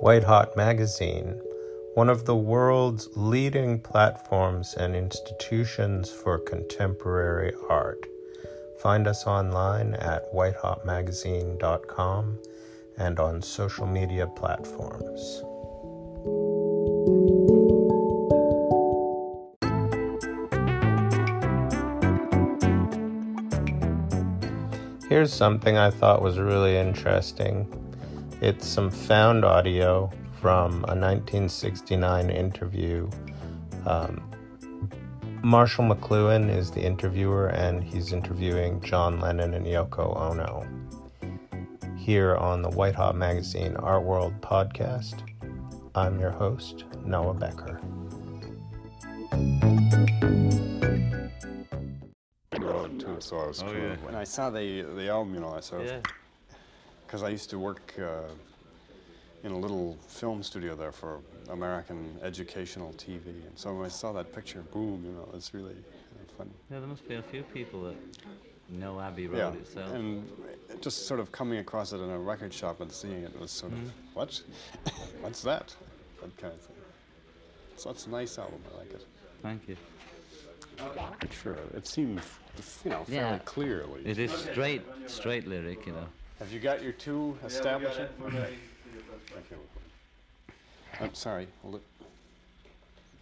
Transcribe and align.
White 0.00 0.24
Hot 0.24 0.56
Magazine, 0.56 1.38
one 1.92 2.08
of 2.08 2.24
the 2.24 2.34
world's 2.34 3.10
leading 3.16 3.78
platforms 3.78 4.72
and 4.72 4.96
institutions 4.96 6.10
for 6.10 6.38
contemporary 6.38 7.52
art. 7.68 8.06
Find 8.80 9.06
us 9.06 9.26
online 9.26 9.92
at 9.92 10.32
whitehotmagazine.com 10.32 12.38
and 12.96 13.20
on 13.20 13.42
social 13.42 13.86
media 13.86 14.26
platforms. 14.26 15.42
Here's 25.10 25.30
something 25.30 25.76
I 25.76 25.90
thought 25.90 26.22
was 26.22 26.38
really 26.38 26.78
interesting. 26.78 27.89
It's 28.42 28.66
some 28.66 28.90
found 28.90 29.44
audio 29.44 30.10
from 30.40 30.76
a 30.84 30.96
1969 30.96 32.30
interview. 32.30 33.10
Um, 33.84 34.30
Marshall 35.42 35.84
McLuhan 35.84 36.48
is 36.48 36.70
the 36.70 36.80
interviewer, 36.80 37.48
and 37.48 37.84
he's 37.84 38.12
interviewing 38.14 38.80
John 38.80 39.20
Lennon 39.20 39.52
and 39.52 39.66
Yoko 39.66 40.16
Ono. 40.18 40.66
Here 41.98 42.34
on 42.36 42.62
the 42.62 42.70
White 42.70 42.94
Hot 42.94 43.14
Magazine 43.14 43.76
Art 43.76 44.04
World 44.04 44.32
podcast, 44.40 45.22
I'm 45.94 46.18
your 46.18 46.30
host, 46.30 46.84
Noah 47.04 47.34
Becker. 47.34 47.78
too, 52.98 53.16
so 53.20 53.38
I 53.38 53.46
was 53.46 53.62
Oh, 53.62 53.72
yeah. 53.72 53.96
When 54.02 54.14
I 54.14 54.24
saw 54.24 54.50
the 54.50 54.82
the 54.82 55.08
album, 55.08 55.34
you 55.34 55.40
know, 55.40 55.54
I 55.54 55.60
saw 55.60 55.80
Yeah. 55.80 56.00
Because 57.10 57.24
I 57.24 57.28
used 57.30 57.50
to 57.50 57.58
work 57.58 57.92
uh, 57.98 58.28
in 59.42 59.50
a 59.50 59.58
little 59.58 59.98
film 60.06 60.44
studio 60.44 60.76
there 60.76 60.92
for 60.92 61.22
American 61.48 62.16
educational 62.22 62.92
TV, 62.92 63.26
and 63.48 63.58
so 63.58 63.74
when 63.74 63.84
I 63.84 63.88
saw 63.88 64.12
that 64.12 64.32
picture, 64.32 64.62
boom, 64.72 65.02
you 65.04 65.10
know, 65.10 65.28
it's 65.34 65.52
really 65.52 65.72
uh, 65.74 66.32
fun. 66.38 66.54
Yeah, 66.70 66.78
there 66.78 66.86
must 66.88 67.08
be 67.08 67.16
a 67.16 67.22
few 67.22 67.42
people 67.42 67.82
that 67.82 67.96
know 68.68 69.00
Abbey 69.00 69.26
Road 69.26 69.38
Yeah, 69.38 69.60
itself. 69.60 69.92
and 69.92 70.30
just 70.80 71.08
sort 71.08 71.18
of 71.18 71.32
coming 71.32 71.58
across 71.58 71.92
it 71.92 71.96
in 71.96 72.10
a 72.10 72.18
record 72.18 72.54
shop 72.54 72.80
and 72.80 72.92
seeing 72.92 73.24
it 73.24 73.36
was 73.40 73.50
sort 73.50 73.72
of 73.72 73.78
Mm. 73.80 73.90
what? 74.14 74.40
What's 75.20 75.42
that? 75.42 75.74
That 76.22 76.36
kind 76.36 76.54
of 76.54 76.60
thing. 76.60 76.76
So 77.74 77.90
it's 77.90 78.06
a 78.06 78.10
nice 78.10 78.38
album. 78.38 78.60
I 78.72 78.78
like 78.78 78.92
it. 78.92 79.04
Thank 79.42 79.66
you. 79.66 79.76
Sure, 81.42 81.56
it 81.74 81.88
seems 81.88 82.22
you 82.84 82.90
know 82.92 83.02
fairly 83.02 83.32
Yeah. 83.32 83.38
clear 83.44 83.80
at 83.80 83.90
least. 83.90 84.06
It 84.06 84.18
is 84.20 84.30
straight, 84.30 84.82
straight 85.08 85.48
lyric, 85.48 85.86
you 85.86 85.92
know. 85.92 86.06
Have 86.40 86.50
you 86.52 86.58
got 86.58 86.82
your 86.82 86.92
two 86.92 87.36
establishing? 87.44 88.06
Okay. 88.24 88.54
I'm 90.98 91.14
sorry. 91.14 91.46
Hold 91.62 91.74
it. 91.76 91.82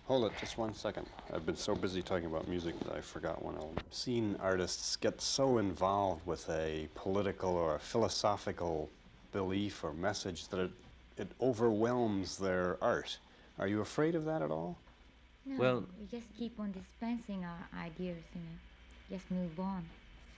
Hold 0.06 0.24
it 0.26 0.32
just 0.40 0.56
one 0.56 0.72
second. 0.72 1.06
I've 1.34 1.44
been 1.44 1.56
so 1.56 1.74
busy 1.74 2.00
talking 2.00 2.26
about 2.26 2.46
music 2.48 2.78
that 2.80 2.94
I 2.94 3.00
forgot 3.00 3.44
one 3.44 3.56
element. 3.56 3.82
I've 3.86 3.92
seen 3.94 4.36
artists 4.40 4.94
get 4.96 5.20
so 5.20 5.58
involved 5.58 6.24
with 6.26 6.48
a 6.48 6.88
political 6.94 7.56
or 7.56 7.74
a 7.74 7.78
philosophical 7.80 8.88
belief 9.32 9.82
or 9.84 9.92
message 9.92 10.48
that 10.48 10.60
it, 10.60 10.70
it 11.18 11.28
overwhelms 11.42 12.38
their 12.38 12.78
art. 12.80 13.18
Are 13.58 13.66
you 13.66 13.80
afraid 13.80 14.14
of 14.14 14.24
that 14.26 14.42
at 14.42 14.50
all? 14.52 14.78
No, 15.44 15.56
Well- 15.58 15.84
we 16.00 16.06
just 16.06 16.32
keep 16.38 16.58
on 16.60 16.72
dispensing 16.72 17.44
our 17.44 17.68
ideas, 17.78 18.22
you 18.32 18.40
know, 18.40 19.16
just 19.16 19.28
move 19.30 19.58
on. 19.58 19.84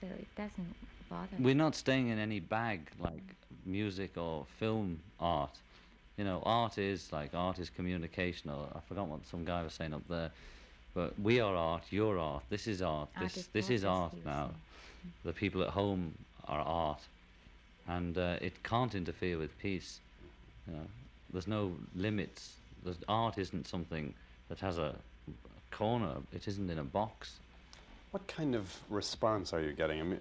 So 0.01 0.07
it 0.07 0.27
doesn't 0.35 0.75
bother. 1.11 1.35
We're 1.39 1.55
not 1.65 1.75
staying 1.75 2.07
in 2.09 2.17
any 2.17 2.39
bag 2.39 2.79
like 2.99 3.27
music 3.65 4.17
or 4.17 4.45
film 4.59 4.99
art. 5.19 5.55
You 6.17 6.23
know, 6.23 6.41
art 6.45 6.77
is 6.77 7.11
like 7.11 7.31
art 7.33 7.59
is 7.59 7.69
communication. 7.69 8.49
Or 8.49 8.67
I 8.75 8.79
forgot 8.87 9.07
what 9.07 9.25
some 9.27 9.43
guy 9.45 9.61
was 9.63 9.73
saying 9.73 9.93
up 9.93 10.07
there, 10.09 10.31
but 10.93 11.19
we 11.19 11.39
are 11.39 11.55
art. 11.55 11.83
You're 11.89 12.17
art. 12.19 12.43
This 12.49 12.67
is 12.67 12.81
art. 12.81 13.09
Art 13.15 13.23
This 13.23 13.37
is 13.37 13.47
this 13.47 13.69
is 13.69 13.83
art 13.83 14.13
now. 14.25 14.45
saying. 14.45 14.55
The 15.25 15.33
people 15.33 15.61
at 15.63 15.69
home 15.69 16.13
are 16.47 16.61
art, 16.61 17.01
and 17.87 18.17
uh, 18.17 18.37
it 18.41 18.63
can't 18.63 18.93
interfere 18.95 19.37
with 19.37 19.57
peace. 19.59 19.99
You 20.67 20.73
know, 20.73 20.87
there's 21.31 21.47
no 21.47 21.75
limits. 21.95 22.53
There's, 22.83 22.97
art 23.07 23.37
isn't 23.37 23.67
something 23.67 24.13
that 24.49 24.59
has 24.59 24.77
a 24.77 24.95
corner. 25.71 26.15
It 26.33 26.47
isn't 26.47 26.69
in 26.69 26.77
a 26.77 26.83
box. 26.83 27.39
What 28.11 28.27
kind 28.27 28.55
of 28.55 28.75
response 28.89 29.53
are 29.53 29.61
you 29.61 29.71
getting? 29.71 30.01
I 30.01 30.03
mean, 30.03 30.19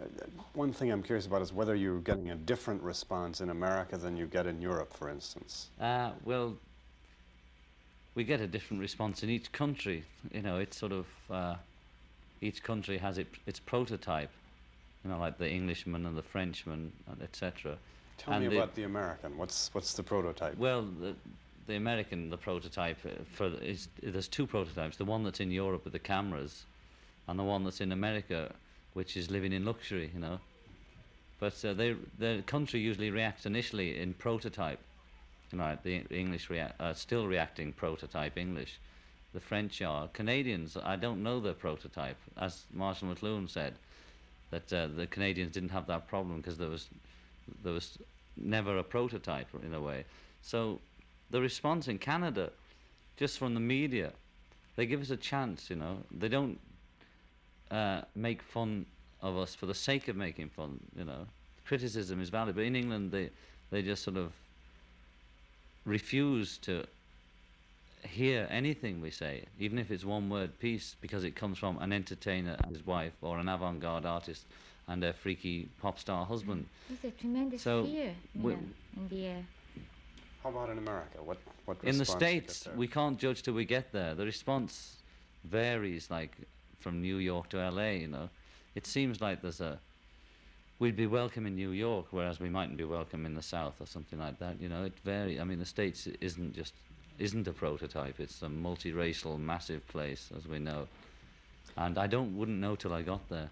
one 0.54 0.72
thing 0.72 0.92
I'm 0.92 1.02
curious 1.02 1.26
about 1.26 1.42
is 1.42 1.52
whether 1.52 1.74
you're 1.74 1.98
getting 1.98 2.30
a 2.30 2.36
different 2.36 2.80
response 2.82 3.40
in 3.40 3.50
America 3.50 3.96
than 3.96 4.16
you 4.16 4.26
get 4.26 4.46
in 4.46 4.62
Europe, 4.62 4.92
for 4.92 5.08
instance. 5.08 5.70
Uh, 5.80 6.12
well, 6.24 6.54
we 8.14 8.22
get 8.22 8.40
a 8.40 8.46
different 8.46 8.80
response 8.80 9.24
in 9.24 9.30
each 9.30 9.50
country. 9.50 10.04
You 10.32 10.42
know, 10.42 10.58
it's 10.58 10.76
sort 10.78 10.92
of 10.92 11.06
uh, 11.28 11.56
each 12.40 12.62
country 12.62 12.96
has 12.98 13.18
it, 13.18 13.26
its 13.46 13.58
prototype. 13.58 14.30
You 15.04 15.10
know, 15.10 15.18
like 15.18 15.38
the 15.38 15.50
Englishman 15.50 16.06
and 16.06 16.16
the 16.16 16.22
Frenchman, 16.22 16.92
etc. 17.20 17.76
Tell 18.18 18.34
And 18.34 18.44
me 18.44 18.50
the- 18.50 18.56
about 18.58 18.74
the 18.76 18.84
American. 18.84 19.36
What's 19.36 19.74
what's 19.74 19.94
the 19.94 20.02
prototype? 20.04 20.56
Well, 20.58 20.82
the, 20.82 21.16
the 21.66 21.74
American, 21.74 22.30
the 22.30 22.36
prototype 22.36 22.98
uh, 23.04 23.10
for 23.34 23.46
is 23.62 23.88
there's 24.00 24.28
two 24.28 24.46
prototypes. 24.46 24.96
The 24.96 25.04
one 25.04 25.24
that's 25.24 25.40
in 25.40 25.50
Europe 25.50 25.82
with 25.84 25.94
the 25.94 25.98
cameras, 25.98 26.66
and 27.28 27.38
the 27.38 27.42
one 27.42 27.64
that's 27.64 27.80
in 27.80 27.92
America, 27.92 28.52
which 28.94 29.16
is 29.16 29.30
living 29.30 29.52
in 29.52 29.64
luxury. 29.64 30.10
You 30.12 30.20
know, 30.20 30.40
but 31.38 31.64
uh, 31.64 31.74
they 31.74 31.96
the 32.18 32.42
country 32.46 32.80
usually 32.80 33.10
reacts 33.10 33.46
initially 33.46 33.98
in 33.98 34.14
prototype. 34.14 34.80
You 35.52 35.58
know, 35.58 35.76
the 35.82 36.04
English 36.10 36.48
rea- 36.50 36.72
are 36.78 36.94
still 36.94 37.26
reacting 37.26 37.72
prototype 37.72 38.38
English. 38.38 38.78
The 39.32 39.40
French 39.40 39.80
are. 39.82 40.08
Canadians, 40.08 40.76
I 40.76 40.96
don't 40.96 41.22
know 41.22 41.40
their 41.40 41.54
prototype. 41.54 42.16
As 42.36 42.64
Marshall 42.72 43.08
McLuhan 43.08 43.48
said, 43.48 43.74
that 44.50 44.72
uh, 44.72 44.88
the 44.88 45.06
Canadians 45.06 45.52
didn't 45.52 45.70
have 45.70 45.86
that 45.86 46.08
problem 46.08 46.38
because 46.38 46.58
there 46.58 46.68
was 46.68 46.88
there 47.62 47.72
was 47.72 47.98
never 48.36 48.78
a 48.78 48.84
prototype 48.84 49.48
in 49.62 49.74
a 49.74 49.80
way. 49.80 50.04
So 50.42 50.80
the 51.30 51.40
response 51.40 51.88
in 51.88 51.98
Canada, 51.98 52.50
just 53.16 53.38
from 53.38 53.54
the 53.54 53.60
media, 53.60 54.12
they 54.76 54.86
give 54.86 55.00
us 55.00 55.10
a 55.10 55.16
chance. 55.16 55.70
You 55.70 55.76
know, 55.76 55.98
they 56.10 56.28
don't 56.28 56.58
uh, 57.70 58.02
make 58.14 58.42
fun 58.42 58.86
of 59.22 59.36
us 59.36 59.54
for 59.54 59.66
the 59.66 59.74
sake 59.74 60.08
of 60.08 60.16
making 60.16 60.48
fun. 60.50 60.80
You 60.96 61.04
know, 61.04 61.26
criticism 61.66 62.20
is 62.20 62.28
valid, 62.30 62.54
but 62.54 62.64
in 62.64 62.76
England 62.76 63.12
they 63.12 63.30
they 63.70 63.82
just 63.82 64.02
sort 64.02 64.16
of 64.16 64.32
refuse 65.84 66.58
to 66.58 66.84
hear 68.02 68.46
anything 68.50 69.00
we 69.00 69.10
say, 69.10 69.44
even 69.58 69.78
if 69.78 69.90
it's 69.90 70.04
one 70.04 70.28
word 70.30 70.58
peace, 70.58 70.96
because 71.00 71.22
it 71.24 71.36
comes 71.36 71.58
from 71.58 71.78
an 71.78 71.92
entertainer 71.92 72.56
and 72.64 72.74
his 72.74 72.84
wife, 72.86 73.12
or 73.20 73.38
an 73.38 73.48
avant-garde 73.48 74.06
artist 74.06 74.44
and 74.88 75.02
their 75.02 75.12
freaky 75.12 75.68
pop 75.80 75.98
star 75.98 76.24
husband. 76.26 76.66
There's 76.88 77.12
a 77.12 77.16
tremendous 77.16 77.62
So, 77.62 77.84
fear, 77.84 78.14
you 78.34 78.42
we- 78.42 78.52
know, 78.52 78.58
in 78.96 79.08
the 79.08 79.26
air. 79.26 79.44
How 80.42 80.48
about 80.48 80.70
in 80.70 80.78
America? 80.78 81.22
What 81.22 81.36
what 81.66 81.76
in 81.84 81.92
the 81.96 82.00
response 82.00 82.18
do 82.24 82.26
you 82.34 82.40
get 82.40 82.50
states 82.50 82.76
we 82.76 82.88
can't 82.88 83.18
judge 83.18 83.42
till 83.42 83.54
we 83.54 83.64
get 83.66 83.92
there 83.92 84.14
the 84.14 84.24
response 84.24 84.96
varies 85.44 86.10
like 86.10 86.32
from 86.80 87.00
new 87.00 87.16
york 87.16 87.48
to 87.50 87.70
la 87.70 87.88
you 87.90 88.08
know. 88.08 88.28
It 88.74 88.86
seems 88.86 89.20
like 89.20 89.42
there's 89.42 89.60
a 89.60 89.78
we'd 90.78 90.96
be 90.96 91.06
welcome 91.06 91.46
in 91.46 91.54
new 91.54 91.70
york 91.70 92.06
whereas 92.10 92.40
we 92.40 92.48
mightn't 92.48 92.78
be 92.78 92.84
welcome 92.84 93.26
in 93.26 93.34
the 93.34 93.42
south 93.42 93.74
or 93.80 93.86
something 93.86 94.18
like 94.18 94.38
that 94.38 94.60
you 94.60 94.68
know. 94.68 94.84
It 94.84 94.98
varies 95.04 95.40
i 95.40 95.44
mean 95.44 95.58
the 95.58 95.66
states 95.66 96.06
isn't 96.20 96.54
just 96.54 96.74
isn't 97.18 97.46
a 97.46 97.52
prototype 97.52 98.18
it's 98.18 98.42
a 98.42 98.46
multiracial 98.46 99.38
massive 99.38 99.86
place 99.88 100.30
as 100.36 100.46
we 100.46 100.58
know. 100.58 100.88
And 101.76 101.98
i 101.98 102.06
don't 102.06 102.36
wouldn't 102.36 102.58
know 102.58 102.76
till 102.76 102.92
i 102.92 103.02
got 103.02 103.28
there. 103.28 103.50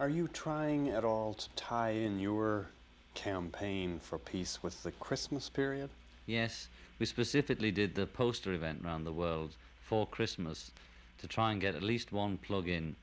Are 0.00 0.08
you 0.08 0.28
trying 0.28 0.90
at 0.90 1.04
all 1.04 1.34
to 1.34 1.48
tie 1.56 1.90
in 1.90 2.18
your 2.18 2.66
campaign 3.14 4.00
for 4.02 4.18
peace 4.18 4.60
with 4.62 4.82
the 4.82 4.90
Christmas 4.92 5.48
period? 5.48 5.88
Yes, 6.26 6.68
we 6.98 7.06
specifically 7.06 7.70
did 7.70 7.94
the 7.94 8.06
poster 8.06 8.52
event 8.52 8.82
around 8.84 9.04
the 9.04 9.12
world 9.12 9.54
for 9.82 10.06
Christmas 10.06 10.72
to 11.18 11.26
try 11.26 11.52
and 11.52 11.60
get 11.60 11.74
at 11.74 11.82
least 11.82 12.12
one 12.12 12.38
plug 12.38 12.68
in 12.68 12.96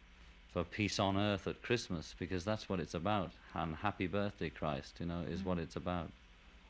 for 0.54 0.63
peace 0.63 1.00
on 1.00 1.18
earth 1.18 1.48
at 1.48 1.62
Christmas 1.62 2.13
because 2.19 2.44
that's 2.44 2.68
what 2.68 2.80
it's 2.80 2.94
about. 2.94 3.31
And 3.54 3.75
happy 3.75 4.08
birthday, 4.08 4.50
Christ, 4.50 4.98
you 5.00 5.06
know, 5.06 5.22
is 5.30 5.44
what 5.44 5.58
it's 5.58 5.75
about. 5.75 6.12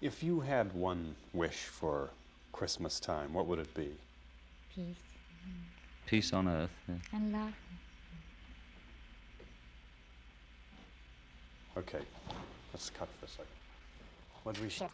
If 0.02 0.24
you 0.24 0.40
had 0.40 0.74
one 0.74 1.16
wish 1.34 1.66
for 1.66 2.10
Christmas 2.52 3.00
time, 3.00 3.34
what 3.34 3.48
would 3.48 3.60
it 3.60 3.74
be? 3.74 3.90
Peace 4.76 4.96
Peace 6.06 6.34
on 6.34 6.48
earth. 6.48 6.70
Yeah. 6.90 6.96
and 7.14 7.32
love. 7.32 7.54
Okay, 11.78 12.02
let's 12.74 12.90
cut 12.90 13.08
for 13.20 13.26
a 13.26 13.30
second. 13.30 13.46
What 14.44 14.56
do 14.56 14.64
we? 14.64 14.70
Sure. 14.70 14.90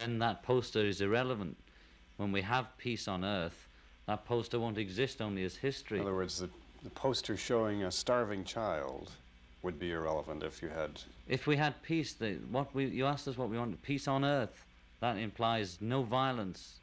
Then 0.00 0.18
that 0.18 0.42
poster 0.42 0.80
is 0.80 1.00
irrelevant. 1.00 1.56
When 2.16 2.32
we 2.32 2.42
have 2.42 2.76
peace 2.78 3.06
on 3.06 3.24
earth, 3.24 3.68
that 4.06 4.24
poster 4.24 4.58
won't 4.58 4.78
exist 4.78 5.20
only 5.20 5.44
as 5.44 5.56
history. 5.56 5.98
In 5.98 6.04
other 6.04 6.14
words, 6.14 6.38
the 6.38 6.50
the 6.82 6.90
poster 6.90 7.36
showing 7.36 7.82
a 7.82 7.90
starving 7.90 8.44
child 8.44 9.10
would 9.62 9.78
be 9.78 9.90
irrelevant 9.92 10.42
if 10.42 10.62
you 10.62 10.68
had. 10.68 11.02
If 11.28 11.46
we 11.46 11.56
had 11.56 11.80
peace, 11.82 12.14
the, 12.14 12.38
what 12.50 12.74
we 12.74 12.86
you 12.86 13.04
asked 13.06 13.28
us 13.28 13.36
what 13.36 13.50
we 13.50 13.58
want, 13.58 13.80
peace 13.82 14.08
on 14.08 14.24
earth. 14.24 14.64
That 15.00 15.16
implies 15.16 15.78
no 15.80 16.02
violence, 16.02 16.80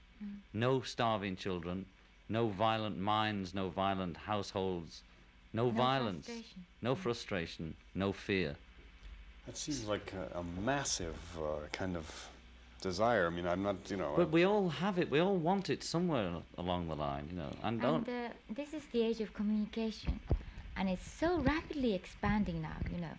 no 0.54 0.82
starving 0.82 1.36
children, 1.36 1.86
no 2.30 2.48
violent 2.48 2.98
minds, 2.98 3.54
no 3.54 3.70
violent 3.70 4.18
households, 4.18 5.04
no, 5.54 5.66
No 5.66 5.70
violence, 5.72 6.26
frustration. 6.26 6.66
no 6.82 6.96
frustration, 6.96 7.74
no 7.94 8.12
fear. 8.12 8.56
That 9.46 9.56
seems 9.56 9.86
like 9.88 10.12
a, 10.14 10.40
a 10.40 10.44
massive 10.66 11.16
uh, 11.38 11.68
kind 11.72 11.96
of 11.96 12.30
desire. 12.82 13.28
I 13.28 13.30
mean, 13.30 13.48
I'm 13.48 13.64
not, 13.64 13.78
you 13.90 13.98
know. 13.98 14.14
But 14.16 14.32
we 14.32 14.44
all 14.44 14.70
have 14.70 15.00
it. 15.00 15.10
We 15.10 15.20
all 15.20 15.36
want 15.36 15.70
it 15.70 15.84
somewhere 15.84 16.32
along 16.58 16.88
the 16.88 16.96
line, 16.96 17.28
you 17.32 17.38
know. 17.38 17.52
And 17.64 17.82
don't. 17.82 18.08
And 18.08 18.32
uh, 18.32 18.34
this 18.50 18.74
is 18.74 18.84
the 18.92 19.04
age 19.04 19.22
of 19.22 19.34
communication, 19.34 20.20
and 20.76 20.90
it's 20.90 21.10
so 21.10 21.40
rapidly 21.40 21.94
expanding 21.94 22.62
now. 22.62 22.78
You 22.92 23.02
know, 23.02 23.18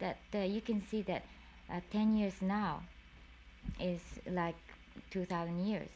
that 0.00 0.18
uh, 0.34 0.38
you 0.38 0.60
can 0.60 0.82
see 0.90 1.02
that 1.02 1.24
uh, 1.70 1.80
ten 1.90 2.16
years 2.16 2.34
now 2.40 2.82
is 3.80 4.00
like 4.30 4.56
two 5.10 5.24
thousand 5.24 5.66
years. 5.66 5.88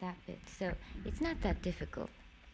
That 0.00 0.16
bit. 0.26 0.38
So 0.58 0.72
it's 1.04 1.20
not 1.20 1.40
that 1.42 1.62
difficult. 1.62 2.10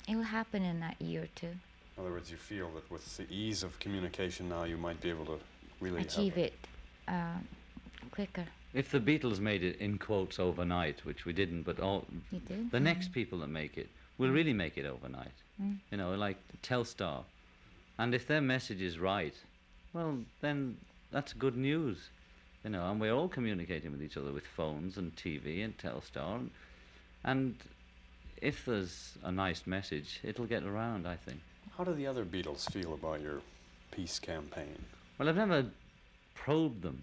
It 0.09 0.15
will 0.17 0.23
happen 0.23 0.63
in 0.63 0.81
that 0.81 1.01
year 1.01 1.23
or 1.23 1.29
two. 1.35 1.49
in 1.49 1.59
other 1.99 2.11
words, 2.11 2.31
you 2.31 2.37
feel 2.37 2.71
that 2.75 2.91
with 2.91 3.17
the 3.17 3.27
ease 3.31 3.63
of 3.63 3.79
communication 3.79 4.49
now, 4.49 4.65
you 4.65 4.77
might 4.77 5.01
be 5.01 5.11
able 5.11 5.27
to 5.27 5.39
really 5.81 6.03
Achieve 6.03 6.37
it 6.37 6.55
uh, 7.09 7.39
quicker. 8.11 8.45
If 8.73 8.91
the 8.91 9.01
Beatles 9.01 9.41
made 9.41 9.65
it 9.65 9.81
in 9.81 9.99
quotes 9.99 10.39
overnight, 10.39 11.05
which 11.05 11.25
we 11.25 11.33
didn't, 11.33 11.63
but 11.63 11.81
all 11.81 12.07
did. 12.49 12.71
the 12.71 12.79
next 12.79 13.13
people 13.13 13.39
that 13.41 13.49
make 13.49 13.77
it 13.77 13.89
will 14.17 14.31
really 14.31 14.53
make 14.53 14.79
it 14.79 14.87
overnight. 14.87 15.33
Mm. 15.61 15.79
You 15.91 15.99
know, 15.99 16.15
like 16.15 16.37
Telstar. 16.63 17.25
And 17.99 18.15
if 18.15 18.27
their 18.29 18.41
message 18.41 18.81
is 18.81 18.99
right, 18.99 19.35
well, 19.93 20.19
then 20.41 20.77
that's 21.11 21.33
good 21.33 21.57
news. 21.57 22.11
You 22.65 22.71
know, 22.71 22.89
and 22.91 23.01
we're 23.01 23.13
all 23.13 23.29
communicating 23.29 23.91
with 23.91 24.03
each 24.03 24.17
other 24.17 24.33
with 24.33 24.47
phones 24.47 24.99
and 24.99 25.15
TV 25.17 25.65
and 25.65 25.77
Telstar. 25.77 26.37
And, 26.37 26.51
and 27.25 27.57
if 28.41 28.65
there's 28.65 29.15
a 29.25 29.33
nice 29.33 29.67
message, 29.67 30.21
it'll 30.23 30.47
get 30.47 30.63
around, 30.63 31.09
I 31.09 31.17
think. 31.17 31.41
How 31.77 31.85
do 31.85 31.93
the 31.93 32.07
other 32.07 32.25
Beatles 32.25 32.71
feel 32.71 32.95
about 32.95 33.21
your 33.21 33.41
peace 33.91 34.19
campaign? 34.19 34.85
Well, 35.19 35.29
I've 35.29 35.37
never 35.37 35.67
probed 36.35 36.83
them 36.83 37.03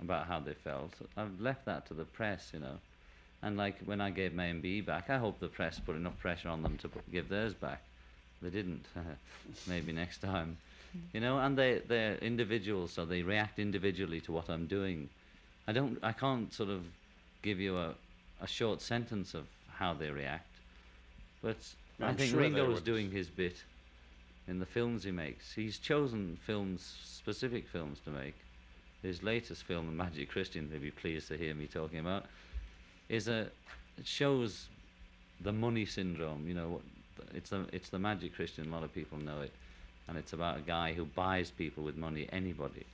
about 0.00 0.26
how 0.26 0.40
they 0.40 0.54
felt. 0.54 0.92
I've 1.16 1.40
left 1.40 1.64
that 1.66 1.86
to 1.88 1.94
the 1.94 2.04
press, 2.04 2.50
you 2.52 2.60
know. 2.60 2.78
And 3.42 3.56
like 3.56 3.78
when 3.84 4.00
I 4.00 4.10
gave 4.10 4.32
MBE 4.32 4.84
back, 4.84 5.10
I 5.10 5.18
hope 5.18 5.38
the 5.38 5.48
press 5.48 5.78
put 5.78 5.96
enough 5.96 6.18
pressure 6.18 6.48
on 6.48 6.62
them 6.62 6.76
to 6.78 6.88
p- 6.88 7.00
give 7.12 7.28
theirs 7.28 7.54
back. 7.54 7.82
They 8.42 8.50
didn't. 8.50 8.84
Maybe 9.68 9.92
next 9.92 10.18
time, 10.18 10.56
you 11.12 11.20
know. 11.20 11.38
And 11.38 11.56
they 11.56 11.80
they're 11.86 12.16
individuals, 12.16 12.92
so 12.92 13.04
they 13.04 13.22
react 13.22 13.58
individually 13.58 14.20
to 14.22 14.32
what 14.32 14.48
I'm 14.48 14.66
doing. 14.66 15.08
I 15.66 15.72
don't. 15.72 15.98
I 16.02 16.12
can't 16.12 16.52
sort 16.52 16.70
of 16.70 16.82
give 17.42 17.60
you 17.60 17.76
a 17.78 17.94
a 18.40 18.46
short 18.46 18.80
sentence 18.80 19.34
of 19.34 19.46
how 19.72 19.94
they 19.94 20.10
react. 20.10 20.46
But 21.42 21.56
I 22.00 22.06
I'm 22.08 22.16
think 22.16 22.30
sure 22.30 22.40
Ringo's 22.40 22.80
doing 22.80 23.10
his 23.10 23.28
bit 23.28 23.56
in 24.48 24.58
the 24.58 24.66
films 24.66 25.04
he 25.04 25.10
makes. 25.10 25.52
He's 25.54 25.78
chosen 25.78 26.38
films, 26.44 26.94
specific 27.04 27.68
films 27.68 27.98
to 28.04 28.10
make. 28.10 28.34
His 29.02 29.22
latest 29.22 29.62
film, 29.62 29.86
The 29.86 29.92
Magic 29.92 30.28
Christian, 30.28 30.68
they'll 30.70 30.80
be 30.80 30.90
pleased 30.90 31.28
to 31.28 31.36
hear 31.36 31.54
me 31.54 31.66
talking 31.66 32.00
about, 32.00 32.24
is 33.08 33.28
a 33.28 33.48
it 33.96 34.06
shows 34.06 34.68
the 35.40 35.52
money 35.52 35.84
syndrome. 35.84 36.46
You 36.46 36.54
know, 36.54 36.80
it's 37.34 37.50
the 37.50 37.66
it's 37.72 37.90
the 37.90 37.98
Magic 37.98 38.34
Christian. 38.34 38.68
A 38.68 38.70
lot 38.70 38.84
of 38.84 38.92
people 38.94 39.18
know 39.18 39.40
it, 39.40 39.52
and 40.08 40.18
it's 40.18 40.32
about 40.32 40.58
a 40.58 40.62
guy 40.62 40.92
who 40.92 41.04
buys 41.04 41.50
people 41.50 41.84
with 41.84 41.96
money, 41.96 42.28
anybody, 42.32 42.86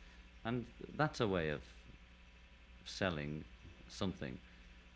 and 0.44 0.66
that's 0.96 1.20
a 1.20 1.28
way 1.28 1.48
of 1.50 1.60
selling 2.84 3.44
something. 3.88 4.38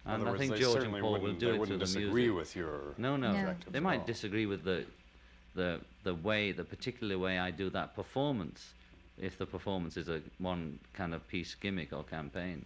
And 0.04 0.22
I 0.22 0.31
words, 0.31 0.38
think 0.38 0.56
George 0.56 0.84
and 0.84 1.00
Paul 1.00 1.20
will 1.20 1.34
do 1.34 1.54
it 1.54 1.58
wouldn't 1.58 1.81
disagree 1.81 2.28
music. 2.28 2.37
with 2.37 2.56
your 2.56 2.94
No, 2.96 3.16
no. 3.16 3.32
No. 3.32 3.54
They 3.70 3.81
might 3.81 4.06
disagree 4.06 4.46
with 4.46 4.64
the, 4.64 4.84
the, 5.54 5.81
the 6.02 6.14
way, 6.14 6.52
the 6.52 6.64
particular 6.64 7.19
way 7.19 7.38
I 7.38 7.50
do 7.50 7.69
that 7.70 7.94
performance, 7.94 8.72
if 9.20 9.38
the 9.38 9.46
performance 9.46 9.96
is 9.96 10.08
a 10.08 10.20
one 10.38 10.78
kind 10.92 11.14
of 11.14 11.26
piece 11.28 11.54
gimmick 11.54 11.92
or 11.92 12.02
campaign. 12.04 12.64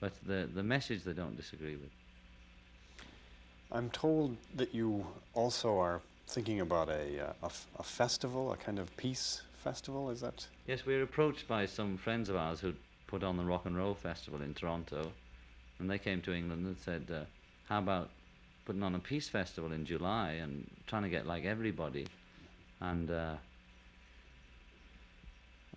But 0.00 0.12
the, 0.26 0.48
the 0.52 0.62
message 0.62 1.04
they 1.04 1.12
don't 1.12 1.36
disagree 1.36 1.76
with. 1.76 1.90
I'm 3.72 3.90
told 3.90 4.36
that 4.54 4.74
you 4.74 5.06
also 5.34 5.78
are 5.78 6.00
thinking 6.28 6.60
about 6.60 6.88
a, 6.88 7.28
uh, 7.28 7.32
a, 7.42 7.46
f- 7.46 7.66
a 7.78 7.82
festival, 7.82 8.52
a 8.52 8.56
kind 8.56 8.78
of 8.78 8.94
peace 8.96 9.42
festival. 9.62 10.10
Is 10.10 10.20
that? 10.20 10.46
Yes, 10.66 10.86
we 10.86 10.94
were 10.96 11.02
approached 11.02 11.48
by 11.48 11.66
some 11.66 11.96
friends 11.96 12.28
of 12.28 12.36
ours 12.36 12.60
who'd 12.60 12.76
put 13.06 13.22
on 13.22 13.36
the 13.36 13.44
Rock 13.44 13.66
and 13.66 13.76
Roll 13.76 13.94
Festival 13.94 14.42
in 14.42 14.54
Toronto, 14.54 15.12
and 15.78 15.90
they 15.90 15.98
came 15.98 16.20
to 16.22 16.32
England 16.32 16.66
and 16.66 16.78
said, 16.78 17.06
uh, 17.10 17.24
"How 17.68 17.78
about 17.78 18.10
putting 18.64 18.82
on 18.82 18.94
a 18.94 18.98
peace 18.98 19.28
festival 19.28 19.72
in 19.72 19.84
July 19.84 20.32
and 20.32 20.68
trying 20.86 21.02
to 21.02 21.08
get 21.08 21.26
like 21.26 21.44
everybody, 21.44 22.06
and 22.80 23.10
uh, 23.10 23.34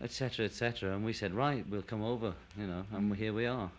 etc. 0.02 0.46
etc." 0.46 0.94
And 0.94 1.06
we 1.06 1.14
said, 1.14 1.34
"Right, 1.34 1.66
we'll 1.70 1.82
come 1.82 2.04
over," 2.04 2.34
you 2.58 2.68
know, 2.68 2.84
and 2.94 3.12
mm. 3.12 3.16
here 3.16 3.34
we 3.34 3.46
are. 3.46 3.70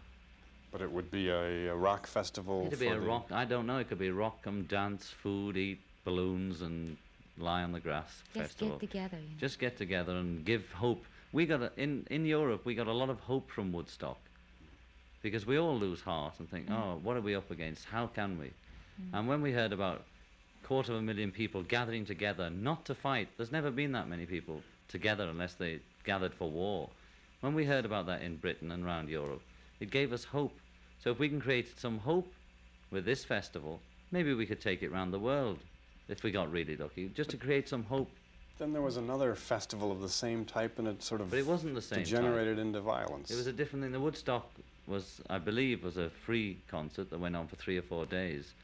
But 0.71 0.83
it 0.83 0.91
would 0.91 1.11
be 1.11 1.29
a, 1.31 1.69
a 1.69 1.77
rock 1.77 2.07
festival. 2.07 2.67
It'd 2.67 2.79
be 2.79 2.89
a 2.89 2.95
the- 2.95 3.01
rock. 3.01 3.33
I 3.33 3.45
don't 3.45 3.67
know. 3.67 3.79
It 3.79 3.89
could 3.89 3.99
be 3.99 4.09
a 4.09 4.15
rock, 4.15 4.43
come 4.43 4.65
dance, 4.65 5.09
food, 5.09 5.57
eat 5.57 5.81
balloons, 6.05 6.63
and 6.63 6.97
lie 7.39 7.63
on 7.63 7.73
the 7.73 7.81
grass 7.81 8.23
Just 8.35 8.51
festival. 8.51 8.79
get 8.79 8.91
together. 8.91 9.17
You 9.17 9.23
know. 9.23 9.41
Just 9.41 9.59
get 9.59 9.79
together 9.79 10.13
and 10.13 10.45
give 10.45 10.71
hope. 10.73 11.05
We 11.33 11.47
got 11.47 11.63
a, 11.63 11.73
in 11.77 12.07
in 12.11 12.27
Europe. 12.27 12.65
We 12.65 12.75
got 12.75 12.87
a 12.87 12.93
lot 12.93 13.11
of 13.11 13.21
hope 13.21 13.51
from 13.51 13.73
Woodstock, 13.73 14.19
because 15.23 15.47
we 15.47 15.59
all 15.59 15.79
lose 15.79 16.01
heart 16.01 16.35
and 16.39 16.51
think, 16.51 16.69
mm. 16.69 16.77
oh, 16.77 17.01
what 17.03 17.17
are 17.17 17.21
we 17.23 17.35
up 17.35 17.51
against? 17.51 17.85
How 17.85 18.07
can 18.07 18.39
we? 18.39 18.47
Mm. 18.47 19.19
And 19.19 19.29
when 19.29 19.43
we 19.43 19.53
heard 19.53 19.73
about 19.73 20.03
quarter 20.63 20.93
of 20.93 20.99
a 20.99 21.03
million 21.03 21.31
people 21.33 21.63
gathering 21.63 22.05
together, 22.05 22.51
not 22.51 22.85
to 22.85 22.95
fight, 22.95 23.29
there's 23.37 23.53
never 23.53 23.71
been 23.71 23.93
that 23.93 24.09
many 24.09 24.27
people 24.27 24.61
together 24.89 25.29
unless 25.29 25.55
they 25.55 25.81
gathered 26.05 26.35
for 26.35 26.51
war. 26.51 26.89
When 27.41 27.55
we 27.55 27.65
heard 27.65 27.85
about 27.85 28.07
that 28.07 28.23
in 28.23 28.37
Britain 28.37 28.73
and 28.73 28.85
around 28.85 29.09
Europe, 29.09 29.43
it 29.81 29.91
gave 29.91 30.13
us 30.13 30.25
hope. 30.25 30.57
So 31.03 31.11
if 31.11 31.19
we 31.19 31.29
can 31.29 31.41
create 31.41 31.79
some 31.79 31.99
hope 31.99 32.33
with 32.91 33.05
this 33.05 33.25
festival, 33.25 33.81
maybe 34.11 34.35
we 34.35 34.47
could 34.47 34.61
take 34.61 34.83
it 34.83 34.91
round 34.93 35.13
the 35.13 35.19
world 35.19 35.59
if 36.09 36.23
we 36.23 36.31
got 36.31 36.51
really 36.51 36.77
lucky, 36.77 37.09
just 37.15 37.31
to 37.31 37.37
create 37.37 37.69
some 37.69 37.85
hope. 37.85 38.11
Then 38.59 38.73
there 38.73 38.83
was 38.83 38.97
another 38.97 39.35
festival 39.37 39.93
of 39.93 40.01
the 40.01 40.09
same 40.09 40.45
type, 40.45 40.79
and 40.81 40.89
it 40.89 41.01
sort 41.03 41.21
of 41.21 41.31
But 41.31 41.39
it 41.39 41.47
wasn't 41.47 41.75
the 41.75 41.83
same. 41.83 41.99
type. 41.99 42.07
degenerated 42.07 42.59
into 42.59 42.81
violence. 42.81 43.31
It 43.31 43.37
was 43.37 43.47
a 43.47 43.53
different 43.53 43.85
thing. 43.85 43.93
The 43.93 44.01
Woodstock 44.01 44.51
was, 44.89 45.21
I 45.31 45.39
believe, 45.39 45.85
was 45.85 45.97
a 45.97 46.11
free 46.11 46.59
concert 46.67 47.11
that 47.11 47.21
went 47.21 47.37
on 47.37 47.47
for 47.47 47.55
three 47.57 47.79
or 47.79 47.83
four 47.83 48.05
days. 48.07 48.55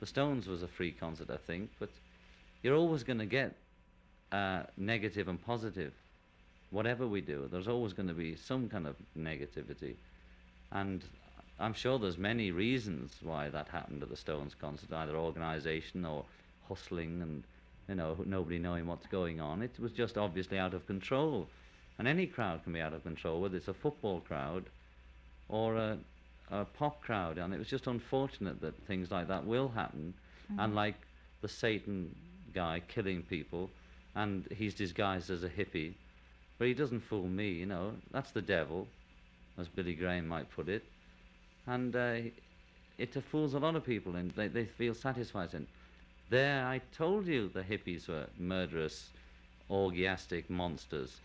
The 0.00 0.06
Stones 0.06 0.48
was 0.48 0.64
a 0.64 0.68
free 0.68 0.90
concert, 0.90 1.30
I 1.30 1.36
think, 1.36 1.70
but 1.78 1.90
you're 2.62 2.74
always 2.74 3.04
going 3.04 3.20
to 3.20 3.26
get 3.26 3.54
uh, 4.32 4.64
negative 4.76 5.28
and 5.28 5.40
positive. 5.44 5.92
Whatever 6.74 7.06
we 7.06 7.20
do, 7.20 7.48
there's 7.52 7.68
always 7.68 7.92
going 7.92 8.08
to 8.08 8.14
be 8.14 8.34
some 8.34 8.68
kind 8.68 8.88
of 8.88 8.96
negativity, 9.16 9.94
and 10.72 11.04
I'm 11.60 11.72
sure 11.72 12.00
there's 12.00 12.18
many 12.18 12.50
reasons 12.50 13.12
why 13.22 13.48
that 13.50 13.68
happened 13.68 14.02
at 14.02 14.08
the 14.08 14.16
Stones 14.16 14.56
concert, 14.60 14.92
either 14.92 15.14
organisation 15.14 16.04
or 16.04 16.24
hustling 16.68 17.22
and 17.22 17.44
you 17.88 17.94
know 17.94 18.16
nobody 18.26 18.58
knowing 18.58 18.88
what's 18.88 19.06
going 19.06 19.40
on. 19.40 19.62
It 19.62 19.78
was 19.78 19.92
just 19.92 20.18
obviously 20.18 20.58
out 20.58 20.74
of 20.74 20.84
control, 20.88 21.46
and 22.00 22.08
any 22.08 22.26
crowd 22.26 22.64
can 22.64 22.72
be 22.72 22.80
out 22.80 22.92
of 22.92 23.04
control, 23.04 23.40
whether 23.40 23.56
it's 23.56 23.68
a 23.68 23.74
football 23.74 24.18
crowd 24.26 24.64
or 25.48 25.76
a, 25.76 25.98
a 26.50 26.64
pop 26.64 27.00
crowd, 27.00 27.38
and 27.38 27.54
it 27.54 27.58
was 27.58 27.68
just 27.68 27.86
unfortunate 27.86 28.60
that 28.62 28.74
things 28.88 29.12
like 29.12 29.28
that 29.28 29.46
will 29.46 29.68
happen, 29.68 30.12
mm-hmm. 30.50 30.58
and 30.58 30.74
like 30.74 30.96
the 31.40 31.48
Satan 31.48 32.12
guy 32.52 32.82
killing 32.88 33.22
people, 33.22 33.70
and 34.16 34.48
he's 34.50 34.74
disguised 34.74 35.30
as 35.30 35.44
a 35.44 35.48
hippie, 35.48 35.94
but 36.58 36.68
he 36.68 36.74
doesn't 36.74 37.00
fool 37.00 37.26
me, 37.26 37.50
you 37.50 37.66
know. 37.66 37.92
That's 38.12 38.30
the 38.30 38.42
devil, 38.42 38.86
as 39.58 39.68
Billy 39.68 39.94
Graham 39.94 40.26
might 40.28 40.50
put 40.50 40.68
it, 40.68 40.84
and 41.66 41.94
uh, 41.94 42.16
it 42.98 43.14
fools 43.30 43.54
a 43.54 43.58
lot 43.58 43.76
of 43.76 43.84
people, 43.84 44.16
and 44.16 44.30
they, 44.32 44.48
they 44.48 44.64
feel 44.64 44.94
satisfied. 44.94 45.54
And 45.54 45.66
there, 46.30 46.64
I 46.64 46.80
told 46.96 47.26
you 47.26 47.48
the 47.48 47.62
hippies 47.62 48.08
were 48.08 48.26
murderous, 48.38 49.10
orgiastic 49.70 50.48
monsters. 50.48 51.20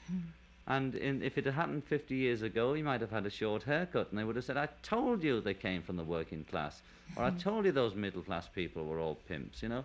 And 0.68 0.96
in, 0.96 1.24
if 1.24 1.38
it 1.38 1.46
had 1.46 1.56
happened 1.56 1.84
50 1.86 2.16
years 2.16 2.42
ago, 2.44 2.74
he 2.74 2.84
might 2.84 3.02
have 3.02 3.10
had 3.10 3.26
a 3.26 3.30
short 3.30 3.64
haircut, 3.64 4.10
and 4.10 4.20
they 4.20 4.24
would 4.24 4.36
have 4.36 4.46
said, 4.46 4.58
I 4.58 4.70
told 4.84 5.24
you 5.24 5.42
they 5.42 5.54
came 5.56 5.82
from 5.82 5.98
the 5.98 6.04
working 6.04 6.44
class, 6.44 6.82
or 7.16 7.24
I 7.24 7.32
told 7.32 7.66
you 7.66 7.72
those 7.72 7.96
middle 7.96 8.22
class 8.22 8.48
people 8.48 8.86
were 8.86 9.00
all 9.00 9.18
pimps, 9.28 9.64
you 9.64 9.70
know? 9.70 9.84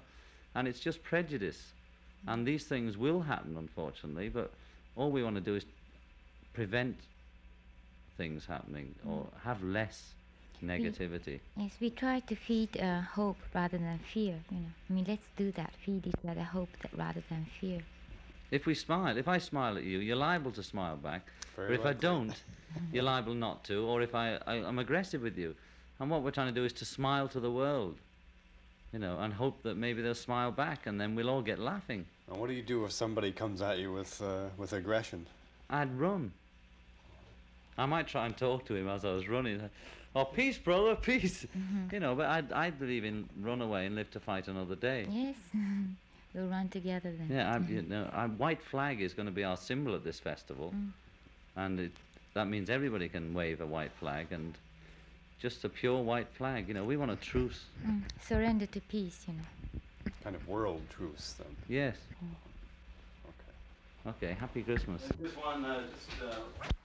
And 0.55 0.69
it's 0.69 0.81
just 0.81 1.03
prejudice. 1.03 1.73
And 2.27 2.47
these 2.47 2.65
things 2.65 2.97
will 2.97 3.21
happen, 3.21 3.57
unfortunately, 3.57 4.29
but 4.29 4.53
all 4.97 5.11
we 5.11 5.23
want 5.23 5.37
to 5.37 5.41
do 5.41 5.57
is 5.57 5.65
prevent 6.53 6.97
things 8.17 8.47
happening 8.47 8.95
or 9.07 9.27
have 9.43 9.63
less 9.63 10.15
negativity. 10.63 11.41
Yes, 11.57 11.73
we 11.81 11.91
try 11.91 12.21
to 12.21 12.35
feed 12.37 12.81
uh, 12.81 13.01
hope 13.01 13.37
rather 13.55 13.79
than 13.79 13.99
fear. 14.13 14.37
You 14.51 14.59
know, 14.59 14.67
I 14.89 14.93
mean, 14.93 15.05
let's 15.09 15.27
do 15.37 15.51
that. 15.53 15.73
Feed 15.85 16.07
each 16.07 16.31
other 16.31 16.43
hope 16.43 16.71
that 16.83 16.97
rather 16.97 17.23
than 17.29 17.47
fear. 17.61 17.81
If 18.51 18.67
we 18.67 18.75
smile, 18.75 19.17
if 19.17 19.27
I 19.27 19.39
smile 19.39 19.77
at 19.77 19.85
you, 19.85 19.99
you're 19.99 20.17
liable 20.17 20.53
to 20.53 20.63
smile 20.63 20.97
back. 20.97 21.29
Very 21.57 21.69
but 21.77 21.81
if 21.81 21.87
I 21.87 21.93
don't, 21.93 22.35
you're 22.93 23.03
liable 23.03 23.35
not 23.35 23.65
to. 23.65 23.85
Or 23.87 24.01
if 24.03 24.15
I, 24.15 24.39
I, 24.47 24.55
I'm 24.55 24.79
aggressive 24.79 25.23
with 25.23 25.37
you. 25.37 25.55
And 25.99 26.11
what 26.11 26.23
we're 26.23 26.31
trying 26.31 26.55
to 26.55 26.61
do 26.61 26.65
is 26.65 26.73
to 26.75 26.85
smile 26.85 27.29
to 27.29 27.41
the 27.41 27.51
world, 27.51 27.97
you 28.93 28.99
know, 28.99 29.19
and 29.19 29.33
hope 29.33 29.63
that 29.63 29.77
maybe 29.77 30.03
they'll 30.03 30.15
smile 30.15 30.51
back 30.51 30.87
and 30.87 31.01
then 31.01 31.15
we'll 31.15 31.31
all 31.31 31.43
get 31.43 31.59
laughing. 31.59 32.07
And 32.29 32.39
what 32.39 32.49
do 32.49 32.55
you 32.55 32.63
do 32.63 32.85
if 32.85 32.93
somebody 32.93 33.33
comes 33.33 33.61
at 33.63 33.79
you 33.79 33.93
with 33.93 34.21
uh, 34.23 34.47
with 34.57 34.73
aggression? 34.73 35.27
I'd 35.71 35.99
run. 35.99 36.33
I 37.77 37.87
might 37.87 38.07
try 38.07 38.27
and 38.27 38.37
talk 38.37 38.65
to 38.67 38.75
him 38.75 38.89
as 38.89 39.05
I 39.05 39.13
was 39.13 39.29
running. 39.29 39.61
Oh, 40.17 40.25
peace, 40.25 40.59
brother, 40.59 40.95
peace. 41.01 41.47
You 41.93 42.01
know, 42.01 42.15
but 42.15 42.27
I'd, 42.27 42.53
I'd 42.53 42.79
believe 42.79 43.05
in 43.05 43.29
run 43.41 43.61
away 43.61 43.87
and 43.87 43.97
live 43.97 44.11
to 44.13 44.21
fight 44.21 44.49
another 44.49 44.77
day. 44.77 45.07
Yes, 45.11 45.37
we'll 46.35 46.47
run 46.49 46.69
together 46.69 47.13
then. 47.17 47.29
Yeah, 47.31 47.53
I, 47.55 47.59
you 47.71 47.83
know, 47.89 48.09
our 48.13 48.29
white 48.29 48.63
flag 48.63 49.01
is 49.01 49.13
going 49.13 49.27
to 49.27 49.33
be 49.33 49.45
our 49.45 49.57
symbol 49.57 49.95
at 49.95 50.05
this 50.05 50.21
festival, 50.21 50.73
and 51.57 51.81
it, 51.81 51.93
that 52.35 52.47
means 52.47 52.71
everybody 52.71 53.09
can 53.09 53.35
wave 53.35 53.61
a 53.61 53.67
white 53.67 53.93
flag 53.93 54.29
and 54.31 54.55
just 55.41 55.65
a 55.65 55.69
pure 55.69 56.01
white 56.01 56.29
flag. 56.33 56.69
You 56.69 56.75
know, 56.75 56.85
we 56.85 56.97
want 56.97 57.11
a 57.11 57.17
truce. 57.17 57.65
Mm, 57.87 58.03
Surrender 58.21 58.67
to 58.67 58.81
peace, 58.81 59.25
you 59.27 59.35
know. 59.35 59.81
Kind 60.23 60.37
of 60.37 60.47
world 60.49 60.83
truce, 60.91 61.35
then. 61.39 61.57
Yes. 61.69 61.97
Okay. 63.27 64.17
Okay. 64.27 64.37
Happy 64.39 64.63
Christmas. 64.63 65.03
This 65.21 65.33
one, 65.37 65.65
uh, 65.65 65.83
just 65.83 66.23
uh, 66.23 66.37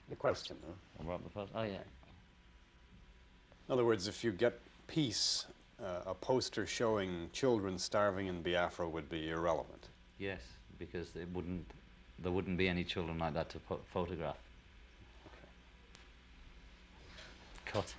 the 0.08 0.16
question. 0.16 0.56
Huh? 0.66 1.04
About 1.04 1.22
the 1.24 1.30
post. 1.30 1.52
Oh 1.54 1.62
yeah. 1.62 1.78
In 3.68 3.72
other 3.72 3.84
words, 3.84 4.08
if 4.08 4.24
you 4.24 4.32
get 4.32 4.58
peace, 4.88 5.46
uh, 5.82 6.10
a 6.10 6.14
poster 6.14 6.66
showing 6.66 7.30
children 7.32 7.78
starving 7.78 8.26
in 8.26 8.42
Biafra 8.42 8.88
would 8.88 9.08
be 9.08 9.30
irrelevant. 9.30 9.88
Yes, 10.18 10.40
because 10.78 11.14
it 11.16 11.28
wouldn't. 11.32 11.66
There 12.18 12.32
wouldn't 12.32 12.58
be 12.58 12.68
any 12.68 12.84
children 12.84 13.18
like 13.18 13.34
that 13.34 13.48
to 13.50 13.58
pho- 13.60 13.80
photograph. 13.92 14.36
Cut. 17.64 17.94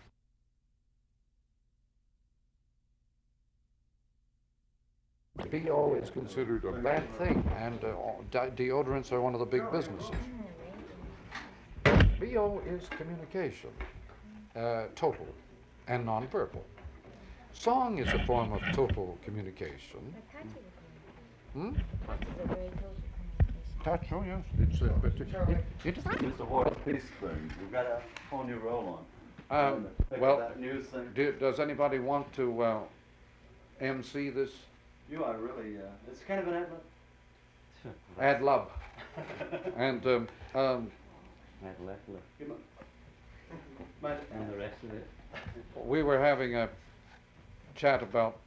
BO 5.52 5.96
is 6.02 6.10
considered 6.10 6.64
a 6.64 6.72
bad 6.72 7.04
thing, 7.18 7.44
and 7.58 7.84
uh, 7.84 7.92
de- 8.32 8.52
deodorants 8.52 9.12
are 9.12 9.20
one 9.20 9.34
of 9.34 9.42
the 9.42 9.46
big 9.46 9.70
businesses. 9.70 10.16
BO 11.84 12.62
is 12.66 12.88
communication, 12.88 13.70
uh, 14.56 14.84
total 14.96 15.28
and 15.90 16.08
nonverbal. 16.08 16.62
Song 17.52 17.98
is 17.98 18.08
a 18.14 18.20
form 18.20 18.54
of 18.54 18.62
total 18.72 19.18
communication. 19.26 20.16
Hmm? 21.54 21.72
Touch, 23.84 24.08
oh 24.14 24.24
yes, 24.26 24.44
it's, 24.58 24.82
uh, 24.82 24.90
but 25.02 25.12
it, 25.16 25.22
it, 25.22 25.66
it 25.84 25.98
It's 25.98 26.06
a 26.40 26.76
peace 26.86 27.04
thing. 27.20 27.52
We've 27.60 27.72
got 27.72 27.88
a 27.88 28.02
whole 28.30 28.46
new 28.46 28.58
roll 28.58 29.04
on. 29.50 29.74
um, 29.74 29.88
well, 30.18 30.38
that 30.38 30.60
news 30.60 30.86
thing. 30.86 31.10
do, 31.14 31.34
does 31.34 31.60
anybody 31.60 32.00
want 32.00 32.32
to 32.34 32.62
uh, 32.62 32.80
MC 33.82 34.30
this 34.30 34.52
You 35.12 35.26
are 35.26 35.36
really, 35.36 35.78
uh, 35.78 35.82
it's 36.10 36.22
kind 36.22 36.40
of 36.40 36.48
an 36.48 36.54
outlet. 36.54 36.84
ad 38.20 38.42
lib? 38.42 38.62
And 39.78 40.06
um, 40.08 40.28
um, 40.56 40.92
Right, 41.62 41.86
left, 41.86 42.08
left. 42.08 42.24
Give 42.40 42.48
me- 42.48 42.56
Might- 44.02 44.20
And 44.34 44.50
the 44.52 44.58
rest 44.58 44.82
of 44.84 44.94
it. 44.94 45.08
we 45.86 46.02
were 46.02 46.18
having 46.18 46.56
a 46.56 46.70
chat 47.76 48.02
about 48.02 48.38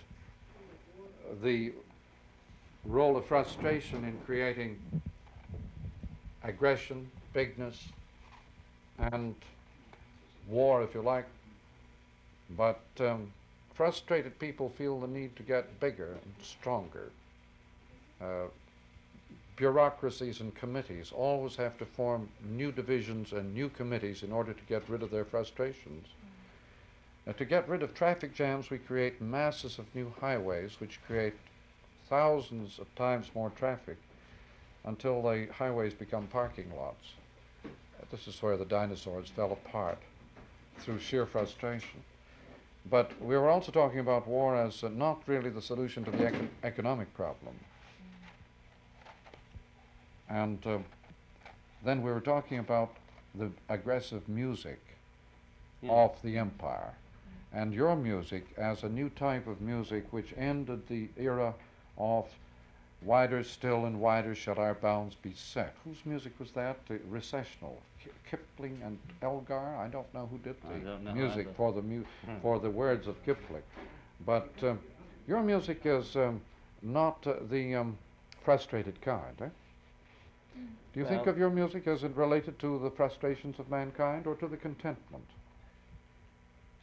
the 1.43 1.73
role 2.87 3.17
of 3.17 3.27
frustration 3.27 4.05
in 4.05 4.19
creating 4.25 4.81
aggression, 6.43 7.11
bigness, 7.35 7.89
and 8.99 9.35
war, 10.49 10.83
if 10.83 10.95
you 10.95 11.03
like. 11.03 11.27
But 12.57 12.81
um, 13.01 13.33
frustrated 13.75 14.39
people 14.39 14.69
feel 14.71 15.01
the 15.01 15.07
need 15.07 15.35
to 15.37 15.43
get 15.43 15.81
bigger 15.81 16.13
and 16.13 16.35
stronger. 16.43 17.11
Uh, 18.21 18.47
bureaucracies 19.57 20.41
and 20.41 20.55
committees 20.55 21.13
always 21.15 21.57
have 21.57 21.77
to 21.79 21.85
form 21.85 22.29
new 22.51 22.73
divisions 22.73 23.33
and 23.33 23.55
new 23.55 23.69
committees 23.69 24.23
in 24.23 24.33
order 24.33 24.53
to 24.53 24.63
get 24.69 24.89
rid 24.89 25.03
of 25.03 25.11
their 25.11 25.25
frustrations. 25.25 26.07
Uh, 27.27 27.33
to 27.33 27.45
get 27.45 27.69
rid 27.69 27.83
of 27.83 27.95
traffic 27.95 28.35
jams, 28.35 28.71
we 28.71 28.79
create 28.79 29.21
masses 29.21 29.79
of 29.79 29.95
new 29.95 30.13
highways, 30.21 30.81
which 30.81 31.01
create 31.07 31.35
thousands 32.09 32.79
of 32.79 32.95
times 32.95 33.31
more 33.35 33.51
traffic 33.51 33.97
until 34.85 35.23
the 35.23 35.49
highways 35.57 35.95
become 35.95 36.27
parking 36.27 36.71
lots. 36.77 37.13
This 38.11 38.29
is 38.29 38.43
where 38.43 38.57
the 38.57 38.67
dinosaurs 38.67 39.31
fell 39.31 39.53
apart 39.53 39.99
through 40.79 41.01
sheer 41.01 41.27
frustration. 41.27 42.03
But 42.91 43.11
we 43.21 43.37
were 43.37 43.49
also 43.49 43.73
talking 43.73 44.01
about 44.01 44.27
war 44.27 44.57
as 44.57 44.85
uh, 44.85 44.89
not 44.89 45.23
really 45.27 45.51
the 45.51 45.63
solution 45.63 46.05
to 46.05 46.11
the 46.11 46.19
econ- 46.19 46.49
economic 46.63 47.13
problem. 47.15 47.55
And 50.29 50.65
uh, 50.67 50.79
then 51.85 52.03
we 52.03 52.11
were 52.11 52.21
talking 52.21 52.59
about 52.59 52.97
the 53.35 53.51
aggressive 53.69 54.29
music 54.29 54.81
of 55.89 56.21
the 56.23 56.39
empire 56.39 56.95
and 57.53 57.73
your 57.73 57.95
music 57.95 58.47
as 58.57 58.83
a 58.83 58.89
new 58.89 59.09
type 59.11 59.47
of 59.47 59.61
music 59.61 60.13
which 60.13 60.35
ended 60.37 60.87
the 60.89 61.09
era 61.17 61.55
of 61.97 62.27
wider 63.05 63.43
still 63.45 63.85
and 63.87 64.01
wider 64.01 64.35
shall 64.35 64.59
our 64.59 64.75
bounds 64.75 65.15
be 65.15 65.33
set. 65.35 65.75
Whose 65.85 66.05
music 66.05 66.33
was 66.39 66.51
that? 66.53 66.85
The 66.87 66.99
recessional. 67.09 67.81
Kipling 68.31 68.81
and 68.85 68.99
Elgar? 69.23 69.77
I 69.77 69.89
don't 69.89 70.13
know 70.15 70.27
who 70.31 70.39
did 70.39 70.57
the 70.63 71.13
music 71.13 71.47
either. 71.47 71.55
for 71.57 71.73
the 71.73 71.83
mu- 71.83 72.05
Hmm. 72.27 72.39
for 72.43 72.59
the 72.59 72.71
words 72.71 73.07
of 73.07 73.23
Kipling. 73.25 73.63
But 74.27 74.51
um, 74.63 74.79
your 75.29 75.43
music 75.43 75.81
is 75.85 76.17
um, 76.17 76.41
not 76.83 77.27
uh, 77.27 77.35
the 77.51 77.75
um, 77.77 77.97
frustrated 78.45 79.01
kind, 79.01 79.37
eh? 79.41 79.49
Do 80.93 81.01
you 81.01 81.07
think 81.07 81.27
of 81.27 81.37
your 81.37 81.51
music 81.51 81.89
as 81.89 82.05
it 82.05 82.15
related 82.15 82.59
to 82.61 82.79
the 82.79 82.91
frustrations 82.91 83.59
of 83.59 83.69
mankind 83.69 84.27
or 84.27 84.37
to 84.37 84.47
the 84.47 84.57
contentment? 84.57 85.25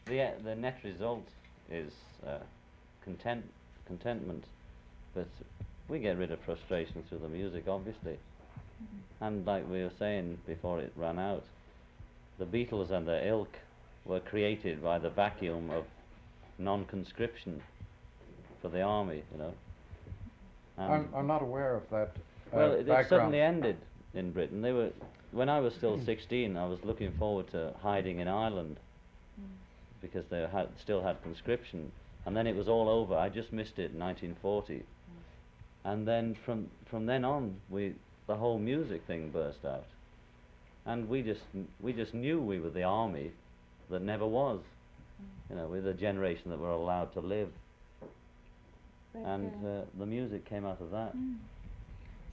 The 0.05 0.21
uh, 0.21 0.31
the 0.43 0.55
net 0.55 0.79
result 0.83 1.27
is 1.69 1.93
uh, 2.27 2.39
content 3.05 3.45
contentment, 3.85 4.43
but 5.13 5.27
we 5.91 5.99
get 5.99 6.17
rid 6.17 6.31
of 6.31 6.39
frustration 6.39 7.03
through 7.09 7.19
the 7.19 7.27
music, 7.27 7.65
obviously. 7.67 8.17
And 9.19 9.45
like 9.45 9.69
we 9.69 9.83
were 9.83 9.91
saying 9.99 10.37
before 10.47 10.79
it 10.79 10.93
ran 10.95 11.19
out, 11.19 11.43
the 12.39 12.45
Beatles 12.45 12.91
and 12.91 13.05
their 13.05 13.27
ilk 13.27 13.59
were 14.05 14.21
created 14.21 14.81
by 14.81 14.97
the 14.97 15.09
vacuum 15.09 15.69
of 15.69 15.83
non-conscription 16.57 17.61
for 18.61 18.69
the 18.69 18.81
army, 18.81 19.21
you 19.31 19.37
know. 19.37 19.53
I'm, 20.77 21.09
I'm 21.13 21.27
not 21.27 21.41
aware 21.41 21.75
of 21.75 21.83
that. 21.91 22.15
Uh, 22.51 22.57
well, 22.57 22.71
it, 22.71 22.87
it 22.87 23.09
suddenly 23.09 23.41
ended 23.41 23.77
in 24.13 24.31
Britain. 24.31 24.61
They 24.61 24.71
were, 24.71 24.91
when 25.31 25.49
I 25.49 25.59
was 25.59 25.75
still 25.75 25.99
16, 26.05 26.55
I 26.55 26.65
was 26.65 26.79
looking 26.83 27.11
forward 27.19 27.51
to 27.51 27.73
hiding 27.83 28.19
in 28.19 28.27
Ireland 28.27 28.77
because 30.01 30.25
they 30.31 30.47
had 30.51 30.69
still 30.81 31.03
had 31.03 31.21
conscription, 31.21 31.91
and 32.25 32.35
then 32.35 32.47
it 32.47 32.55
was 32.55 32.67
all 32.67 32.89
over. 32.89 33.15
I 33.15 33.29
just 33.29 33.53
missed 33.53 33.77
it 33.77 33.91
in 33.91 33.99
1940, 33.99 34.83
and 35.83 36.07
then 36.07 36.35
from 36.35 36.69
from 36.85 37.05
then 37.05 37.25
on, 37.25 37.55
we 37.69 37.95
the 38.27 38.35
whole 38.35 38.59
music 38.59 39.05
thing 39.07 39.29
burst 39.31 39.65
out, 39.65 39.85
and 40.85 41.07
we 41.09 41.21
just 41.21 41.43
we 41.79 41.93
just 41.93 42.13
knew 42.13 42.41
we 42.41 42.59
were 42.59 42.69
the 42.69 42.83
army 42.83 43.31
that 43.89 44.01
never 44.01 44.25
was. 44.27 44.61
You 45.49 45.55
know, 45.57 45.67
we're 45.67 45.81
the 45.81 45.93
generation 45.93 46.49
that 46.51 46.59
were 46.59 46.69
allowed 46.71 47.13
to 47.13 47.19
live, 47.21 47.49
But, 49.13 49.23
and 49.23 49.51
uh, 49.65 49.67
uh, 49.67 49.81
the 49.97 50.05
music 50.05 50.45
came 50.45 50.65
out 50.65 50.81
of 50.81 50.91
that. 50.91 51.13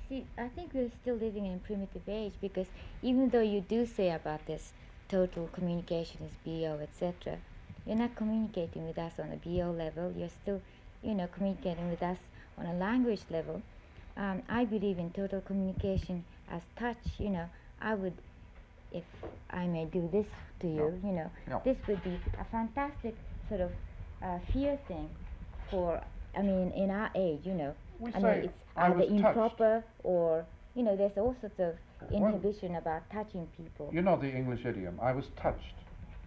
See, 0.08 0.26
I 0.38 0.48
think 0.48 0.72
we're 0.74 0.90
still 1.02 1.16
living 1.16 1.46
in 1.46 1.54
a 1.54 1.58
primitive 1.58 2.08
age 2.08 2.32
because 2.40 2.68
even 3.02 3.28
though 3.30 3.42
you 3.42 3.60
do 3.60 3.86
say 3.86 4.10
about 4.10 4.46
this 4.46 4.72
total 5.08 5.48
communication 5.48 6.22
is 6.24 6.36
BO, 6.44 6.78
etc., 6.82 7.38
you're 7.86 7.96
not 7.96 8.14
communicating 8.16 8.86
with 8.86 8.98
us 8.98 9.18
on 9.18 9.30
a 9.32 9.36
BO 9.36 9.70
level. 9.70 10.12
You're 10.16 10.28
still, 10.42 10.62
you 11.02 11.14
know, 11.14 11.26
communicating 11.28 11.90
with 11.90 12.02
us 12.02 12.18
on 12.58 12.66
a 12.66 12.74
language 12.74 13.22
level. 13.30 13.62
Um, 14.16 14.42
I 14.48 14.64
believe 14.64 14.98
in 14.98 15.10
total 15.12 15.40
communication 15.40 16.24
as 16.50 16.62
touch. 16.76 16.98
You 17.18 17.30
know, 17.30 17.46
I 17.80 17.94
would, 17.94 18.14
if 18.92 19.04
I 19.50 19.66
may 19.66 19.84
do 19.86 20.08
this 20.12 20.26
to 20.60 20.66
you, 20.66 21.00
you 21.04 21.12
know, 21.12 21.30
Yeah. 21.48 21.60
this 21.64 21.76
would 21.86 22.02
be 22.02 22.18
a 22.40 22.44
fantastic 22.44 23.14
sort 23.48 23.60
of 23.60 23.70
uh, 24.22 24.38
fear 24.52 24.78
thing 24.88 25.08
for. 25.70 26.00
I 26.36 26.42
mean, 26.42 26.70
in 26.72 26.90
our 26.90 27.10
age, 27.14 27.40
you 27.44 27.54
know, 27.54 27.74
We 28.00 28.12
I 28.14 28.18
mean, 28.20 28.32
it's 28.44 28.58
"I 28.76 28.86
either 28.86 28.96
was 28.96 29.06
touched." 29.08 29.18
improper 29.26 29.84
or 30.04 30.44
you 30.74 30.82
know, 30.84 30.96
there's 30.96 31.16
all 31.16 31.34
sorts 31.40 31.58
of 31.58 31.74
Well- 32.10 32.26
inhibition 32.34 32.76
about 32.76 33.02
touching 33.10 33.46
people. 33.56 33.88
You 33.92 34.02
know 34.02 34.16
the 34.16 34.30
English 34.30 34.64
idiom, 34.64 34.98
I 35.02 35.12
was 35.12 35.26
touched 35.36 35.74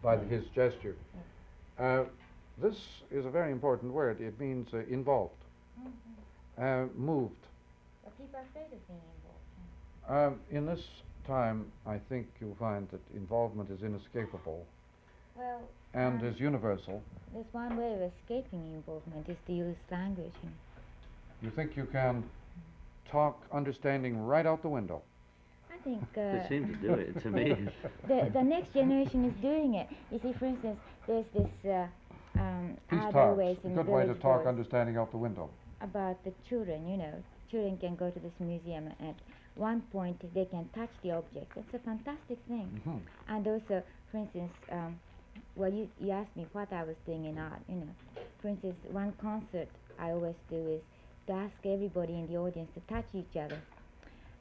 by 0.02 0.16
the- 0.18 0.26
his 0.26 0.46
gesture. 0.50 0.96
Uh, 1.80 2.04
this 2.58 2.78
is 3.12 3.26
a 3.26 3.30
very 3.30 3.52
important 3.52 3.94
word. 3.94 4.20
It 4.22 4.40
means 4.40 4.74
uh, 4.74 4.80
involved, 4.90 5.41
uh, 6.58 6.86
moved. 6.96 7.36
But 8.04 8.18
people 8.18 8.40
are 8.40 8.46
afraid 8.50 8.66
of 8.74 8.88
being 8.88 9.00
involved. 9.18 10.34
Um, 10.34 10.40
in 10.52 10.66
this 10.66 10.82
time, 11.28 11.66
I 11.86 11.98
think 12.10 12.28
you'll 12.40 12.56
find 12.60 12.88
that 12.90 13.02
involvement 13.16 13.70
is 13.70 13.82
inescapable 13.84 14.66
Well, 15.36 15.62
and 15.94 16.22
um, 16.22 16.28
is 16.28 16.40
universal. 16.40 17.02
there's 17.34 17.46
one 17.54 17.78
way 17.78 17.94
of 17.94 18.02
escaping 18.02 18.74
involvement 18.76 19.30
is 19.30 19.38
to 19.48 19.54
use 19.54 19.76
language. 19.92 20.34
You 20.44 20.50
know. 20.50 20.56
You 21.42 21.50
think 21.52 21.76
you 21.78 21.86
can 21.86 22.24
talk 23.10 23.42
understanding 23.52 24.26
right 24.26 24.46
out 24.46 24.62
the 24.62 24.70
window. 24.70 25.02
I 25.74 25.78
think 25.84 26.02
They 26.16 26.40
uh, 26.40 26.48
seem 26.50 26.68
to 26.68 26.76
do 26.76 26.94
it 26.94 27.20
to 27.24 27.30
me. 27.30 27.56
the 28.08 28.30
the 28.34 28.44
next 28.44 28.74
generation 28.74 29.26
is 29.26 29.34
doing 29.42 29.76
it. 29.76 29.88
You 30.12 30.20
see, 30.24 30.34
for 30.34 30.46
instance, 30.46 30.80
there's 31.08 31.26
this 31.34 31.50
uh, 31.66 31.88
um, 32.40 32.78
Peace 32.90 33.00
other 33.02 33.12
talks. 33.12 33.38
ways 33.38 33.58
A 33.64 33.68
in 33.68 33.76
good 33.76 33.88
way 33.88 34.02
to 34.06 34.08
village 34.08 34.22
talk 34.22 34.44
boards 34.44 34.48
understanding 34.48 34.98
out 34.98 35.12
the 35.12 35.18
window. 35.18 35.50
About 35.82 36.24
the 36.24 36.34
children. 36.50 36.88
You 36.88 36.98
know, 36.98 37.14
children 37.50 37.78
can 37.78 37.96
go 37.96 38.10
to 38.10 38.20
this 38.20 38.34
museum 38.40 38.88
and 39.00 39.10
at 39.10 39.16
one 39.56 39.82
point 39.92 40.18
they 40.34 40.46
can 40.46 40.70
touch 40.76 40.92
the 41.04 41.12
object. 41.12 41.58
It's 41.58 41.74
a 41.74 41.80
fantastic 41.80 42.40
thing. 42.48 42.70
hmm 42.84 42.98
And 43.28 43.48
also, 43.48 43.84
for 44.12 44.18
instance, 44.18 44.52
um, 44.72 45.00
well, 45.56 45.72
you, 45.72 45.90
you 46.00 46.12
asked 46.12 46.36
me 46.36 46.48
what 46.54 46.72
I 46.72 46.84
was 46.84 46.96
doing 47.06 47.26
in 47.26 47.38
art, 47.38 47.62
you 47.68 47.76
know. 47.76 47.96
For 48.42 48.50
instance, 48.50 48.76
one 48.92 49.14
concert 49.22 49.70
I 50.00 50.12
always 50.12 50.36
do 50.50 50.56
is 50.78 50.82
to 51.28 51.34
ask 51.34 51.54
everybody 51.66 52.14
in 52.14 52.28
the 52.28 52.38
audience 52.38 52.70
to 52.76 52.82
touch 52.94 53.06
each 53.14 53.36
other 53.36 53.60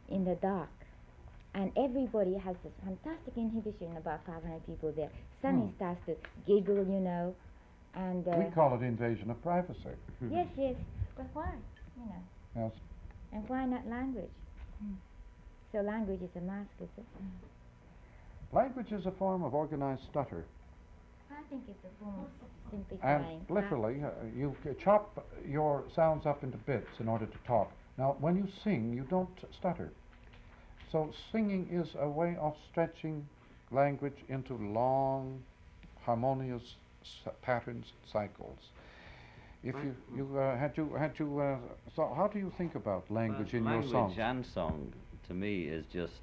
in 0.08 0.24
the 0.24 0.34
dark. 0.36 0.70
And 1.54 1.72
everybody 1.76 2.34
has 2.38 2.56
this 2.62 2.72
fantastic 2.84 3.36
inhibition, 3.36 3.96
about 3.96 4.24
500 4.26 4.64
people 4.66 4.92
there. 4.92 5.10
Sunny 5.42 5.68
Hmm. 5.68 5.76
starts 5.76 6.00
to 6.06 6.14
giggle, 6.46 6.84
you 6.86 7.00
know, 7.00 7.34
and 7.94 8.26
uh, 8.28 8.36
We 8.36 8.44
call 8.54 8.74
it 8.76 8.82
invasion 8.82 9.30
of 9.30 9.42
privacy. 9.42 9.94
yes, 10.30 10.46
yes, 10.56 10.76
but 11.20 11.28
why, 11.34 11.50
you 11.98 12.06
know, 12.06 12.22
Yes. 12.62 12.72
and 13.32 13.46
why 13.48 13.66
not 13.66 13.86
language? 13.86 14.30
So 15.72 15.80
language 15.80 16.22
is 16.22 16.34
a 16.36 16.40
mask, 16.40 16.70
is 16.80 16.88
it? 16.96 17.04
Language 18.52 18.92
is 18.92 19.06
a 19.06 19.10
form 19.12 19.42
of 19.44 19.54
organized 19.54 20.02
stutter. 20.04 20.44
I 21.30 21.42
think 21.48 21.62
it's 21.68 21.84
a 21.84 22.04
form 22.04 22.20
of 22.20 22.48
And 23.02 23.24
simplifying. 23.24 23.46
literally, 23.48 24.02
uh, 24.02 24.10
you 24.34 24.56
chop 24.78 25.26
your 25.46 25.84
sounds 25.94 26.26
up 26.26 26.42
into 26.42 26.56
bits 26.58 26.98
in 27.00 27.08
order 27.08 27.26
to 27.26 27.38
talk. 27.46 27.70
Now, 27.98 28.16
when 28.18 28.36
you 28.36 28.48
sing, 28.64 28.92
you 28.94 29.02
don't 29.04 29.38
stutter. 29.54 29.92
So, 30.90 31.12
singing 31.30 31.68
is 31.70 31.94
a 32.00 32.08
way 32.08 32.36
of 32.36 32.56
stretching 32.70 33.28
language 33.70 34.24
into 34.28 34.54
long, 34.54 35.42
harmonious 36.02 36.76
s- 37.02 37.32
patterns, 37.42 37.92
cycles. 38.04 38.70
If 39.62 39.74
you, 39.74 39.94
you 40.16 40.38
uh, 40.38 40.56
had 40.56 40.72
you 40.76 40.94
had 40.94 41.18
you, 41.18 41.38
uh, 41.38 41.56
so 41.94 42.12
how 42.16 42.28
do 42.28 42.38
you 42.38 42.50
think 42.56 42.74
about 42.76 43.10
language 43.10 43.52
Well, 43.52 43.58
in 43.60 43.64
language 43.66 43.90
your 43.92 43.92
songs? 43.92 44.16
Language 44.16 44.18
and 44.36 44.46
song, 44.46 44.92
to 45.28 45.34
me, 45.34 45.64
is 45.64 45.84
just 45.92 46.20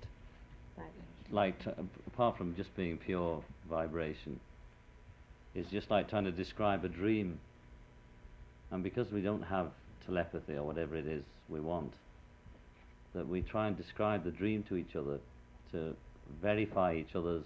Vibration. 0.76 1.04
like, 1.32 1.64
t- 1.64 1.72
apart 2.08 2.36
from 2.38 2.56
just 2.56 2.76
being 2.76 2.98
pure 2.98 3.44
vibration, 3.70 4.40
is 5.54 5.68
just 5.68 5.92
like 5.92 6.10
trying 6.10 6.24
to 6.26 6.32
describe 6.32 6.84
a 6.84 6.90
dream. 6.90 7.40
And 8.72 8.84
because 8.84 9.12
we 9.12 9.22
don't 9.22 9.44
have 9.44 9.68
telepathy 10.06 10.56
or 10.56 10.64
whatever 10.64 10.96
it 10.96 11.06
is 11.06 11.24
we 11.48 11.60
want, 11.60 11.94
that 13.14 13.28
we 13.28 13.42
try 13.42 13.68
and 13.68 13.78
describe 13.78 14.24
the 14.24 14.32
dream 14.32 14.64
to 14.64 14.76
each 14.76 14.96
other 14.96 15.20
to 15.72 15.96
verify 16.42 16.96
each 16.96 17.16
other's 17.16 17.44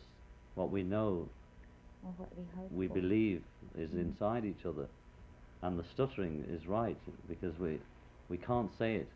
what 0.55 0.71
we 0.71 0.83
know, 0.83 1.27
Or 2.03 2.11
what 2.17 2.29
we 2.37 2.43
hope 2.55 2.71
we 2.71 2.87
believe 2.87 3.43
is 3.77 3.89
Mm. 3.91 4.01
inside 4.01 4.45
each 4.45 4.65
other. 4.65 4.87
And 5.61 5.77
the 5.79 5.83
stuttering 5.83 6.43
is 6.49 6.67
right 6.67 6.97
because 7.27 7.57
we 7.59 7.79
we 8.29 8.37
can't 8.37 8.71
say 8.77 8.95
it. 8.95 9.09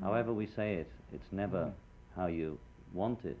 Mm. 0.00 0.04
However 0.04 0.32
we 0.32 0.46
say 0.46 0.74
it, 0.74 0.90
it's 1.12 1.32
never 1.32 1.64
Mm. 1.66 1.72
how 2.16 2.26
you 2.26 2.58
want 2.92 3.24
it. 3.24 3.38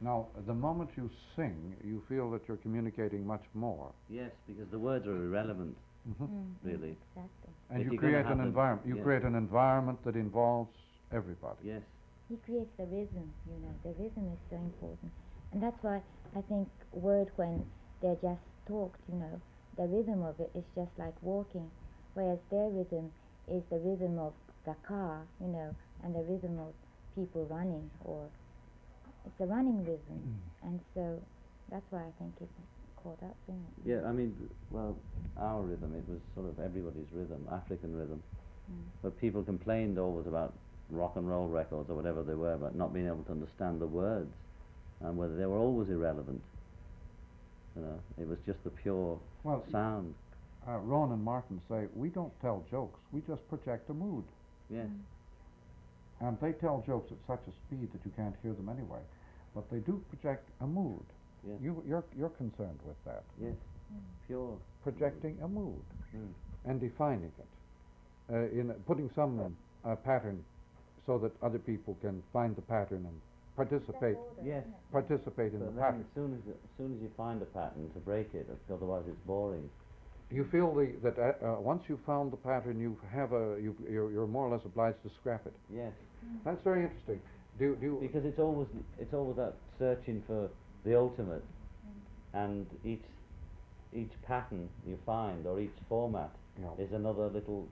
Now, 0.00 0.26
the 0.46 0.54
moment 0.54 0.90
you 0.96 1.10
sing, 1.36 1.76
you 1.84 2.02
feel 2.08 2.30
that 2.32 2.46
you're 2.48 2.58
communicating 2.58 3.26
much 3.26 3.44
more. 3.54 3.92
Yes, 4.08 4.32
because 4.46 4.68
the 4.70 4.78
words 4.78 5.06
are 5.06 5.16
irrelevant. 5.24 5.76
Mm, 6.08 6.28
mm, 6.28 6.54
really. 6.62 6.96
Exactly. 7.16 7.52
And 7.70 7.80
If 7.80 7.92
you 7.92 7.98
create 7.98 8.26
an 8.26 8.40
environment. 8.40 8.86
You 8.86 8.96
yeah. 8.96 9.02
create 9.02 9.22
an 9.22 9.34
environment 9.34 10.02
that 10.04 10.16
involves 10.16 10.76
everybody. 11.12 11.68
Yes. 11.68 11.82
He 12.28 12.36
creates 12.36 12.72
the 12.76 12.84
rhythm, 12.84 13.32
you 13.46 13.56
know. 13.62 13.74
The 13.84 13.92
rhythm 14.02 14.28
is 14.32 14.40
so 14.50 14.56
important. 14.56 15.12
And 15.52 15.62
that's 15.62 15.82
why 15.82 16.02
I 16.36 16.40
think 16.42 16.68
word 16.92 17.28
when 17.36 17.64
they're 18.02 18.20
just 18.20 18.42
talked, 18.66 19.00
you 19.08 19.16
know, 19.18 19.40
the 19.76 19.86
rhythm 19.86 20.22
of 20.22 20.38
it 20.40 20.50
is 20.54 20.64
just 20.74 20.90
like 20.98 21.14
walking. 21.22 21.70
Whereas 22.14 22.38
their 22.50 22.68
rhythm 22.70 23.10
is 23.48 23.62
the 23.70 23.78
rhythm 23.78 24.18
of 24.18 24.32
the 24.64 24.74
car, 24.86 25.22
you 25.40 25.48
know, 25.48 25.74
and 26.02 26.14
the 26.14 26.22
rhythm 26.22 26.58
of 26.58 26.72
people 27.14 27.46
running 27.50 27.90
or 28.04 28.28
it's 29.26 29.40
a 29.40 29.46
running 29.46 29.80
rhythm. 29.80 30.20
Mm. 30.20 30.68
And 30.68 30.80
so 30.94 31.20
that's 31.70 31.84
why 31.90 32.00
I 32.00 32.12
think 32.18 32.34
it's 32.40 32.50
caught 32.96 33.22
up 33.22 33.36
in 33.48 33.54
it. 33.54 33.90
Yeah, 33.90 34.08
I 34.08 34.12
mean, 34.12 34.34
well, 34.70 34.96
our 35.38 35.62
rhythm, 35.62 35.94
it 35.94 36.04
was 36.08 36.20
sort 36.34 36.48
of 36.48 36.58
everybody's 36.64 37.10
rhythm, 37.12 37.46
African 37.50 37.96
rhythm. 37.96 38.22
Mm. 38.70 38.84
But 39.02 39.20
people 39.20 39.42
complained 39.42 39.98
always 39.98 40.26
about 40.26 40.52
rock 40.90 41.16
and 41.16 41.28
roll 41.28 41.48
records 41.48 41.90
or 41.90 41.94
whatever 41.96 42.22
they 42.22 42.34
were, 42.34 42.54
about 42.54 42.76
not 42.76 42.92
being 42.92 43.06
able 43.06 43.24
to 43.24 43.32
understand 43.32 43.80
the 43.80 43.86
words 43.86 44.32
and 45.00 45.16
whether 45.16 45.36
they 45.36 45.46
were 45.46 45.58
always 45.58 45.88
irrelevant. 45.88 46.42
You 47.76 47.82
know, 47.82 47.98
it 48.18 48.28
was 48.28 48.38
just 48.46 48.62
the 48.64 48.70
pure 48.70 49.18
Well, 49.42 49.64
sound. 49.72 50.14
uh, 50.68 50.78
Rowan 50.78 51.12
and 51.12 51.22
Martin 51.24 51.60
say 51.68 51.86
we 51.94 52.08
don't 52.08 52.32
tell 52.40 52.64
jokes; 52.70 53.00
we 53.12 53.20
just 53.22 53.46
project 53.48 53.90
a 53.90 53.94
mood, 53.94 54.24
Yes. 54.70 54.86
and 56.20 56.38
they 56.40 56.52
tell 56.52 56.82
jokes 56.86 57.10
at 57.12 57.18
such 57.26 57.42
a 57.48 57.52
speed 57.66 57.88
that 57.92 58.04
you 58.04 58.12
can't 58.16 58.34
hear 58.42 58.52
them 58.52 58.68
anyway. 58.68 59.00
But 59.54 59.70
they 59.70 59.78
do 59.80 60.02
project 60.10 60.48
a 60.60 60.66
mood. 60.66 61.02
Yes. 61.46 61.58
You, 61.60 61.82
you're 61.86 62.04
you're 62.16 62.30
concerned 62.30 62.78
with 62.86 62.96
that, 63.04 63.22
Yes. 63.40 63.54
Pure. 64.26 64.56
projecting 64.82 65.38
a 65.42 65.48
mood 65.48 65.82
Mm. 66.16 66.32
and 66.66 66.80
defining 66.80 67.24
it, 67.38 67.46
uh, 68.32 68.36
in 68.60 68.72
putting 68.86 69.10
some 69.16 69.56
uh, 69.84 69.96
pattern, 69.96 70.44
so 71.06 71.18
that 71.18 71.32
other 71.42 71.58
people 71.58 71.94
can 72.00 72.22
find 72.32 72.54
the 72.56 72.62
pattern 72.62 73.04
and 73.04 73.20
participate 73.56 74.16
Yes. 74.42 74.64
participate 74.92 75.52
in 75.52 75.60
the 75.60 75.66
But 75.66 75.74
then 75.76 75.84
pattern. 75.84 76.00
as 76.00 76.14
soon 76.14 76.34
as, 76.34 76.40
as 76.54 76.70
soon 76.76 76.94
as 76.96 77.02
you 77.02 77.10
find 77.16 77.40
a 77.42 77.46
pattern 77.46 77.90
to 77.94 78.00
break 78.00 78.34
it, 78.34 78.48
otherwise 78.72 79.04
it's 79.06 79.20
boring. 79.26 79.68
Do 80.30 80.36
you 80.36 80.44
feel 80.50 80.74
the, 80.74 80.92
that 81.02 81.18
uh, 81.18 81.46
uh, 81.56 81.60
once 81.60 81.82
you've 81.88 82.04
found 82.06 82.32
the 82.32 82.36
pattern, 82.38 82.80
you 82.80 82.96
have 83.12 83.32
a 83.32 83.56
you 83.60 83.76
you're, 83.88 84.10
you're 84.10 84.26
more 84.26 84.46
or 84.48 84.50
less 84.50 84.64
obliged 84.64 85.02
to 85.04 85.10
scrap 85.20 85.46
it. 85.46 85.52
Yes. 85.72 85.92
That's 86.44 86.62
very 86.64 86.82
interesting. 86.84 87.20
Do 87.58 87.76
do 87.76 87.86
you, 87.86 87.98
Because 88.00 88.24
it's 88.24 88.38
always 88.38 88.68
it's 88.98 89.14
always 89.14 89.36
that 89.36 89.54
searching 89.78 90.22
for 90.26 90.48
the 90.84 90.96
ultimate, 90.98 91.44
and 92.32 92.66
each 92.84 93.04
each 93.92 94.10
pattern 94.26 94.68
you 94.86 94.98
find 95.06 95.46
or 95.46 95.60
each 95.60 95.76
format 95.88 96.30
know, 96.58 96.74
is 96.78 96.92
another 96.92 97.28
little 97.28 97.68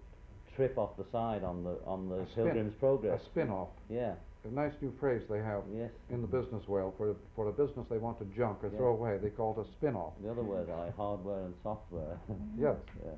trip 0.55 0.77
off 0.79 0.97
the 0.97 1.05
side 1.11 1.43
on 1.43 1.65
the 1.65 1.79
on 1.87 2.09
the 2.09 2.17
A 2.21 2.27
spin. 2.31 2.45
Pilgrim's 2.45 2.75
a 2.75 2.79
Progress. 2.79 3.23
spin-off? 3.25 3.69
Yeah. 3.89 4.15
A 4.45 4.49
nice 4.53 4.73
new 4.81 4.93
phrase 4.99 5.23
they 5.31 5.39
have 5.39 5.63
Yes. 5.73 5.91
in 6.11 6.21
the 6.21 6.27
business 6.27 6.67
world 6.67 6.95
for 6.97 7.15
for 7.37 7.49
a 7.49 7.53
business 7.53 7.87
they 7.89 7.99
want 7.99 8.19
to 8.19 8.25
junk 8.37 8.65
or 8.65 8.69
Yeah. 8.69 8.77
throw 8.79 8.93
away. 8.93 9.19
They 9.19 9.31
call 9.31 9.55
it 9.59 9.61
a 9.67 9.71
spin-off. 9.73 10.15
The 10.21 10.31
other 10.31 10.43
words 10.43 10.69
are 10.69 10.91
hardware 10.93 11.45
and 11.45 11.55
software. 11.63 12.19
Yes, 12.59 12.77
yeah. 13.05 13.13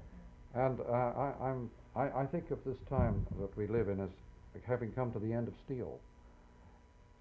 and 0.66 0.80
uh, 0.80 0.92
I, 0.92 1.34
I'm 1.40 1.70
I, 1.96 2.10
I 2.22 2.26
think 2.26 2.50
of 2.50 2.62
this 2.64 2.76
time 2.90 3.24
that 3.40 3.56
we 3.56 3.66
live 3.66 3.88
in 3.88 4.00
as 4.00 4.10
having 4.66 4.92
come 4.92 5.12
to 5.12 5.18
the 5.18 5.32
end 5.32 5.48
of 5.48 5.54
steel. 5.64 5.98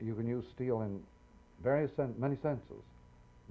You 0.01 0.15
can 0.15 0.27
use 0.27 0.45
steel 0.55 0.81
in 0.81 1.01
various 1.63 1.91
sen- 1.95 2.15
many 2.19 2.35
senses, 2.43 2.83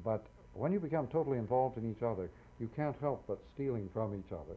but 0.04 0.26
when 0.54 0.72
you 0.72 0.80
become 0.80 1.06
totally 1.06 1.38
involved 1.38 1.78
in 1.78 1.90
each 1.90 2.02
other, 2.02 2.28
you 2.60 2.68
can't 2.76 2.96
help 3.00 3.24
but 3.26 3.38
stealing 3.54 3.88
from 3.94 4.14
each 4.14 4.32
other. 4.32 4.56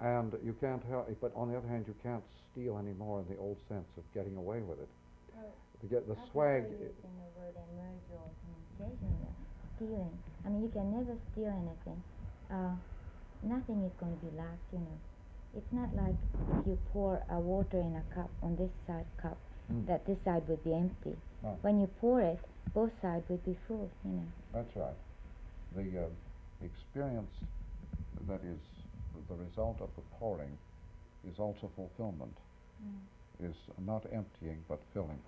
And 0.00 0.32
you 0.44 0.54
can't 0.60 0.82
help, 0.90 1.08
but 1.20 1.32
on 1.34 1.50
the 1.50 1.56
other 1.56 1.68
hand, 1.68 1.84
you 1.88 1.94
can't 2.02 2.22
steal 2.52 2.76
anymore 2.78 3.20
in 3.20 3.34
the 3.34 3.40
old 3.40 3.56
sense 3.68 3.88
of 3.96 4.04
getting 4.12 4.36
away 4.36 4.60
with 4.60 4.78
it. 4.80 4.88
To 5.80 5.86
get 5.86 6.08
the 6.08 6.16
swag, 6.32 6.64
using 6.64 6.80
the 6.80 7.28
word 7.36 7.54
communication, 8.78 9.16
stealing. 9.76 10.18
I 10.44 10.48
mean, 10.48 10.62
you 10.62 10.68
can 10.72 10.90
never 10.90 11.16
steal 11.32 11.52
anything. 11.52 12.02
Uh, 12.50 12.76
nothing 13.42 13.84
is 13.84 13.92
going 14.00 14.16
to 14.16 14.24
be 14.24 14.32
left, 14.36 14.64
you 14.72 14.78
know. 14.78 14.98
It's 15.56 15.72
not 15.72 15.94
like 15.94 16.16
if 16.60 16.66
you 16.66 16.78
pour 16.92 17.22
uh, 17.30 17.38
water 17.38 17.80
in 17.80 17.96
a 17.96 18.14
cup 18.14 18.30
on 18.42 18.56
this 18.56 18.70
side 18.86 19.06
cup, 19.20 19.36
Mm. 19.72 19.84
that 19.88 20.06
this 20.06 20.16
side 20.24 20.46
would 20.46 20.62
be 20.62 20.72
empty. 20.72 21.16
No. 21.42 21.58
When 21.62 21.80
you 21.80 21.88
pour 22.00 22.20
it, 22.20 22.38
both 22.72 22.92
sides 23.02 23.28
would 23.28 23.44
be 23.44 23.56
full, 23.66 23.90
you 24.04 24.12
know. 24.12 24.26
That's 24.54 24.76
right. 24.76 24.94
The 25.74 26.04
uh, 26.04 26.64
experience 26.64 27.34
that 28.28 28.40
is 28.44 28.60
the 29.28 29.34
result 29.34 29.76
of 29.80 29.88
the 29.96 30.02
pouring 30.18 30.56
is 31.30 31.38
also 31.38 31.70
fulfillment, 31.76 32.36
is 33.42 33.56
not 33.84 34.04
emptying 34.12 34.58
but 34.68 34.80
filling. 34.94 35.18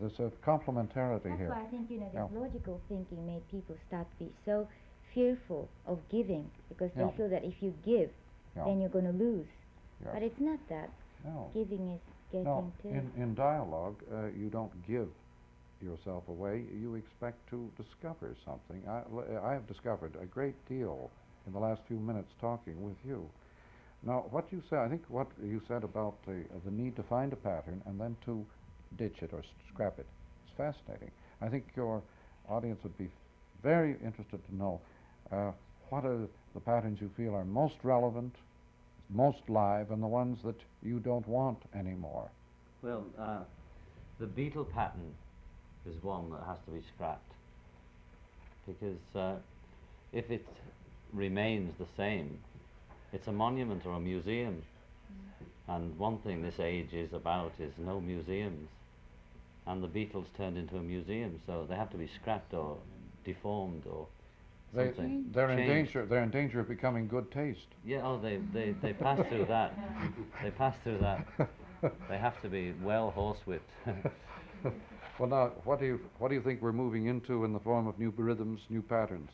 There's 0.00 0.18
a 0.20 0.30
complementarity 0.46 1.24
That's 1.24 1.38
here. 1.38 1.48
why 1.50 1.62
I 1.62 1.66
think, 1.66 1.90
you 1.90 1.98
know, 2.00 2.06
this 2.12 2.14
Yeah. 2.32 2.40
logical 2.40 2.80
thinking 2.88 3.26
made 3.26 3.46
people 3.50 3.76
start 3.88 4.06
to 4.10 4.24
be 4.24 4.32
so 4.44 4.66
fearful 5.14 5.68
of 5.86 5.98
giving 6.08 6.50
because 6.68 6.90
Yeah. 6.96 7.06
they 7.06 7.16
feel 7.16 7.28
that 7.28 7.44
if 7.44 7.60
you 7.62 7.74
give, 7.84 8.10
Yeah. 8.56 8.64
then 8.64 8.80
you're 8.80 8.90
going 8.90 9.06
to 9.06 9.12
lose. 9.12 9.48
But 10.04 10.22
it's 10.22 10.40
not 10.40 10.58
that. 10.68 10.90
No. 11.24 11.50
Giving 11.52 11.90
is 11.90 12.00
getting 12.30 12.44
No, 12.44 12.72
to. 12.82 12.88
in, 12.88 13.10
in 13.16 13.34
dialogue, 13.34 14.02
uh, 14.12 14.26
you 14.28 14.48
don't 14.48 14.72
give 14.86 15.08
yourself 15.82 16.28
away. 16.28 16.64
You 16.72 16.94
expect 16.94 17.46
to 17.50 17.70
discover 17.76 18.34
something. 18.44 18.82
I, 18.88 19.00
l- 19.12 19.40
I 19.42 19.52
have 19.52 19.66
discovered 19.66 20.16
a 20.16 20.26
great 20.26 20.56
deal 20.66 21.10
in 21.46 21.52
the 21.52 21.58
last 21.58 21.82
few 21.86 21.98
minutes 21.98 22.32
talking 22.40 22.82
with 22.82 22.96
you. 23.06 23.28
Now, 24.02 24.24
what 24.30 24.50
you 24.52 24.62
said, 24.68 24.78
I 24.80 24.88
think 24.88 25.02
what 25.08 25.28
you 25.42 25.60
said 25.66 25.84
about 25.84 26.22
the, 26.24 26.40
uh, 26.54 26.58
the 26.64 26.70
need 26.70 26.96
to 26.96 27.02
find 27.02 27.32
a 27.32 27.36
pattern 27.36 27.82
and 27.86 28.00
then 28.00 28.16
to 28.24 28.44
ditch 28.96 29.22
it 29.22 29.32
or 29.32 29.42
scrap 29.68 29.98
it 29.98 30.06
is 30.46 30.52
fascinating. 30.56 31.10
I 31.40 31.48
think 31.48 31.64
your 31.76 32.02
audience 32.48 32.82
would 32.82 32.96
be 32.98 33.08
very 33.62 33.96
interested 34.04 34.44
to 34.46 34.54
know 34.56 34.80
uh, 35.30 35.52
what 35.90 36.04
are 36.04 36.28
the 36.54 36.60
patterns 36.60 37.00
you 37.00 37.10
feel 37.16 37.34
are 37.34 37.44
most 37.44 37.76
relevant, 37.82 38.36
most 39.10 39.48
live, 39.48 39.90
and 39.90 40.02
the 40.02 40.06
ones 40.06 40.42
that 40.42 40.60
you 40.82 40.98
don't 40.98 41.26
want 41.28 41.58
anymore. 41.74 42.30
Well, 42.82 43.04
uh, 43.18 43.40
the 44.18 44.26
Beatle 44.26 44.70
pattern 44.70 45.14
is 45.86 46.02
one 46.02 46.30
that 46.30 46.42
has 46.46 46.58
to 46.66 46.70
be 46.70 46.80
scrapped 46.94 47.32
because 48.66 49.14
uh, 49.14 49.36
if 50.12 50.30
it 50.30 50.46
remains 51.12 51.74
the 51.78 51.86
same, 51.96 52.38
it's 53.12 53.26
a 53.28 53.32
monument 53.32 53.84
or 53.86 53.94
a 53.94 54.00
museum. 54.00 54.62
And 55.68 55.96
one 55.98 56.18
thing 56.18 56.42
this 56.42 56.58
age 56.58 56.92
is 56.92 57.12
about 57.12 57.52
is 57.58 57.72
no 57.78 58.00
museums. 58.00 58.68
And 59.66 59.82
the 59.82 59.88
Beatles 59.88 60.26
turned 60.36 60.56
into 60.58 60.76
a 60.76 60.82
museum, 60.82 61.40
so 61.46 61.64
they 61.68 61.76
have 61.76 61.90
to 61.90 61.96
be 61.96 62.08
scrapped 62.08 62.54
or 62.54 62.76
deformed 63.24 63.84
or 63.86 64.06
They, 64.72 64.86
something. 64.86 65.26
they're 65.32 65.50
in 65.50 65.66
danger. 65.66 66.06
They're 66.06 66.22
in 66.22 66.30
danger 66.30 66.60
of 66.60 66.68
becoming 66.68 67.06
good 67.06 67.30
taste. 67.30 67.66
Yeah, 67.84 68.00
oh, 68.04 68.18
they, 68.18 68.38
they, 68.52 68.72
they 68.82 68.92
pass 68.92 69.18
through 69.28 69.46
that. 69.46 69.74
They 70.42 70.50
pass 70.50 70.74
through 70.82 70.98
that. 70.98 71.26
They 72.08 72.18
have 72.18 72.40
to 72.42 72.48
be 72.48 72.72
well 72.82 73.12
horsewhipped. 73.16 74.04
Well, 75.18 75.28
now, 75.28 75.46
what 75.64 75.80
do 75.80 75.84
you 75.86 76.00
what 76.18 76.28
do 76.28 76.34
you 76.34 76.40
think 76.40 76.62
we're 76.62 76.72
moving 76.72 77.04
into 77.06 77.44
in 77.44 77.52
the 77.52 77.60
form 77.60 77.86
of 77.86 77.98
new 77.98 78.10
rhythms, 78.16 78.62
new 78.70 78.80
patterns? 78.80 79.30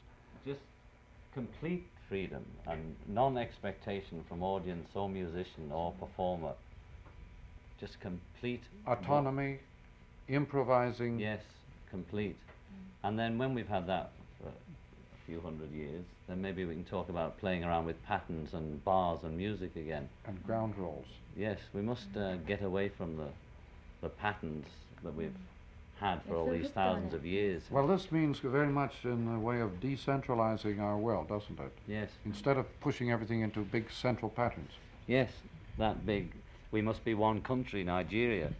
Complete 1.37 1.87
freedom 2.09 2.43
and 2.67 2.97
non-expectation 3.09 4.25
from 4.27 4.43
audience 4.43 4.89
or 4.95 5.07
musician 5.07 5.71
or 5.71 5.93
performer. 6.01 6.53
Just 7.79 8.01
complete 8.01 8.63
Autonomy, 8.87 9.59
improvising. 10.29 11.19
Yes, 11.21 11.43
complete. 11.91 12.39
And 13.05 13.19
then 13.19 13.37
when 13.37 13.55
we've 13.55 13.69
had 13.69 13.87
that 13.87 14.13
for 14.41 14.49
a 14.49 15.27
few 15.27 15.43
hundred 15.43 15.73
years, 15.73 16.07
then 16.27 16.41
maybe 16.41 16.65
we 16.65 16.73
can 16.73 16.85
talk 16.85 17.11
about 17.11 17.39
playing 17.39 17.65
around 17.65 17.85
with 17.85 18.03
patterns 18.07 18.55
and 18.55 18.83
bars 18.83 19.21
and 19.23 19.37
music 19.37 19.77
again. 19.77 20.09
and 20.27 20.43
ground 20.47 20.73
rolls. 20.79 21.05
Yes, 21.37 21.59
we 21.75 21.83
must 21.83 22.17
uh, 22.17 22.37
get 22.47 22.63
away 22.63 22.89
from 22.89 23.19
the 23.19 23.29
the 24.01 24.09
patterns 24.09 24.65
that 25.05 25.15
we've 25.15 25.37
had 26.01 26.23
for 26.23 26.29
Yes, 26.29 26.37
all 26.39 26.51
these 26.51 26.69
thousands 26.71 27.15
of 27.15 27.25
years. 27.25 27.63
Well, 27.71 27.87
this 27.87 28.13
means 28.13 28.39
very 28.39 28.69
much 28.69 28.93
in 29.05 29.33
the 29.33 29.39
way 29.39 29.61
of 29.61 29.81
decentralizing 29.81 30.81
our 30.81 30.97
world, 30.99 31.29
doesn't 31.29 31.59
it? 31.59 31.73
yes, 31.89 32.11
Instead 32.25 32.59
of 32.59 32.67
pushing 32.81 33.11
everything 33.11 33.41
into 33.41 33.61
big 33.61 33.91
central 33.91 34.31
patterns. 34.31 34.71
yes, 35.07 35.31
that 35.79 36.05
big. 36.07 36.33
We 36.73 36.83
must 36.83 37.05
be 37.05 37.15
one 37.15 37.41
country, 37.43 37.85
Nigeria, 37.85 38.51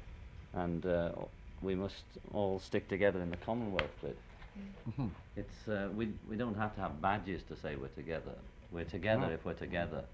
and 0.55 0.85
uh, 0.87 1.11
we 1.61 1.75
must 1.75 2.05
all 2.33 2.59
stick 2.61 2.89
together 2.89 3.21
in 3.21 3.31
the 3.31 3.37
Commonwealth 3.39 3.91
bit. 4.01 4.17
Mhm. 4.99 5.11
It's 5.37 5.69
uh, 5.69 5.89
we 5.95 6.15
we 6.31 6.37
don't 6.37 6.57
have 6.57 6.75
to 6.77 6.81
have 6.81 7.03
badges 7.03 7.43
to 7.49 7.57
say 7.57 7.77
we're 7.77 7.89
together. 7.89 8.33
We're 8.73 8.85
together 8.85 9.27
No. 9.27 9.33
if 9.33 9.45
we're 9.45 9.53
together, 9.53 10.05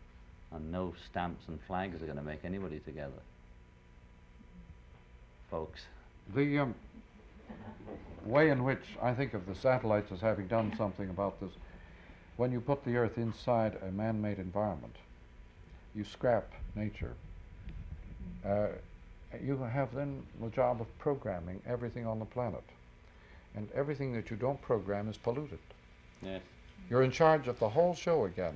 and 0.51 0.73
no 0.73 0.95
stamps 1.11 1.47
and 1.49 1.61
flags 1.69 2.03
are 2.03 2.07
going 2.07 2.19
to 2.19 2.25
make 2.25 2.45
anybody 2.45 2.81
together, 2.81 3.21
folks. 5.51 5.83
The 6.35 6.59
um, 6.59 6.75
way 8.25 8.51
in 8.51 8.65
which 8.65 8.83
I 9.01 9.12
think 9.12 9.35
of 9.35 9.47
the 9.47 9.55
satellites 9.55 10.12
as 10.12 10.21
having 10.21 10.47
done 10.47 10.73
something 10.77 11.11
about 11.11 11.41
this, 11.41 11.51
when 12.37 12.53
you 12.53 12.61
put 12.61 12.85
the 12.85 12.97
Earth 12.97 13.19
inside 13.19 13.79
a 13.87 13.91
man-made 13.91 14.38
environment, 14.38 14.97
you 15.95 16.05
scrap 16.05 16.51
nature. 16.75 17.15
Uh, 18.47 18.69
you 19.43 19.57
have 19.59 19.95
then 19.95 20.23
the 20.41 20.49
job 20.51 20.81
of 20.81 20.99
programming 20.99 21.61
everything 21.67 22.07
on 22.07 22.19
the 22.19 22.25
planet. 22.25 22.65
And 23.55 23.69
everything 23.75 24.12
that 24.15 24.31
you 24.31 24.37
don't 24.37 24.61
program 24.62 25.09
is 25.09 25.17
polluted. 25.17 25.59
Yes. 26.23 26.41
You're 26.88 27.03
in 27.03 27.11
charge 27.11 27.49
of 27.49 27.59
the 27.59 27.69
whole 27.69 27.95
show 27.95 28.25
again. 28.25 28.55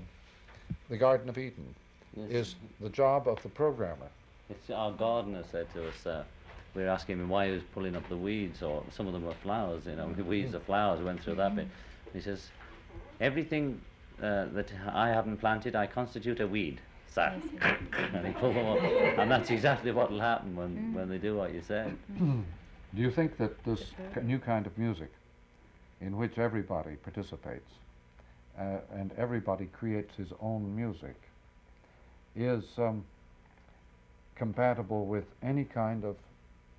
The 0.88 0.96
Garden 0.96 1.28
of 1.28 1.38
Eden 1.38 1.74
yes. 2.16 2.30
is 2.30 2.54
the 2.80 2.88
job 2.88 3.28
of 3.28 3.42
the 3.42 3.48
programmer. 3.48 4.09
It's 4.48 4.70
our 4.70 4.92
gardener 4.92 5.44
said 5.50 5.72
to 5.74 5.88
us. 5.88 6.06
Uh, 6.06 6.24
we 6.76 6.82
were 6.82 6.90
asking 6.90 7.18
him 7.18 7.28
why 7.28 7.46
he 7.46 7.52
was 7.52 7.62
pulling 7.74 7.96
up 7.96 8.06
the 8.08 8.16
weeds, 8.16 8.62
or 8.62 8.84
some 8.90 9.06
of 9.06 9.14
them 9.14 9.24
were 9.24 9.34
flowers. 9.42 9.86
You 9.86 9.96
know, 9.96 10.06
weeds 10.28 10.54
are 10.54 10.60
flowers. 10.60 11.00
Went 11.02 11.22
through 11.22 11.36
that 11.36 11.56
bit. 11.56 11.66
He 12.12 12.20
says, 12.20 12.50
everything 13.20 13.80
uh, 14.22 14.46
that 14.52 14.70
I 14.92 15.08
haven't 15.08 15.38
planted, 15.38 15.74
I 15.74 15.86
constitute 15.86 16.40
a 16.40 16.46
weed, 16.46 16.80
sir. 17.08 17.32
and 18.14 18.26
he 18.26 18.32
pulled 18.34 18.54
them 18.54 18.66
up, 18.66 18.78
and 19.18 19.30
that's 19.30 19.50
exactly 19.50 19.90
what 19.90 20.10
will 20.10 20.20
happen 20.20 20.54
when, 20.54 20.92
when 20.92 21.08
they 21.08 21.18
do 21.18 21.36
what 21.36 21.52
you 21.52 21.62
said. 21.66 21.96
Do 22.94 23.02
you 23.02 23.10
think 23.10 23.36
that 23.38 23.62
this 23.64 23.92
k- 24.14 24.22
new 24.22 24.38
kind 24.38 24.66
of 24.66 24.78
music, 24.78 25.10
in 26.00 26.16
which 26.16 26.38
everybody 26.38 26.96
participates 26.96 27.70
uh, 28.58 28.78
and 28.94 29.12
everybody 29.18 29.66
creates 29.66 30.14
his 30.14 30.28
own 30.40 30.74
music, 30.74 31.16
is 32.34 32.64
um, 32.78 33.04
compatible 34.34 35.04
with 35.04 35.24
any 35.42 35.64
kind 35.64 36.04
of 36.04 36.16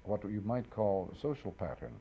what 0.08 0.24
you 0.24 0.42
might 0.46 0.70
call 0.70 1.14
social 1.22 1.52
pattern 1.52 1.94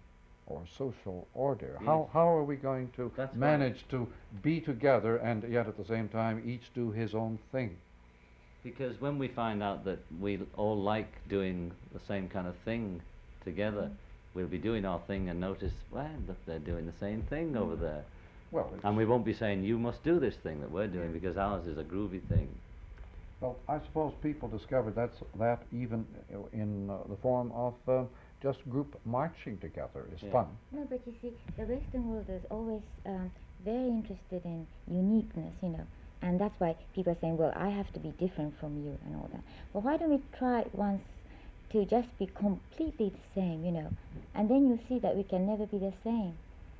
or 0.46 0.62
social 0.78 1.26
order? 1.34 1.78
How, 1.84 2.08
how 2.12 2.28
are 2.28 2.44
we 2.44 2.56
going 2.56 2.90
to 2.96 3.10
That's 3.16 3.34
manage 3.34 3.84
to 3.90 4.06
be 4.42 4.60
together 4.60 5.16
and 5.16 5.42
yet 5.50 5.66
at 5.66 5.76
the 5.76 5.84
same 5.84 6.08
time 6.08 6.42
each 6.46 6.72
do 6.74 6.90
his 6.90 7.14
own 7.14 7.38
thing? 7.52 7.76
Because 8.62 9.00
when 9.00 9.18
we 9.18 9.28
find 9.28 9.62
out 9.62 9.84
that 9.84 9.98
we 10.20 10.40
all 10.56 10.76
like 10.76 11.12
doing 11.28 11.72
the 11.92 12.00
same 12.08 12.28
kind 12.28 12.48
of 12.48 12.56
thing 12.64 13.00
together, 13.44 13.90
we'll 14.34 14.46
be 14.46 14.58
doing 14.58 14.84
our 14.84 15.00
thing 15.06 15.28
and 15.28 15.40
notice, 15.40 15.72
well, 15.90 16.10
look, 16.26 16.36
they're 16.46 16.58
doing 16.58 16.86
the 16.86 16.98
same 16.98 17.22
thing 17.22 17.56
over 17.56 17.76
mm. 17.76 17.80
there. 17.80 18.04
Well, 18.52 18.72
And 18.84 18.96
we 18.96 19.04
won't 19.04 19.24
be 19.24 19.34
saying, 19.34 19.64
you 19.64 19.78
must 19.78 20.02
do 20.04 20.20
this 20.20 20.36
thing 20.36 20.60
that 20.60 20.70
we're 20.70 20.86
doing 20.86 21.12
because 21.12 21.36
ours 21.36 21.66
is 21.66 21.78
a 21.78 21.82
groovy 21.82 22.22
thing. 22.28 22.48
Well, 23.40 23.56
I 23.68 23.78
suppose 23.80 24.14
people 24.22 24.48
discovered 24.48 24.94
that's, 24.94 25.18
that 25.38 25.62
even 25.72 26.06
uh, 26.34 26.38
in 26.52 26.88
uh, 26.88 26.98
the 27.08 27.16
form 27.16 27.52
of 27.52 27.74
uh, 27.86 28.04
just 28.42 28.68
group 28.70 28.98
marching 29.04 29.58
together 29.58 30.08
is 30.14 30.22
Yeah. 30.22 30.32
fun. 30.32 30.46
No, 30.72 30.86
but 30.88 31.00
you 31.06 31.14
see, 31.20 31.32
the 31.58 31.64
Western 31.64 32.08
world 32.10 32.26
is 32.30 32.42
always 32.50 32.82
um, 33.04 33.30
very 33.64 33.88
interested 33.88 34.42
in 34.44 34.66
uniqueness, 34.88 35.54
you 35.62 35.68
know, 35.68 35.86
and 36.22 36.40
that's 36.40 36.58
why 36.58 36.76
people 36.94 37.12
are 37.12 37.18
saying, 37.20 37.36
well, 37.36 37.52
I 37.54 37.68
have 37.68 37.92
to 37.92 38.00
be 38.00 38.10
different 38.18 38.58
from 38.58 38.82
you 38.82 38.96
and 39.04 39.16
all 39.16 39.28
that. 39.32 39.42
Well, 39.72 39.82
why 39.82 39.98
don't 39.98 40.10
we 40.10 40.22
try 40.38 40.64
once 40.72 41.02
to 41.72 41.84
just 41.84 42.08
be 42.18 42.26
completely 42.26 43.10
the 43.10 43.26
same, 43.34 43.64
you 43.64 43.72
know, 43.72 43.92
and 44.34 44.48
then 44.48 44.66
you 44.68 44.78
see 44.88 44.98
that 45.00 45.14
we 45.14 45.24
can 45.24 45.46
never 45.46 45.66
be 45.66 45.78
the 45.78 45.92
same. 46.04 46.34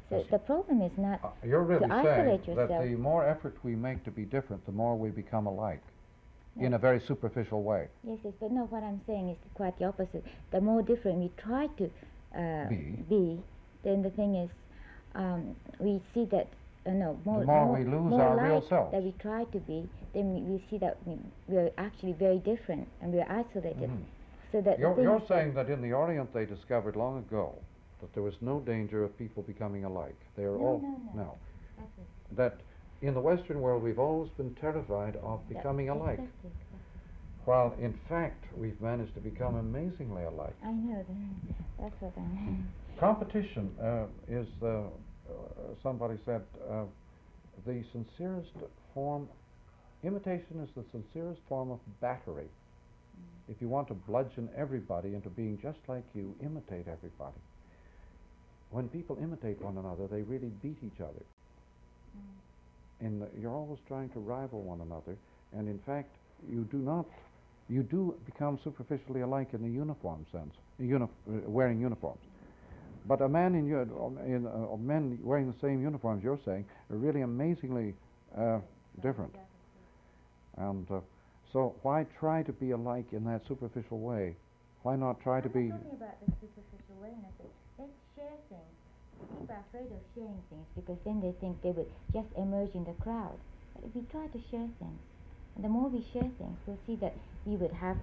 So 0.08 0.16
Yes. 0.18 0.26
the 0.30 0.38
problem 0.38 0.80
is 0.80 0.92
not 0.96 1.20
Uh, 1.22 1.30
You're 1.44 1.64
really 1.64 1.88
saying 1.88 2.40
isolate 2.40 2.46
that 2.56 2.68
the 2.82 2.96
more 2.96 3.26
effort 3.26 3.56
we 3.62 3.74
make 3.74 4.04
to 4.04 4.10
be 4.10 4.24
different, 4.24 4.64
the 4.64 4.72
more 4.72 4.96
we 4.96 5.10
become 5.10 5.46
alike 5.46 5.82
in 6.58 6.74
a 6.74 6.78
very 6.78 7.00
superficial 7.00 7.62
way. 7.62 7.88
Yes, 8.02 8.18
yes, 8.24 8.32
but 8.40 8.50
no, 8.50 8.62
what 8.66 8.82
I'm 8.82 9.00
saying 9.06 9.28
is 9.30 9.36
quite 9.54 9.78
the 9.78 9.84
opposite. 9.84 10.24
The 10.50 10.60
more 10.60 10.82
different 10.82 11.18
we 11.18 11.30
try 11.36 11.66
to 11.78 11.84
uh, 12.34 12.68
Be. 13.08 13.38
then 13.82 14.02
the 14.02 14.10
thing 14.10 14.34
is, 14.36 14.50
um, 15.14 15.54
we 15.78 16.00
see 16.14 16.24
that, 16.26 16.48
uh, 16.86 16.90
no, 16.90 17.18
more, 17.24 17.40
the 17.40 17.46
more 17.46 17.72
we 17.74 17.84
lose 17.84 18.10
more 18.10 18.22
our 18.22 18.44
real 18.44 18.62
selves. 18.68 18.92
that 18.92 19.02
we 19.02 19.12
try 19.20 19.44
to 19.44 19.58
be, 19.60 19.88
then 20.14 20.34
we, 20.34 20.40
we 20.42 20.64
see 20.70 20.78
that 20.78 20.98
we, 21.06 21.16
we're 21.48 21.70
actually 21.78 22.12
very 22.12 22.38
different 22.38 22.86
and 23.00 23.12
we're 23.12 23.26
isolated. 23.30 23.88
Mhm. 23.90 24.02
So 24.52 24.60
that 24.62 24.78
You're, 24.78 25.00
you're 25.02 25.22
saying 25.28 25.54
that 25.54 25.68
in 25.68 25.82
the 25.82 25.92
Orient 25.92 26.32
they 26.32 26.46
discovered 26.46 26.94
long 26.96 27.18
ago 27.18 27.54
that 28.00 28.12
there 28.14 28.22
was 28.22 28.34
no 28.40 28.60
danger 28.60 29.02
of 29.04 29.16
people 29.18 29.42
becoming 29.42 29.84
alike. 29.84 30.16
They 30.36 30.44
are 30.44 30.52
No, 30.56 30.64
all 30.64 30.80
no, 30.80 31.22
no. 31.22 31.38
That's 31.76 31.90
it. 31.98 32.36
that 32.36 32.60
in 33.02 33.14
the 33.14 33.20
Western 33.20 33.60
world 33.60 33.82
we've 33.82 33.98
always 33.98 34.30
been 34.36 34.54
terrified 34.54 35.16
of 35.16 35.46
becoming 35.48 35.88
alike, 35.88 36.18
exactly. 36.18 36.50
while 37.44 37.74
in 37.80 37.98
fact 38.08 38.44
we've 38.56 38.80
managed 38.80 39.14
to 39.14 39.20
become 39.20 39.56
amazingly 39.56 40.24
alike. 40.24 40.54
I 40.64 40.72
know, 40.72 41.04
that. 41.06 41.56
that's 41.80 42.00
what 42.00 42.12
I 42.16 42.20
mean. 42.20 42.66
Competition 42.98 43.70
uh, 43.80 44.04
is, 44.28 44.46
uh, 44.62 44.66
uh, 44.68 44.88
somebody 45.82 46.16
said, 46.24 46.42
uh, 46.70 46.84
the 47.66 47.84
sincerest 47.92 48.50
form, 48.94 49.28
imitation 50.02 50.60
is 50.62 50.70
the 50.74 50.84
sincerest 50.92 51.40
form 51.48 51.70
of 51.70 51.80
battery. 52.00 52.48
If 53.48 53.60
you 53.60 53.68
want 53.68 53.88
to 53.88 53.94
bludgeon 53.94 54.48
everybody 54.56 55.14
into 55.14 55.28
being 55.28 55.58
just 55.62 55.78
like 55.88 56.04
you, 56.14 56.34
imitate 56.42 56.88
everybody. 56.88 57.38
When 58.70 58.88
people 58.88 59.18
imitate 59.22 59.60
one 59.62 59.78
another, 59.78 60.06
they 60.08 60.22
really 60.22 60.50
beat 60.62 60.78
each 60.82 61.00
other. 61.00 61.22
The, 63.00 63.28
you're 63.40 63.54
always 63.54 63.78
trying 63.86 64.08
to 64.10 64.20
rival 64.20 64.62
one 64.62 64.80
another, 64.80 65.16
and 65.52 65.68
in 65.68 65.78
fact, 65.80 66.08
you 66.50 66.66
do 66.70 66.78
not 66.78 67.06
you 67.68 67.82
do 67.82 68.14
become 68.24 68.58
superficially 68.62 69.22
alike 69.22 69.48
in 69.52 69.62
the 69.62 69.68
uniform 69.68 70.24
sense, 70.30 70.54
uh, 70.80 71.06
wearing 71.46 71.80
uniforms. 71.80 72.20
But 73.06 73.20
a 73.20 73.28
man 73.28 73.54
in, 73.54 73.66
your, 73.66 73.82
in 74.24 74.46
uh, 74.46 74.76
men 74.76 75.18
wearing 75.22 75.50
the 75.50 75.58
same 75.60 75.80
uniforms 75.80 76.22
you're 76.24 76.40
saying 76.44 76.64
are 76.90 76.96
really 76.96 77.22
amazingly 77.22 77.94
uh, 78.36 78.58
different. 79.02 79.34
And 80.56 80.90
uh, 80.90 81.00
so 81.52 81.74
why 81.82 82.06
try 82.18 82.42
to 82.42 82.52
be 82.52 82.70
alike 82.70 83.06
in 83.12 83.24
that 83.24 83.46
superficial 83.46 83.98
way? 83.98 84.34
Why 84.82 84.96
not 84.96 85.20
try 85.20 85.40
to 85.40 85.48
be? 85.48 85.60
I'm 85.60 85.70
talking 85.72 85.92
about 85.92 86.20
the 86.20 86.32
superficial 86.40 86.96
way, 87.00 87.10
and. 87.78 88.75
People 89.40 89.54
are 89.54 89.64
afraid 89.68 89.92
of 89.92 90.02
sharing 90.14 90.42
things 90.50 90.66
because 90.74 90.98
then 91.04 91.20
they 91.20 91.32
think 91.40 91.62
they 91.62 91.72
will 91.72 91.88
just 92.12 92.28
emerge 92.36 92.74
in 92.74 92.84
the 92.84 92.94
crowd. 92.94 93.38
But 93.74 93.84
if 93.84 93.94
we 93.94 94.02
try 94.10 94.26
to 94.28 94.40
share 94.50 94.68
things, 94.78 95.00
and 95.54 95.64
the 95.64 95.68
more 95.68 95.88
we 95.88 96.00
share 96.12 96.30
things, 96.38 96.58
we'll 96.66 96.78
see 96.86 96.96
that 96.96 97.14
we 97.44 97.56
would 97.56 97.72
have, 97.72 97.96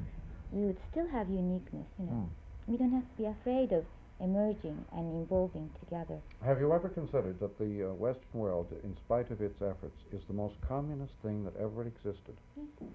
we 0.52 0.66
would 0.66 0.80
still 0.92 1.08
have 1.10 1.30
uniqueness. 1.30 1.88
You 2.00 2.06
know, 2.06 2.14
Hmm. 2.14 2.72
we 2.72 2.78
don't 2.78 2.94
have 2.94 3.10
to 3.10 3.18
be 3.18 3.26
afraid 3.26 3.72
of 3.74 3.86
emerging 4.20 4.86
and 4.96 5.24
evolving 5.24 5.70
together. 5.80 6.20
Have 6.44 6.60
you 6.60 6.72
ever 6.74 6.90
considered 6.90 7.40
that 7.40 7.58
the 7.58 7.90
uh, 7.90 7.94
Western 7.94 8.40
world, 8.40 8.68
in 8.84 8.96
spite 8.96 9.32
of 9.32 9.42
its 9.42 9.62
efforts, 9.62 9.98
is 10.12 10.22
the 10.28 10.34
most 10.34 10.56
communist 10.62 11.14
thing 11.24 11.44
that 11.46 11.56
ever 11.58 11.84
existed? 11.84 12.36
Yes. 12.56 12.90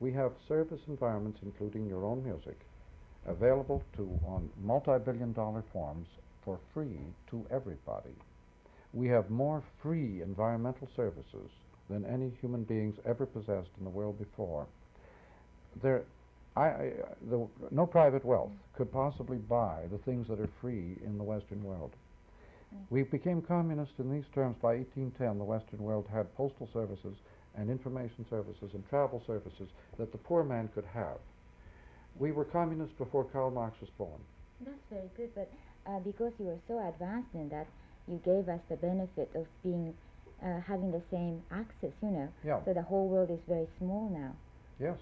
We 0.00 0.12
have 0.12 0.32
service 0.48 0.80
environments, 0.88 1.40
including 1.42 1.86
your 1.86 2.04
own 2.04 2.22
music, 2.22 2.60
available 3.26 3.82
to 3.96 4.08
on 4.26 4.50
multi-billion 4.62 5.32
dollar 5.32 5.62
forms 5.72 6.08
for 6.46 6.58
free 6.72 7.00
to 7.30 7.44
everybody. 7.50 8.14
We 8.94 9.08
have 9.08 9.28
more 9.28 9.62
free 9.82 10.22
environmental 10.22 10.88
services 10.96 11.50
than 11.90 12.06
any 12.06 12.32
human 12.40 12.62
beings 12.62 12.96
ever 13.04 13.26
possessed 13.26 13.68
in 13.78 13.84
the 13.84 13.90
world 13.90 14.18
before. 14.18 14.66
There, 15.82 16.04
I, 16.56 16.62
I, 16.62 16.92
the, 17.28 17.46
no 17.70 17.84
private 17.84 18.24
wealth 18.24 18.52
could 18.76 18.90
possibly 18.90 19.36
buy 19.36 19.82
the 19.90 19.98
things 19.98 20.28
that 20.28 20.40
are 20.40 20.48
free 20.60 20.96
in 21.04 21.18
the 21.18 21.24
Western 21.24 21.62
world. 21.62 21.90
Mm. 22.74 22.78
We 22.90 23.02
became 23.02 23.42
communist 23.42 23.92
in 23.98 24.10
these 24.10 24.24
terms 24.34 24.56
by 24.62 24.76
1810. 24.76 25.38
The 25.38 25.44
Western 25.44 25.80
world 25.80 26.06
had 26.10 26.34
postal 26.34 26.68
services 26.72 27.16
and 27.56 27.68
information 27.68 28.24
services 28.30 28.70
and 28.72 28.88
travel 28.88 29.22
services 29.26 29.68
that 29.98 30.12
the 30.12 30.18
poor 30.18 30.44
man 30.44 30.70
could 30.74 30.86
have. 30.94 31.18
We 32.18 32.32
were 32.32 32.44
communists 32.44 32.94
before 32.96 33.24
Karl 33.24 33.50
Marx 33.50 33.78
was 33.80 33.90
born. 33.98 34.20
That's 34.64 34.76
very 34.90 35.10
good, 35.16 35.34
but 35.34 35.50
uh, 35.88 35.98
because 36.00 36.32
you 36.38 36.46
were 36.46 36.60
so 36.68 36.78
advanced 36.88 37.34
in 37.34 37.48
that, 37.50 37.66
you 38.08 38.20
gave 38.24 38.48
us 38.48 38.60
the 38.68 38.76
benefit 38.76 39.30
of 39.34 39.46
being, 39.62 39.94
uh, 40.42 40.60
having 40.66 40.90
the 40.92 41.02
same 41.10 41.42
access. 41.50 41.92
You 42.02 42.10
know, 42.10 42.28
Yeah. 42.44 42.60
so 42.64 42.72
the 42.72 42.82
whole 42.82 43.08
world 43.08 43.30
is 43.30 43.40
very 43.48 43.66
small 43.78 44.08
now. 44.10 44.32
Yes. 44.78 44.98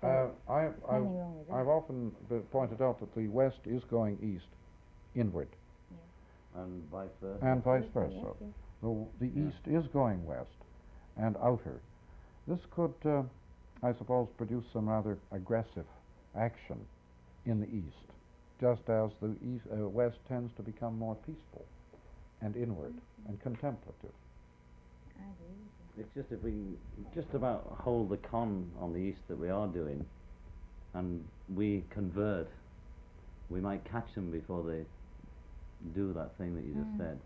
So 0.00 0.06
Uh, 0.06 0.52
I, 0.52 0.60
there's 0.60 0.74
I, 0.88 0.96
nothing 0.98 1.18
wrong 1.18 1.38
with 1.38 1.48
that. 1.48 1.54
I've 1.56 1.68
often 1.68 2.10
be- 2.28 2.38
pointed 2.52 2.80
out 2.82 3.00
that 3.00 3.14
the 3.14 3.28
West 3.28 3.60
is 3.66 3.82
going 3.90 4.18
east, 4.22 4.48
inward, 5.14 5.48
And 6.54 6.82
vice 6.90 7.10
versa. 7.20 7.44
and 7.44 7.62
vice 7.64 7.84
versa. 7.94 8.14
yes, 8.14 8.34
yes. 8.40 8.50
The, 8.82 9.06
the 9.20 9.26
Yeah. 9.26 9.48
east 9.48 9.66
is 9.66 9.86
going 9.88 10.24
west 10.26 10.56
and 11.16 11.36
outer. 11.42 11.80
This 12.46 12.60
could, 12.70 12.94
uh, 13.04 13.22
I 13.82 13.92
suppose, 13.92 14.28
produce 14.36 14.64
some 14.72 14.88
rather 14.88 15.18
aggressive 15.32 15.86
action 16.34 16.78
in 17.46 17.60
the 17.60 17.66
east, 17.68 18.07
just 18.60 18.82
as 18.88 19.10
the 19.20 19.36
east, 19.42 19.64
uh, 19.72 19.88
west 19.88 20.18
tends 20.28 20.52
to 20.56 20.62
become 20.62 20.98
more 20.98 21.16
peaceful 21.26 21.66
and 22.42 22.56
inward 22.56 22.94
and 23.28 23.40
contemplative. 23.40 24.12
I 25.18 25.24
agree 25.32 25.54
with 25.64 25.96
you. 25.96 26.02
It's 26.02 26.14
just 26.14 26.32
if 26.32 26.42
we 26.42 26.76
just 27.14 27.34
about 27.34 27.76
hold 27.80 28.10
the 28.10 28.16
con 28.18 28.70
on 28.80 28.92
the 28.92 28.98
east 28.98 29.20
that 29.28 29.38
we 29.38 29.48
are 29.50 29.66
doing, 29.68 30.04
and 30.94 31.24
we 31.54 31.84
convert, 31.90 32.48
we 33.50 33.60
might 33.60 33.84
catch 33.84 34.14
them 34.14 34.30
before 34.30 34.62
they 34.64 34.84
do 35.94 36.12
that 36.14 36.36
thing 36.38 36.54
that 36.54 36.64
you 36.64 36.74
just 36.74 36.90
Mm. 36.94 36.98
said. 36.98 37.18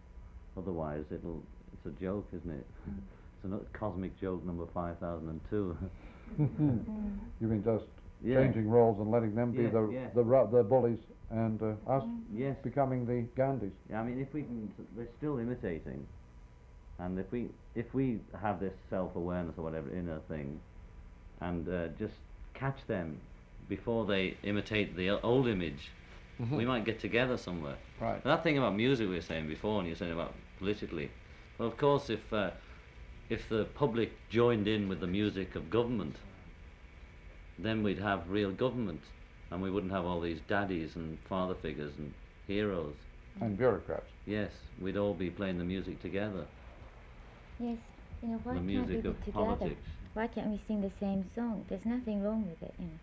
Otherwise, 0.57 1.05
it'll 1.11 1.43
it's 1.73 1.87
a 1.87 2.01
joke, 2.03 2.27
isn't 2.33 2.51
it? 2.51 2.67
it's 3.45 3.53
a 3.53 3.79
cosmic 3.79 4.19
joke 4.21 4.45
number 4.45 4.67
five 4.75 4.99
thousand 4.99 5.29
and 5.29 5.41
two. 5.51 5.77
Mm. 6.41 6.81
You 7.41 7.49
mean 7.49 7.63
just 7.65 7.85
Yeah. 8.25 8.37
changing 8.41 8.69
roles 8.69 8.99
and 9.01 9.11
letting 9.11 9.35
them 9.35 9.53
be 9.53 9.65
Yes, 9.65 9.73
the, 9.73 9.89
yes. 9.93 10.11
the, 10.15 10.23
the 10.53 10.63
bullies 10.63 10.99
and 11.31 11.61
uh, 11.63 11.91
us 11.91 12.05
yes. 12.35 12.57
becoming 12.63 13.07
the 13.07 13.25
Gandhis? 13.41 13.73
Yeah, 13.91 14.01
I 14.01 14.05
mean, 14.05 14.21
if 14.21 14.33
we 14.35 14.43
can, 14.43 14.73
they're 14.97 15.09
still 15.19 15.39
imitating, 15.39 16.07
and 16.99 17.19
if 17.19 17.31
we 17.33 17.49
if 17.75 17.93
we 17.95 18.21
have 18.41 18.61
this 18.61 18.75
self-awareness 18.91 19.57
or 19.59 19.63
whatever 19.63 19.91
inner 19.95 20.21
thing, 20.29 20.61
and 21.41 21.69
uh, 21.69 21.89
just 21.99 22.15
catch 22.55 22.87
them 22.87 23.19
before 23.69 24.05
they 24.05 24.37
imitate 24.43 24.97
the 24.97 25.11
old 25.23 25.49
image, 25.49 25.91
we 26.51 26.65
might 26.65 26.85
get 26.85 27.01
together 27.01 27.37
somewhere. 27.37 27.77
Right. 28.01 28.23
That 28.25 28.43
thing 28.43 28.59
about 28.59 28.75
music 28.77 29.09
we 29.09 29.15
were 29.15 29.21
saying 29.23 29.49
before, 29.49 29.79
and 29.79 29.87
you 29.89 29.93
were 29.93 29.99
saying 29.99 30.13
about 30.13 30.35
politically. 30.59 31.11
Well, 31.59 31.69
of 31.69 31.77
course, 31.77 32.11
if 32.11 32.33
uh, 32.33 32.51
if 33.31 33.49
the 33.49 33.65
public 33.75 34.13
joined 34.29 34.69
in 34.69 34.89
with 34.89 35.01
the 35.01 35.07
music 35.07 35.55
of 35.55 35.71
government, 35.71 36.17
then 37.59 37.83
we'd 37.83 37.99
have 37.99 38.29
real 38.31 38.51
government, 38.51 39.01
and 39.51 39.63
we 39.63 39.71
wouldn't 39.71 39.93
have 39.93 40.05
all 40.05 40.21
these 40.21 40.41
daddies 40.49 40.97
and 40.97 41.19
father 41.29 41.55
figures 41.55 41.93
and 41.99 42.13
heroes. 42.47 42.95
And 43.41 43.57
bureaucrats. 43.57 44.11
Yes, 44.27 44.51
we'd 44.81 44.97
all 44.97 45.15
be 45.15 45.31
playing 45.31 45.59
the 45.59 45.65
music 45.65 46.01
together. 46.03 46.45
Yes, 47.59 47.79
you 48.23 48.29
know, 48.29 48.41
why 48.45 48.55
the 48.55 48.61
can't 48.61 48.67
we 48.67 48.75
music 48.77 49.03
be 49.03 49.09
of 49.09 49.17
together? 49.25 49.33
politics. 49.47 49.89
Why 50.15 50.27
can't 50.27 50.51
we 50.51 50.61
sing 50.69 50.81
the 50.81 50.91
same 51.01 51.25
song? 51.35 51.65
There's 51.69 51.87
nothing 51.87 52.23
wrong 52.23 52.45
with 52.49 52.63
it, 52.69 52.75
you 52.79 52.87
know. 52.87 52.99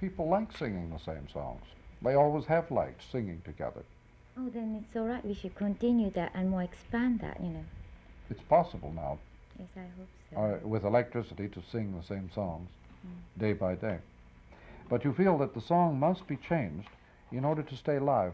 People 0.00 0.28
like 0.28 0.52
singing 0.56 0.90
the 0.90 0.98
same 0.98 1.28
songs. 1.32 1.62
They 2.02 2.14
always 2.14 2.44
have 2.46 2.70
liked 2.70 3.02
singing 3.10 3.40
together. 3.44 3.82
Oh, 4.38 4.48
then 4.48 4.82
it's 4.84 4.96
all 4.96 5.06
right. 5.06 5.24
We 5.24 5.34
should 5.34 5.54
continue 5.54 6.10
that 6.10 6.32
and 6.34 6.50
more 6.50 6.62
expand 6.62 7.20
that, 7.20 7.40
you 7.42 7.50
know. 7.50 7.64
It's 8.30 8.42
possible 8.42 8.92
now 8.94 9.18
Yes, 9.58 9.68
I 9.76 9.80
hope 9.98 10.08
so. 10.30 10.40
uh, 10.40 10.68
with 10.68 10.84
electricity 10.84 11.48
to 11.48 11.62
sing 11.70 11.94
the 11.96 12.02
same 12.04 12.30
songs 12.34 12.70
day 13.38 13.52
by 13.52 13.74
day. 13.74 13.98
But 14.88 15.04
you 15.04 15.12
feel 15.12 15.38
that 15.38 15.54
the 15.54 15.60
song 15.60 15.98
must 16.00 16.26
be 16.26 16.36
changed 16.36 16.88
in 17.32 17.44
order 17.44 17.62
to 17.62 17.76
stay 17.76 17.98
live. 17.98 18.32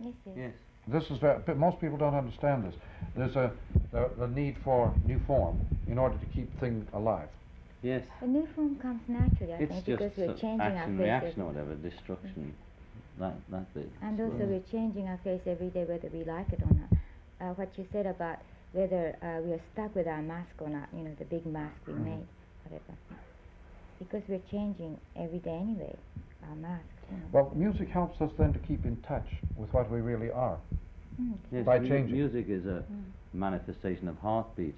yes, 0.00 0.12
yes. 0.26 0.34
Yes. 0.36 0.52
This 0.88 1.10
is 1.10 1.18
very, 1.18 1.38
but 1.44 1.58
most 1.58 1.80
people 1.80 1.98
don't 1.98 2.14
understand 2.14 2.64
this. 2.64 2.74
There's 3.14 3.36
a 3.36 3.52
the, 3.92 4.08
the 4.18 4.26
need 4.28 4.56
for 4.64 4.92
new 5.06 5.20
form 5.26 5.60
in 5.86 5.98
order 5.98 6.16
to 6.16 6.26
keep 6.34 6.48
things 6.60 6.86
alive. 6.94 7.28
Yes. 7.82 8.02
The 8.20 8.26
new 8.26 8.48
form 8.56 8.76
comes 8.76 9.02
naturally, 9.06 9.52
I 9.52 9.56
It's 9.58 9.72
think, 9.72 9.84
just 9.84 9.98
because 9.98 10.16
we're 10.16 10.34
changing 10.34 10.60
action, 10.62 10.78
our 10.78 10.86
face. 10.98 10.98
reaction, 10.98 11.42
or 11.42 11.46
whatever, 11.48 11.74
destruction. 11.74 12.54
That 13.20 13.34
that's 13.50 13.76
it. 13.76 13.90
And 14.02 14.16
So- 14.16 14.24
also, 14.24 14.46
we're 14.46 14.64
changing 14.72 15.06
our 15.08 15.18
face 15.18 15.42
every 15.46 15.68
day, 15.68 15.84
whether 15.84 16.08
we 16.08 16.24
like 16.24 16.52
it 16.52 16.60
or 16.62 16.74
not. 16.74 16.90
Uh, 17.40 17.54
what 17.54 17.68
you 17.76 17.86
said 17.92 18.06
about 18.06 18.38
whether 18.72 19.14
uh, 19.22 19.40
we 19.44 19.52
are 19.52 19.60
stuck 19.74 19.94
with 19.94 20.06
our 20.08 20.22
mask 20.22 20.50
or 20.60 20.68
not, 20.70 20.88
you 20.96 21.02
know, 21.02 21.14
the 21.18 21.24
big 21.26 21.44
mask 21.46 21.76
we 21.86 21.92
Mm-hmm. 21.92 22.04
made, 22.04 22.26
whatever. 22.64 22.94
Because 23.98 24.22
we're 24.28 24.40
changing 24.50 24.98
every 25.16 25.38
day 25.38 25.56
anyway, 25.60 25.96
our 26.48 26.56
mask. 26.56 26.84
You 27.10 27.16
know. 27.18 27.24
Well, 27.32 27.52
music 27.54 27.88
helps 27.88 28.20
us 28.20 28.30
then 28.38 28.52
to 28.52 28.58
keep 28.60 28.84
in 28.84 28.96
touch 29.02 29.28
with 29.56 29.72
what 29.72 29.90
we 29.90 30.00
really 30.00 30.30
are. 30.30 30.58
Mm, 31.20 31.34
Yes, 31.52 31.64
by 31.64 31.78
mu- 31.78 31.88
changing. 31.88 32.14
Music 32.16 32.48
is 32.48 32.66
a 32.66 32.84
manifestation 33.32 34.08
of 34.08 34.16
heartbeat. 34.18 34.74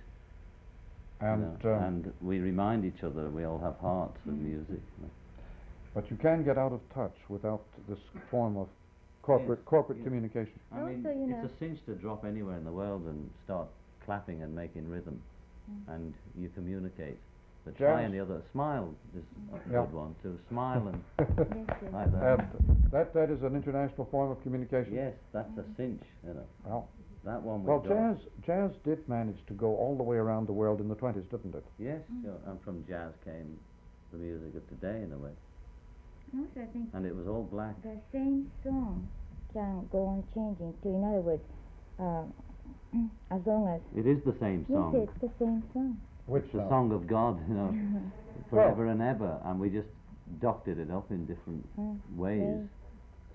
you 1.20 1.26
And, 1.26 1.42
know, 1.64 1.76
um, 1.76 1.82
and 1.82 2.12
we 2.22 2.38
remind 2.38 2.84
each 2.84 3.04
other 3.04 3.28
we 3.28 3.44
all 3.44 3.58
have 3.58 3.76
hearts 3.78 4.18
with 4.26 4.36
music. 4.36 4.80
but 5.94 6.10
you 6.10 6.16
can 6.16 6.44
get 6.44 6.56
out 6.56 6.72
of 6.72 6.80
touch 6.94 7.16
without 7.28 7.62
this 7.88 7.98
form 8.30 8.56
of 8.56 8.68
corporate 9.22 9.58
Yes, 9.58 9.66
corporate 9.66 9.98
yes. 9.98 10.04
communication. 10.06 10.52
I 10.72 10.76
mean, 10.80 11.04
Also, 11.04 11.18
you 11.18 11.34
it's 11.34 11.52
a 11.52 11.56
cinch 11.58 11.84
to 11.86 11.94
drop 11.94 12.24
anywhere 12.24 12.56
in 12.56 12.64
the 12.64 12.72
world 12.72 13.02
and 13.06 13.28
start 13.44 13.68
clapping 14.04 14.42
and 14.42 14.54
making 14.54 14.88
rhythm, 14.88 15.20
and 15.88 16.14
you 16.38 16.48
communicate. 16.54 17.18
But 17.64 17.76
try 17.76 17.96
Jazz. 17.96 18.04
and 18.06 18.14
the 18.14 18.20
other. 18.20 18.42
Smile 18.52 18.94
is 19.14 19.22
a 19.52 19.70
Yeah. 19.72 19.80
good 19.84 19.92
one 19.92 20.14
too. 20.22 20.38
Smile 20.48 20.88
and 20.88 21.02
yes, 21.18 21.28
yes. 21.82 21.92
like 21.92 22.12
that. 22.12 22.38
And 22.40 22.90
that 22.90 23.12
that 23.14 23.30
is 23.30 23.42
an 23.42 23.54
international 23.54 24.06
form 24.10 24.30
of 24.30 24.42
communication. 24.42 24.94
Yes, 24.94 25.14
that's 25.32 25.56
a 25.58 25.64
cinch. 25.76 26.02
You 26.26 26.34
know, 26.34 26.46
Well, 26.64 26.88
that 27.24 27.42
one. 27.42 27.62
we 27.62 27.68
well, 27.68 27.80
got. 27.80 27.88
jazz 27.88 28.16
jazz 28.46 28.70
did 28.84 29.06
manage 29.08 29.44
to 29.46 29.52
go 29.54 29.76
all 29.76 29.94
the 29.96 30.02
way 30.02 30.16
around 30.16 30.46
the 30.46 30.52
world 30.54 30.80
in 30.80 30.88
the 30.88 30.96
20s, 30.96 31.28
didn't 31.30 31.54
it? 31.54 31.64
Yes, 31.78 32.00
sure. 32.22 32.38
and 32.46 32.60
from 32.62 32.84
jazz 32.88 33.12
came 33.24 33.58
the 34.12 34.18
music 34.18 34.54
of 34.56 34.66
today 34.68 35.02
in 35.02 35.12
a 35.12 35.18
way, 35.18 35.30
And 36.32 36.46
also, 36.48 36.60
I 36.62 36.72
think 36.72 36.88
and 36.94 37.04
it 37.06 37.14
was 37.14 37.28
all 37.28 37.44
black. 37.44 37.80
the 37.82 37.96
same 38.10 38.50
song 38.64 39.06
can 39.52 39.86
go 39.92 40.06
on 40.06 40.24
changing 40.34 40.74
too. 40.82 40.88
In 40.96 41.04
other 41.04 41.20
words, 41.20 41.44
uh, 42.00 42.24
as 43.30 43.46
long 43.46 43.68
as 43.68 43.80
It 43.96 44.06
is 44.08 44.18
the 44.24 44.34
same 44.40 44.64
yes, 44.68 44.76
song. 44.76 44.96
it's 44.96 45.20
the 45.20 45.30
same 45.38 45.62
song. 45.74 46.00
Which 46.30 46.44
It's 46.44 46.52
the 46.52 46.58
song? 46.58 46.68
song 46.68 46.92
of 46.92 47.06
God, 47.06 47.38
you 47.48 47.54
know, 47.54 47.74
forever 48.50 48.86
and 48.86 49.02
ever, 49.02 49.40
and 49.44 49.60
we 49.60 49.68
just 49.70 49.88
doctored 50.40 50.78
it 50.78 50.90
up 50.90 51.10
in 51.10 51.26
different 51.26 51.66
Mm, 51.78 51.98
ways 52.16 52.60
yes. 52.60 52.68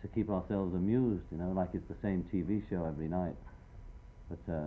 to 0.02 0.08
keep 0.10 0.30
ourselves 0.30 0.74
amused, 0.76 1.24
you 1.32 1.38
know, 1.38 1.52
like 1.56 1.70
it's 1.74 1.88
the 1.90 1.98
same 2.02 2.24
TV 2.32 2.64
show 2.70 2.86
every 2.86 3.08
night. 3.08 3.36
But 4.30 4.52
uh, 4.52 4.60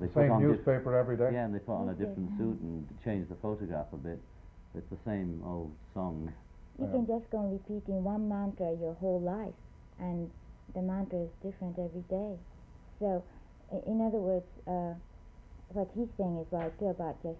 they 0.00 0.06
The 0.06 0.12
put 0.14 0.22
same 0.22 0.32
on 0.32 0.42
newspaper 0.42 0.96
every 0.96 1.16
day. 1.16 1.30
yeah, 1.34 1.44
and 1.44 1.54
they 1.54 1.58
put 1.58 1.74
on 1.74 1.88
a 1.88 1.92
Okay. 1.94 2.06
different 2.06 2.30
suit 2.38 2.58
and 2.60 2.86
change 3.04 3.28
the 3.28 3.36
photograph 3.36 3.86
a 3.92 3.96
bit, 3.96 4.20
It's 4.74 4.88
the 4.90 4.98
same 5.04 5.42
old 5.44 5.72
song. 5.94 6.32
You 6.78 6.88
can 6.88 7.06
just 7.06 7.30
go 7.30 7.38
on 7.38 7.52
repeating 7.52 8.02
one 8.04 8.28
mantra 8.28 8.72
your 8.80 8.94
whole 8.94 9.20
life, 9.20 9.54
and 9.98 10.30
the 10.74 10.82
mantra 10.82 11.18
is 11.20 11.30
different 11.42 11.78
every 11.78 12.02
day. 12.08 12.36
So, 12.98 13.22
in 13.86 14.00
other 14.00 14.18
words, 14.18 14.46
uh, 14.66 14.94
what 15.68 15.88
he's 15.94 16.08
saying 16.16 16.38
is 16.38 16.46
right 16.52 16.72
too 16.78 16.88
about 16.88 17.22
just 17.22 17.38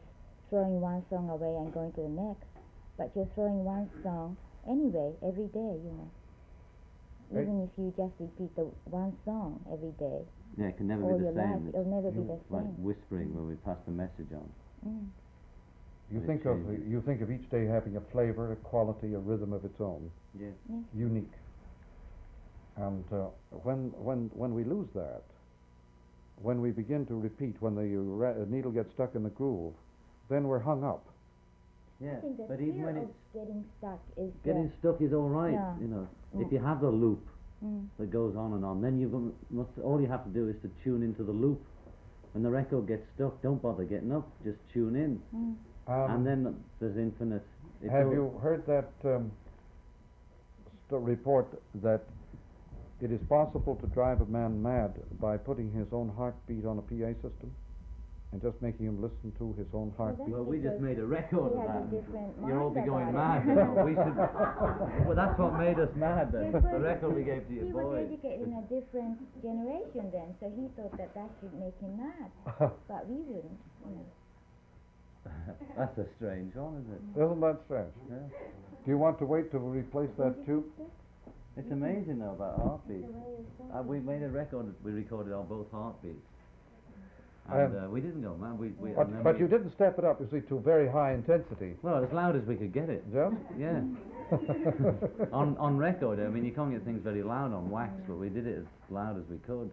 throwing 0.52 0.84
one 0.84 1.00
song 1.08 1.32
away 1.32 1.56
and 1.56 1.72
going 1.72 1.92
to 1.96 2.04
the 2.04 2.12
next. 2.12 2.44
But 3.00 3.08
you're 3.16 3.30
throwing 3.34 3.64
one 3.64 3.88
song 4.04 4.36
anyway 4.68 5.16
every 5.24 5.48
day, 5.48 5.72
you 5.80 5.92
know. 5.96 6.10
Right. 7.32 7.48
Even 7.48 7.64
if 7.64 7.72
you 7.80 7.88
just 7.96 8.12
repeat 8.20 8.52
the 8.60 8.68
one 8.92 9.16
song 9.24 9.64
every 9.72 9.96
day 9.96 10.20
Yeah, 10.60 10.68
it 10.68 10.76
can 10.76 10.86
never 10.92 11.08
all 11.08 11.16
be 11.16 11.24
your 11.24 11.32
the 11.32 11.40
life, 11.40 11.56
same. 11.56 11.68
it'll 11.72 11.88
never 11.88 12.10
be 12.12 12.20
the 12.28 12.36
It's 12.36 12.52
like 12.52 12.68
whispering 12.76 13.32
when 13.32 13.48
we 13.48 13.56
pass 13.64 13.80
the 13.88 13.92
message 13.96 14.28
on. 14.36 14.44
Mm. 14.84 15.08
You 16.12 16.20
It 16.20 16.26
think 16.28 16.44
of 16.44 16.58
you 16.92 17.00
think 17.08 17.22
of 17.22 17.30
each 17.32 17.48
day 17.48 17.64
having 17.64 17.96
a 17.96 18.04
flavor, 18.12 18.52
a 18.52 18.56
quality, 18.56 19.14
a 19.14 19.18
rhythm 19.18 19.54
of 19.56 19.64
its 19.64 19.80
own, 19.80 20.10
Yeah. 20.38 20.52
unique. 20.92 21.32
And 22.76 23.04
uh, 23.12 23.28
when 23.64 23.92
when 23.96 24.28
when 24.34 24.52
we 24.52 24.64
lose 24.64 24.88
that, 24.94 25.24
when 26.42 26.60
we 26.60 26.70
begin 26.70 27.06
to 27.06 27.14
repeat, 27.14 27.56
when 27.60 27.74
the 27.74 27.86
ra- 27.96 28.44
needle 28.46 28.72
gets 28.72 28.92
stuck 28.92 29.14
in 29.14 29.22
the 29.22 29.30
groove, 29.30 29.72
then 30.28 30.44
we're 30.44 30.58
hung 30.60 30.84
up. 30.84 31.04
Yeah, 32.00 32.16
I 32.18 32.20
think 32.20 32.36
the 32.36 32.44
but 32.48 32.60
even 32.60 32.82
when 32.82 32.96
of 32.96 33.02
it's 33.04 33.12
getting 33.32 33.64
stuck 33.78 34.00
is 34.16 34.32
getting 34.44 34.72
stuck 34.80 35.00
is 35.00 35.12
all 35.12 35.28
right. 35.28 35.52
Yeah. 35.52 35.74
You 35.80 35.86
know, 35.88 36.08
Mm. 36.34 36.46
if 36.46 36.50
you 36.52 36.58
have 36.58 36.80
the 36.80 36.88
loop 36.90 37.20
the, 37.60 37.66
mm, 37.66 37.86
that 37.98 38.10
goes 38.10 38.34
on 38.34 38.54
and 38.54 38.64
on, 38.64 38.80
then 38.80 38.98
you 38.98 39.34
must 39.50 39.68
all 39.84 40.00
you 40.00 40.08
have 40.08 40.24
to 40.24 40.30
do 40.30 40.48
is 40.48 40.56
to 40.62 40.70
tune 40.82 41.02
into 41.02 41.22
the 41.22 41.32
loop. 41.32 41.60
When 42.32 42.42
the 42.42 42.50
record 42.50 42.86
gets 42.88 43.04
stuck, 43.14 43.40
don't 43.42 43.60
bother 43.60 43.84
getting 43.84 44.10
up. 44.12 44.26
Just 44.42 44.58
tune 44.72 44.96
in, 44.96 45.20
mm. 45.34 45.54
Um, 45.86 46.10
and 46.16 46.26
then 46.26 46.64
there's 46.80 46.96
infinite. 46.96 47.44
it 47.82 47.90
have 47.90 48.10
you 48.10 48.38
heard 48.42 48.64
that 48.66 48.90
um, 49.04 49.30
st- 50.88 51.02
report 51.02 51.46
that 51.82 52.02
it 53.00 53.10
is 53.12 53.20
possible 53.28 53.76
to 53.76 53.86
drive 53.88 54.20
a 54.22 54.26
man 54.26 54.62
mad 54.62 54.94
by 55.20 55.36
putting 55.36 55.70
his 55.72 55.86
own 55.92 56.08
heartbeat 56.16 56.64
on 56.64 56.78
a 56.78 56.82
PA 56.82 57.12
system 57.20 57.50
and 58.32 58.40
just 58.40 58.56
making 58.64 58.86
him 58.88 58.96
listen 58.96 59.28
to 59.36 59.52
his 59.60 59.68
own 59.76 59.92
Well, 59.92 60.08
heartbeat? 60.08 60.28
Well, 60.32 60.44
we 60.44 60.58
just 60.58 60.80
made 60.80 60.98
a 60.98 61.04
record 61.04 61.52
we 61.52 61.60
of 61.60 61.68
that. 61.68 61.84
You'll 62.48 62.64
all 62.64 62.72
be 62.72 62.80
going 62.80 63.12
mad. 63.12 63.44
it. 63.44 63.52
you 63.52 63.54
know, 63.60 63.84
we 63.84 63.92
should. 63.92 64.16
Well, 65.04 65.16
that's 65.16 65.36
what 65.38 65.60
made 65.60 65.78
us 65.78 65.92
mad. 65.94 66.32
Then 66.32 66.52
the 66.52 66.80
record 66.80 67.12
we 67.12 67.24
gave 67.28 67.44
to 67.46 67.52
your 67.52 67.68
He 67.68 67.72
was 67.76 68.08
educated 68.08 68.48
in 68.48 68.56
a 68.56 68.64
different 68.72 69.20
generation 69.44 70.08
then, 70.08 70.32
so 70.40 70.48
he 70.48 70.72
thought 70.72 70.96
that 70.96 71.12
that 71.12 71.28
should 71.40 71.52
make 71.60 71.76
him 71.84 72.00
mad. 72.00 72.32
but 72.88 73.04
we 73.04 73.20
wouldn't, 73.20 73.60
you 73.84 74.00
know. 74.00 74.08
That's 75.78 75.96
a 75.98 76.06
strange 76.16 76.54
one, 76.56 76.82
isn't 76.82 76.92
it? 76.98 77.24
Isn't 77.24 77.40
that 77.40 77.60
strange? 77.68 77.94
Yeah. 78.10 78.26
Do 78.84 78.90
you 78.90 78.98
want 78.98 79.18
to 79.20 79.26
wait 79.26 79.52
to 79.52 79.58
replace 79.58 80.10
that 80.18 80.34
tube? 80.46 80.64
It's 81.56 81.70
amazing 81.70 82.18
though 82.18 82.32
about 82.32 82.56
heartbeats. 82.58 83.06
The 83.06 83.12
way 83.12 83.44
it's 83.44 83.76
Uh, 83.76 83.82
we 83.82 84.00
made 84.00 84.22
a 84.22 84.28
record. 84.28 84.74
We 84.82 84.90
recorded 84.92 85.32
on 85.34 85.46
both 85.46 85.70
heartbeats, 85.70 86.24
and 87.50 87.76
Um, 87.76 87.84
uh, 87.84 87.88
we 87.88 88.00
didn't 88.00 88.22
go 88.22 88.34
man. 88.36 88.56
We, 88.58 88.68
we 88.78 88.90
But, 88.90 89.22
but 89.22 89.34
we- 89.34 89.40
you 89.42 89.48
didn't 89.48 89.72
step 89.72 89.98
it 89.98 90.04
up, 90.04 90.20
you 90.20 90.28
see, 90.30 90.40
to 90.48 90.58
very 90.60 90.88
high 90.88 91.12
intensity. 91.12 91.76
Well, 91.82 92.02
as 92.02 92.12
loud 92.12 92.36
as 92.36 92.44
we 92.46 92.56
could 92.56 92.72
get 92.72 92.88
it. 92.88 93.04
Yes? 93.12 93.32
Yeah. 93.58 93.82
on 95.32 95.56
on 95.58 95.76
record, 95.76 96.18
I 96.20 96.28
mean, 96.28 96.44
you 96.44 96.52
can't 96.52 96.70
get 96.72 96.84
things 96.84 97.02
very 97.02 97.22
loud 97.22 97.52
on 97.52 97.68
wax, 97.70 97.92
but 98.08 98.16
we 98.16 98.28
did 98.30 98.46
it 98.46 98.58
as 98.58 98.64
loud 98.90 99.18
as 99.18 99.24
we 99.28 99.36
could. 99.38 99.70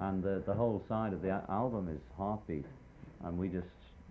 And 0.00 0.22
the 0.22 0.42
the 0.46 0.52
whole 0.54 0.82
side 0.88 1.12
of 1.12 1.22
the 1.22 1.30
album 1.48 1.88
is 1.88 2.00
heartbeat, 2.16 2.66
and 3.24 3.38
we 3.38 3.48
just 3.48 3.66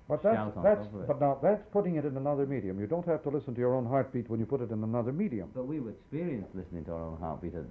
But 0.07 0.23
that's, 0.23 0.35
shout 0.35 0.57
on 0.57 0.63
that's, 0.63 0.81
top 0.85 0.93
of 0.95 1.01
it. 1.01 1.07
but 1.07 1.19
now 1.21 1.37
that's 1.41 1.63
putting 1.71 1.95
it 1.95 2.05
in 2.05 2.17
another 2.17 2.45
medium. 2.45 2.79
You 2.79 2.87
don't 2.87 3.05
have 3.05 3.21
to 3.23 3.29
listen 3.29 3.53
to 3.53 3.59
your 3.59 3.75
own 3.75 3.85
heartbeat 3.85 4.29
when 4.29 4.39
you 4.39 4.45
put 4.47 4.61
it 4.61 4.71
in 4.71 4.83
another 4.83 5.11
medium. 5.11 5.49
But 5.53 5.67
we 5.67 5.79
were 5.79 5.91
experienced 5.91 6.53
listening 6.55 6.85
to 6.85 6.93
our 6.93 7.03
own 7.03 7.17
heartbeat. 7.19 7.53
At 7.55 7.63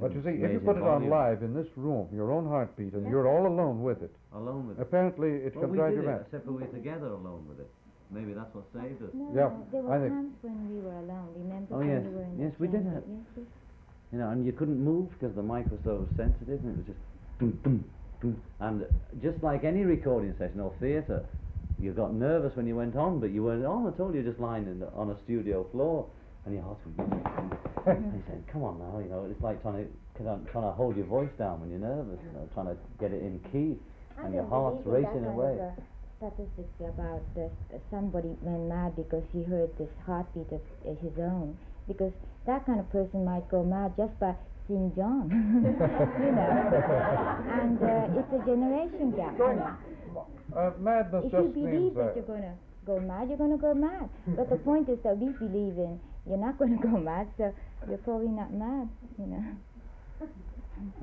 But 0.00 0.14
you 0.14 0.22
see, 0.22 0.30
if 0.42 0.52
you 0.52 0.60
put 0.60 0.76
it 0.76 0.82
on 0.82 1.08
volume, 1.08 1.10
live 1.10 1.42
in 1.42 1.54
this 1.54 1.66
room, 1.76 2.08
your 2.14 2.30
own 2.32 2.46
heartbeat, 2.46 2.92
and 2.94 3.08
you're 3.08 3.26
all 3.26 3.46
alone 3.46 3.82
with 3.82 4.02
it, 4.02 4.14
alone 4.34 4.68
with 4.68 4.78
it. 4.78 4.82
apparently 4.82 5.28
it 5.46 5.54
Well, 5.56 5.62
can 5.64 5.70
we 5.72 5.78
drive 5.78 5.94
you 5.94 6.02
mad. 6.02 6.20
except 6.26 6.44
for 6.46 6.52
we 6.52 6.62
were 6.62 6.68
together 6.68 7.06
alone 7.08 7.44
with 7.48 7.58
it. 7.60 7.68
Maybe 8.10 8.32
that's 8.32 8.54
what 8.54 8.64
saved 8.72 9.02
us. 9.02 9.10
No, 9.12 9.28
Yeah, 9.34 9.48
no, 9.50 9.66
there 9.70 9.80
I 9.92 9.98
were 9.98 10.04
think- 10.04 10.14
times 10.14 10.34
when 10.42 10.70
we 10.70 10.80
were 10.80 10.96
alone. 10.98 11.28
Remember 11.36 11.74
Oh, 11.74 11.78
when 11.78 11.88
yes. 11.88 12.04
we 12.06 12.14
were 12.14 12.22
in 12.22 12.38
Yes, 12.38 12.52
the 12.56 12.62
we 12.62 12.68
did 12.68 12.82
chamber? 12.84 12.90
that. 13.00 13.04
Yes, 13.08 13.20
yes. 13.36 13.46
You 14.12 14.18
know, 14.18 14.30
and 14.30 14.46
you 14.46 14.52
couldn't 14.52 14.82
move 14.82 15.10
because 15.10 15.34
the 15.34 15.42
mic 15.42 15.70
was 15.70 15.80
so 15.84 16.06
sensitive, 16.16 16.60
and 16.64 16.72
it 16.72 16.76
was 16.78 16.86
just 16.86 16.98
boom, 17.38 17.58
boom, 17.62 17.84
boom. 18.20 18.40
And 18.60 18.86
just 19.20 19.42
like 19.42 19.64
any 19.64 19.84
recording 19.84 20.34
session 20.38 20.60
or 20.60 20.72
theatre, 20.80 21.24
you 21.78 21.92
got 21.92 22.14
nervous 22.14 22.56
when 22.56 22.66
you 22.66 22.76
went 22.76 22.96
on, 22.96 23.20
but 23.20 23.30
you 23.30 23.42
weren't 23.44 23.66
on 23.66 23.86
at 23.86 24.00
all. 24.00 24.14
You're 24.14 24.22
just 24.22 24.40
lying 24.40 24.66
in 24.66 24.78
the, 24.80 24.90
on 24.94 25.10
a 25.10 25.18
studio 25.24 25.64
floor, 25.72 26.06
and 26.48 26.54
your 26.56 26.64
heart's 26.64 26.80
going. 26.96 27.12
and 27.86 28.12
you 28.16 28.22
saying, 28.26 28.44
"Come 28.52 28.64
on 28.64 28.78
now," 28.80 28.98
you 28.98 29.08
know. 29.12 29.28
It's 29.30 29.40
like 29.44 29.60
trying 29.62 29.84
to 29.84 29.86
trying 30.16 30.40
to- 30.44 30.50
trying 30.50 30.64
to 30.64 30.72
hold 30.72 30.96
your 30.96 31.06
voice 31.06 31.30
down 31.38 31.60
when 31.60 31.68
you're 31.70 31.78
nervous. 31.84 32.18
You 32.24 32.32
know, 32.32 32.48
trying 32.56 32.66
to 32.72 32.76
get 32.98 33.12
it 33.12 33.22
in 33.22 33.38
key, 33.52 33.76
I 34.18 34.24
and 34.26 34.34
your 34.34 34.42
don't 34.48 34.50
heart's 34.50 34.82
believe 34.84 35.04
racing 35.04 35.22
that 35.28 35.36
away. 35.36 35.56
Kind 35.60 35.76
of, 35.76 35.84
statistics 36.18 36.80
about 36.82 37.22
this, 37.36 37.52
uh, 37.72 37.78
somebody 37.92 38.34
went 38.42 38.66
mad 38.68 38.96
because 38.96 39.22
he 39.32 39.44
heard 39.44 39.70
this 39.78 39.88
heartbeat 40.04 40.50
of 40.50 40.60
uh, 40.82 40.94
his 41.00 41.14
own. 41.20 41.56
Because 41.86 42.12
that 42.44 42.66
kind 42.66 42.80
of 42.80 42.90
person 42.90 43.24
might 43.24 43.46
go 43.48 43.62
mad 43.62 43.92
just 43.96 44.18
by 44.18 44.34
seeing 44.66 44.92
John, 44.96 45.30
you 46.20 46.32
know. 46.32 46.50
and 47.62 47.78
uh, 47.82 48.18
it's 48.18 48.32
a 48.34 48.44
generation 48.44 49.12
gap. 49.12 49.32
you 49.38 49.54
know. 49.54 50.26
Uh, 50.56 50.72
madness 50.80 51.24
If 51.26 51.32
you 51.32 51.48
believe 51.54 51.72
means 51.72 51.94
that 51.96 52.06
that. 52.06 52.16
you're 52.16 52.24
going 52.26 52.42
to 52.42 52.54
go 52.84 52.98
mad, 53.00 53.28
you're 53.28 53.38
going 53.38 53.52
to 53.52 53.56
go 53.62 53.72
mad. 53.74 54.08
But 54.26 54.50
the 54.50 54.56
point 54.56 54.88
is 54.88 54.98
that 55.04 55.16
we 55.18 55.28
believe 55.38 55.78
in 55.78 56.00
you're 56.28 56.38
not 56.38 56.58
going 56.58 56.76
to 56.78 56.82
go 56.82 56.96
mad, 56.98 57.28
so 57.36 57.52
you're 57.88 57.98
probably 57.98 58.28
not 58.28 58.52
mad, 58.52 58.88
you 59.18 59.26
know. 59.26 59.44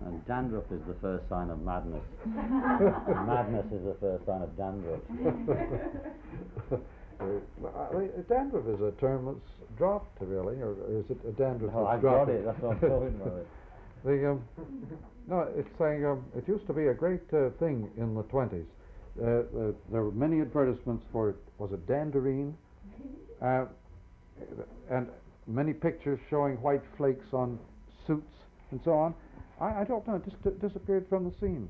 And 0.06 0.26
dandruff 0.26 0.66
is 0.72 0.82
the 0.88 0.96
first 1.02 1.28
sign 1.30 1.50
of 1.50 1.62
madness. 1.62 2.04
madness 2.26 3.66
is 3.74 3.84
the 3.84 3.98
first 4.00 4.26
sign 4.26 4.42
of 4.42 4.56
dandruff. 4.58 5.02
Uh, 7.18 7.26
uh, 7.66 7.92
dandruff 8.28 8.68
is 8.68 8.82
a 8.82 8.92
term 9.00 9.24
that's 9.26 9.78
dropped, 9.78 10.18
really, 10.20 10.58
or 10.58 10.74
is 11.00 11.06
it 11.10 11.18
a 11.26 11.32
dandruff 11.32 11.74
No, 11.74 11.86
that's 11.86 11.96
I've 11.96 12.02
got 12.02 12.26
dropped? 12.26 12.32
it. 12.32 12.44
That's 12.46 12.60
what 12.62 12.72
I'm 12.74 12.80
talking 12.82 13.22
about. 13.22 13.46
The, 14.04 14.30
um, 14.32 14.44
no, 15.28 15.48
it's 15.56 15.70
saying 15.80 16.06
um, 16.06 16.26
it 16.38 16.46
used 16.48 16.68
to 16.68 16.74
be 16.74 16.88
a 16.88 16.94
great 16.94 17.22
uh, 17.34 17.50
thing 17.58 17.90
in 17.98 18.14
the 18.14 18.22
20s. 18.24 18.66
Uh, 19.18 19.24
uh, 19.26 19.72
there 19.92 20.04
were 20.04 20.12
many 20.12 20.42
advertisements 20.42 21.04
for, 21.12 21.30
it 21.30 21.38
was 21.58 21.72
it 21.72 21.88
Danderine? 21.88 22.54
Uh, 24.40 24.64
and 24.90 25.08
many 25.48 25.74
pictures 25.74 26.20
showing 26.30 26.56
white 26.62 26.84
flakes 26.98 27.34
on 27.34 27.60
suits 28.06 28.38
and 28.72 28.80
so 28.84 28.94
on. 28.94 29.14
I, 29.60 29.82
I 29.82 29.84
don't 29.84 30.06
know, 30.08 30.16
it 30.16 30.26
just 30.26 30.42
di- 30.44 30.68
disappeared 30.68 31.06
from 31.10 31.24
the 31.26 31.32
scene. 31.40 31.70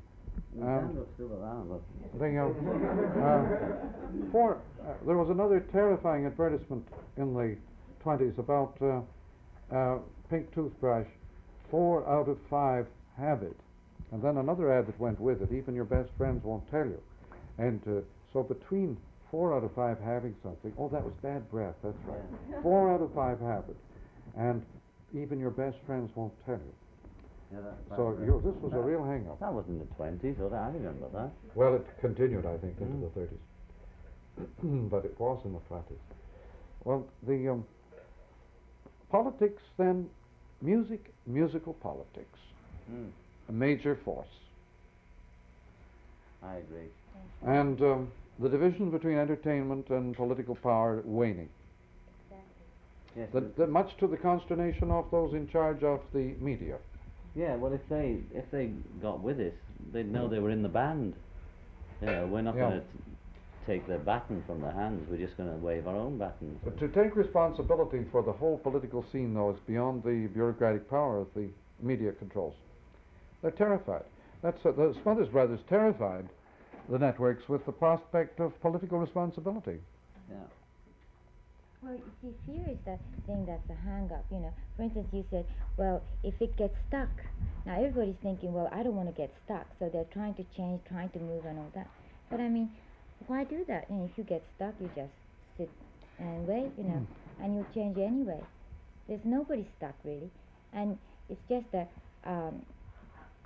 Um, 0.62 1.06
around. 1.20 1.70
Look. 1.70 1.82
Um, 2.16 3.22
uh, 3.22 4.30
for, 4.32 4.62
uh, 4.82 4.92
there 5.06 5.16
was 5.16 5.28
another 5.30 5.60
terrifying 5.72 6.26
advertisement 6.26 6.86
in 7.16 7.34
the 7.34 7.56
20s 8.04 8.38
about 8.38 8.76
uh, 8.80 9.74
uh, 9.74 9.98
pink 10.30 10.52
toothbrush. 10.54 11.06
Four 11.70 12.08
out 12.08 12.28
of 12.28 12.38
five 12.48 12.86
have 13.18 13.42
it. 13.42 13.56
And 14.12 14.22
then 14.22 14.38
another 14.38 14.72
ad 14.72 14.86
that 14.86 14.98
went 15.00 15.20
with 15.20 15.42
it, 15.42 15.52
even 15.52 15.74
your 15.74 15.84
best 15.84 16.10
friends 16.16 16.44
won't 16.44 16.68
tell 16.70 16.86
you. 16.86 17.00
And 17.58 17.82
uh, 17.86 18.00
so 18.32 18.42
between 18.42 18.96
four 19.30 19.54
out 19.56 19.64
of 19.64 19.72
five 19.74 19.98
having 20.04 20.34
something, 20.42 20.72
oh, 20.78 20.88
that 20.88 21.02
was 21.04 21.12
bad 21.22 21.48
breath, 21.50 21.74
that's 21.82 21.96
right. 22.06 22.62
Four 22.62 22.90
out 22.92 23.00
of 23.02 23.12
five 23.14 23.40
have 23.40 23.64
it. 23.68 23.76
And 24.36 24.64
even 25.14 25.38
your 25.40 25.50
best 25.50 25.76
friends 25.86 26.10
won't 26.14 26.32
tell 26.44 26.56
you. 26.58 26.74
Yeah, 27.52 27.60
that, 27.60 27.88
that, 27.90 27.96
So 27.96 28.18
you, 28.24 28.42
this 28.44 28.54
was 28.62 28.72
a 28.72 28.80
real 28.80 29.04
hang 29.04 29.26
up. 29.28 29.38
That 29.40 29.52
was 29.52 29.64
in 29.68 29.78
the 29.78 29.84
twenties, 29.96 30.36
or 30.40 30.54
I 30.54 30.68
remember 30.68 31.06
that. 31.14 31.30
Well, 31.54 31.74
it 31.74 31.86
continued, 32.00 32.44
I 32.46 32.56
think, 32.58 32.74
into 32.80 32.94
Mm. 33.06 33.14
the 33.14 33.20
30s. 33.20 34.88
but 34.90 35.04
it 35.04 35.18
was 35.18 35.40
in 35.44 35.52
the 35.52 35.60
20s. 35.70 35.82
Well, 36.84 37.06
the 37.26 37.48
um, 37.48 37.64
politics 39.10 39.62
then, 39.78 40.08
music, 40.60 41.12
musical 41.26 41.72
politics, 41.74 42.38
Mm, 42.92 43.10
a 43.48 43.52
major 43.52 43.96
force. 44.04 44.28
I 46.42 46.56
agree. 46.56 46.88
And 47.44 47.80
um, 47.82 48.12
the 48.38 48.48
division 48.48 48.90
between 48.90 49.16
entertainment 49.18 49.88
and 49.90 50.14
political 50.16 50.54
power 50.56 51.02
waning. 51.04 51.48
Yes. 53.16 53.28
The, 53.32 53.40
the, 53.56 53.66
much 53.66 53.96
to 54.00 54.06
the 54.06 54.16
consternation 54.16 54.90
of 54.90 55.06
those 55.10 55.32
in 55.32 55.48
charge 55.48 55.82
of 55.82 56.00
the 56.12 56.34
media. 56.38 56.76
yeah. 57.34 57.56
Well, 57.56 57.72
if 57.72 57.80
they 57.88 58.18
if 58.34 58.44
they 58.50 58.72
got 59.00 59.20
with 59.22 59.40
us, 59.40 59.54
they'd 59.92 60.10
know 60.12 60.28
they 60.28 60.38
were 60.38 60.50
in 60.50 60.62
the 60.62 60.68
band. 60.68 61.14
You 62.02 62.08
know, 62.08 62.26
we're 62.26 62.42
not 62.42 62.56
Yeah. 62.56 62.68
going 62.68 62.80
to 62.80 62.86
take 63.66 63.86
their 63.88 63.98
baton 63.98 64.44
from 64.46 64.60
their 64.60 64.70
hands. 64.72 65.08
We're 65.10 65.16
just 65.24 65.36
going 65.38 65.48
to 65.50 65.56
wave 65.56 65.88
our 65.88 65.96
own 65.96 66.18
batons. 66.18 66.60
But 66.62 66.78
to 66.78 66.88
take 66.88 67.16
responsibility 67.16 68.04
for 68.12 68.22
the 68.22 68.32
whole 68.32 68.58
political 68.58 69.02
scene, 69.10 69.32
though, 69.32 69.50
is 69.50 69.58
beyond 69.66 70.02
the 70.04 70.26
bureaucratic 70.34 70.88
power 70.90 71.18
of 71.20 71.28
the 71.34 71.48
media 71.80 72.12
controls. 72.12 72.54
They're 73.40 73.50
terrified. 73.50 74.04
That's 74.42 74.64
uh, 74.66 74.72
the 74.72 74.94
Smothers 75.02 75.28
Brothers 75.28 75.60
terrified 75.70 76.28
the 76.88 76.98
networks 76.98 77.48
with 77.48 77.64
the 77.66 77.72
prospect 77.72 78.40
of 78.40 78.58
political 78.60 78.98
responsibility. 78.98 79.78
Yeah. 80.30 80.36
Well, 81.82 81.94
you 81.94 82.12
see, 82.22 82.34
fear 82.46 82.68
is 82.68 82.78
the 82.84 82.98
thing 83.26 83.46
that's 83.46 83.68
a 83.70 83.88
hang 83.88 84.10
up, 84.12 84.24
you 84.30 84.38
know. 84.38 84.52
For 84.76 84.82
instance, 84.82 85.08
you 85.12 85.24
said, 85.30 85.46
well, 85.76 86.02
if 86.24 86.34
it 86.40 86.56
gets 86.56 86.74
stuck, 86.88 87.10
now 87.64 87.76
everybody's 87.76 88.16
thinking, 88.22 88.52
well, 88.52 88.68
I 88.72 88.82
don't 88.82 88.96
want 88.96 89.08
to 89.08 89.14
get 89.14 89.32
stuck, 89.44 89.66
so 89.78 89.88
they're 89.92 90.10
trying 90.12 90.34
to 90.34 90.44
change, 90.56 90.80
trying 90.88 91.10
to 91.10 91.18
move 91.18 91.44
and 91.44 91.58
all 91.58 91.70
that. 91.74 91.88
But 92.30 92.40
I 92.40 92.48
mean, 92.48 92.70
why 93.26 93.44
do 93.44 93.64
that? 93.68 93.88
And 93.90 94.08
if 94.08 94.16
you 94.16 94.24
get 94.24 94.42
stuck, 94.56 94.74
you 94.80 94.90
just 94.96 95.12
sit 95.56 95.70
and 96.18 96.46
wait, 96.46 96.72
you 96.78 96.84
know, 96.84 97.06
and 97.42 97.54
you'll 97.54 97.66
change 97.74 97.98
anyway. 97.98 98.40
There's 99.08 99.24
nobody 99.24 99.66
stuck 99.76 99.94
really, 100.04 100.30
and 100.72 100.98
it's 101.28 101.40
just 101.48 101.66
a 101.74 101.86
um, 102.28 102.62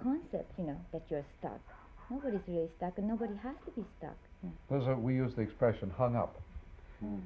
concept, 0.02 0.52
you 0.58 0.64
know, 0.64 0.76
that 0.92 1.02
you're 1.10 1.24
stuck. 1.38 1.60
Nobody's 2.10 2.40
really 2.48 2.68
stuck, 2.76 2.98
and 2.98 3.06
nobody 3.08 3.34
has 3.42 3.54
to 3.64 3.70
be 3.72 3.84
stuck. 3.98 4.16
you 4.42 4.50
know. 4.70 4.92
A, 4.92 4.96
we 4.96 5.14
use 5.14 5.32
the 5.34 5.42
expression 5.42 5.90
hung 5.96 6.16
up. 6.16 6.40
Mm. 7.04 7.20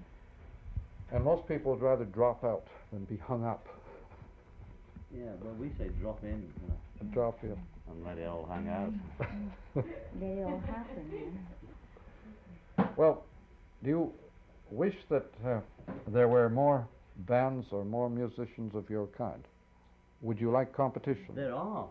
And 1.13 1.25
most 1.25 1.47
people 1.49 1.73
would 1.73 1.83
rather 1.83 2.05
drop 2.05 2.45
out 2.45 2.67
than 2.93 3.05
be 3.05 3.17
hung 3.17 3.45
up 3.45 3.67
Yeah, 5.15 5.25
well, 5.43 5.55
we 5.59 5.69
say 5.79 5.89
drop 6.01 6.23
in, 6.23 6.43
you 6.63 6.69
know, 6.69 7.13
drop 7.13 7.39
in. 7.43 7.57
and 7.91 8.05
let 8.05 8.19
it 8.19 8.27
all 8.27 8.47
hang 8.51 8.69
out. 8.69 8.93
They 10.21 10.43
all 10.45 10.61
happen. 10.67 11.11
You 11.13 11.33
know. 12.79 12.89
Well, 12.97 13.25
do 13.83 13.91
you 13.91 14.13
wish 14.71 14.95
that 15.11 15.27
uh, 15.47 15.61
there 16.09 16.29
were 16.29 16.49
more 16.49 16.87
bands 17.29 17.67
or 17.73 17.85
more 17.85 18.09
musicians 18.11 18.75
of 18.75 18.89
your 18.91 19.07
kind? 19.09 19.43
Would 20.23 20.41
you 20.41 20.51
like 20.51 20.73
competition? 20.73 21.27
There 21.35 21.55
are. 21.55 21.87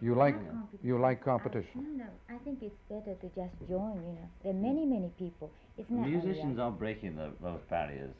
You 0.00 0.14
like 0.14 0.34
competition. 0.34 0.86
you 0.88 0.98
like 0.98 1.24
competition? 1.24 1.86
no, 1.96 2.04
no. 2.04 2.10
I 2.28 2.38
think 2.44 2.62
it's 2.62 2.76
better 2.88 3.14
to 3.14 3.26
just 3.34 3.54
join. 3.68 3.94
You 3.96 4.12
know, 4.18 4.28
there 4.42 4.52
are 4.52 4.56
many, 4.56 4.84
many 4.84 5.10
people. 5.18 5.50
It's 5.78 5.90
not 5.90 6.08
Musicians 6.08 6.58
are 6.58 6.70
breaking 6.70 7.16
the, 7.16 7.30
those 7.42 7.60
barriers. 7.70 8.14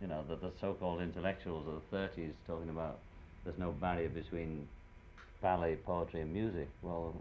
You 0.00 0.08
know, 0.08 0.24
the, 0.28 0.36
the 0.36 0.52
so-called 0.60 1.00
intellectuals 1.00 1.66
of 1.66 1.80
the 1.90 1.96
30s 1.96 2.32
talking 2.46 2.68
about 2.70 2.98
there's 3.44 3.58
no 3.58 3.72
barrier 3.72 4.08
between 4.08 4.66
ballet, 5.42 5.76
poetry, 5.76 6.22
and 6.22 6.32
music. 6.32 6.68
Well, 6.82 7.14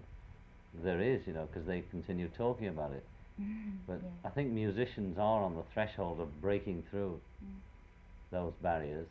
there 0.84 1.02
is, 1.02 1.22
you 1.28 1.34
know, 1.34 1.48
because 1.52 1.68
they 1.68 1.84
continue 1.92 2.30
talking 2.38 2.68
about 2.68 2.92
it. 2.94 3.04
But 3.88 4.00
Yeah. 4.02 4.10
I 4.26 4.30
think 4.30 4.52
musicians 4.52 5.18
are 5.18 5.44
on 5.44 5.56
the 5.56 5.64
threshold 5.74 6.20
of 6.22 6.42
breaking 6.42 6.84
through 6.90 7.20
mm. 7.44 7.60
those 8.32 8.54
barriers. 8.62 9.08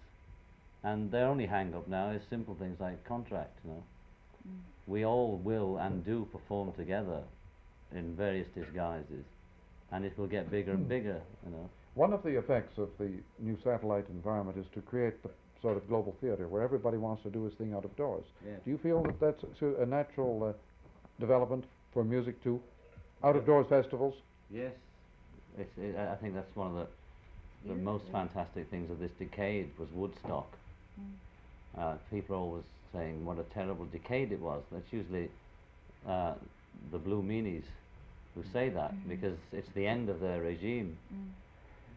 And 0.82 1.10
their 1.10 1.26
only 1.26 1.46
hang 1.46 1.74
up 1.74 1.86
now 1.88 2.10
is 2.10 2.22
simple 2.30 2.54
things 2.54 2.80
like 2.80 3.04
contract, 3.04 3.58
you 3.64 3.70
know. 3.70 3.82
We 4.86 5.04
all 5.04 5.40
will 5.42 5.78
and 5.78 6.04
do 6.04 6.26
perform 6.32 6.72
together 6.72 7.20
in 7.94 8.16
various 8.16 8.48
disguises. 8.54 9.24
And 9.90 10.04
it 10.04 10.16
will 10.18 10.26
get 10.26 10.50
bigger 10.50 10.72
and 10.72 10.88
bigger, 10.88 11.20
you 11.44 11.52
know. 11.52 11.68
One 11.94 12.12
of 12.12 12.22
the 12.22 12.38
effects 12.38 12.78
of 12.78 12.88
the 12.98 13.10
new 13.38 13.58
satellite 13.62 14.06
environment 14.08 14.56
is 14.56 14.66
to 14.74 14.80
create 14.80 15.22
the 15.22 15.30
sort 15.60 15.76
of 15.76 15.86
global 15.88 16.16
theatre 16.20 16.48
where 16.48 16.62
everybody 16.62 16.96
wants 16.96 17.22
to 17.22 17.30
do 17.30 17.44
his 17.44 17.52
thing 17.54 17.74
out 17.74 17.84
of 17.84 17.94
doors. 17.96 18.24
Yeah. 18.44 18.54
Do 18.64 18.70
you 18.70 18.78
feel 18.78 19.02
that 19.02 19.20
that's 19.20 19.44
a 19.78 19.86
natural 19.86 20.42
uh, 20.42 20.52
development 21.20 21.64
for 21.92 22.02
music 22.02 22.42
too? 22.42 22.60
Out 23.22 23.36
of 23.36 23.44
doors 23.46 23.66
festivals? 23.68 24.14
Yes, 24.50 24.72
it's, 25.58 25.70
it, 25.78 25.94
I 25.96 26.12
I 26.12 26.16
think 26.16 26.34
that's 26.34 26.56
one 26.56 26.68
of 26.68 26.74
the 26.74 26.86
the 27.68 27.74
most 27.74 28.04
fantastic 28.10 28.68
things 28.70 28.90
of 28.90 28.98
this 28.98 29.12
decade 29.18 29.70
was 29.78 29.88
Woodstock. 29.92 30.48
Uh, 31.78 31.94
people 32.10 32.36
always 32.36 32.64
saying 32.92 33.24
what 33.24 33.38
a 33.38 33.44
terrible 33.54 33.84
decade 33.86 34.32
it 34.32 34.40
was. 34.40 34.62
That's 34.70 34.92
usually 34.92 35.30
uh, 36.06 36.34
the 36.90 36.98
Blue 36.98 37.22
Meanies 37.22 37.64
who 38.34 38.42
say 38.52 38.68
that 38.70 38.94
because 39.08 39.36
it's 39.52 39.68
the 39.74 39.86
end 39.86 40.08
of 40.08 40.20
their 40.20 40.40
regime. 40.40 40.96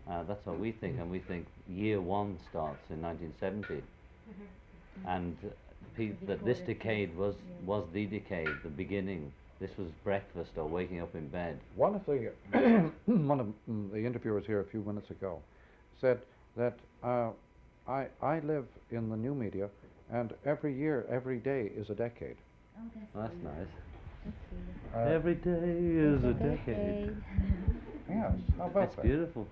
Uh, 0.09 0.23
that's 0.23 0.45
what 0.45 0.59
we 0.59 0.71
think, 0.71 0.99
and 0.99 1.09
we 1.09 1.19
think 1.19 1.47
year 1.67 1.99
one 1.99 2.37
starts 2.49 2.81
in 2.91 3.01
1970, 3.01 3.81
and 5.07 5.35
uh, 5.43 5.49
pe- 5.97 6.13
that 6.27 6.43
this 6.45 6.59
decade 6.59 7.15
was 7.17 7.35
yeah. 7.35 7.65
was 7.65 7.85
the 7.93 8.05
decade, 8.05 8.49
the 8.63 8.69
beginning. 8.69 9.31
This 9.59 9.71
was 9.77 9.87
breakfast 10.03 10.51
or 10.57 10.67
waking 10.67 11.01
up 11.01 11.15
in 11.15 11.27
bed. 11.29 11.59
One 11.75 11.95
of 11.95 12.05
the 12.05 12.31
one 13.05 13.39
of 13.39 13.47
mm, 13.69 13.91
the 13.91 14.05
interviewers 14.05 14.45
here 14.45 14.59
a 14.59 14.65
few 14.65 14.81
minutes 14.81 15.09
ago 15.09 15.41
said 15.99 16.21
that 16.55 16.77
uh, 17.03 17.31
I 17.87 18.07
I 18.21 18.39
live 18.41 18.65
in 18.91 19.09
the 19.09 19.17
new 19.17 19.33
media, 19.33 19.69
and 20.11 20.33
every 20.45 20.73
year, 20.77 21.05
every 21.09 21.37
day 21.39 21.71
is 21.75 21.89
a 21.89 21.95
decade. 21.95 22.37
Oh, 22.77 22.81
that's, 22.93 23.05
Well, 23.13 23.23
that's 23.23 23.43
nice. 23.43 23.67
that's 24.25 24.95
Uh, 24.95 25.09
Every 25.13 25.35
day 25.35 25.51
is 25.51 26.23
a 26.23 26.33
decade. 26.33 27.15
yes, 28.09 28.31
how 28.57 28.65
about 28.65 28.73
That's 28.73 28.95
that? 28.95 29.01
beautiful. 29.05 29.47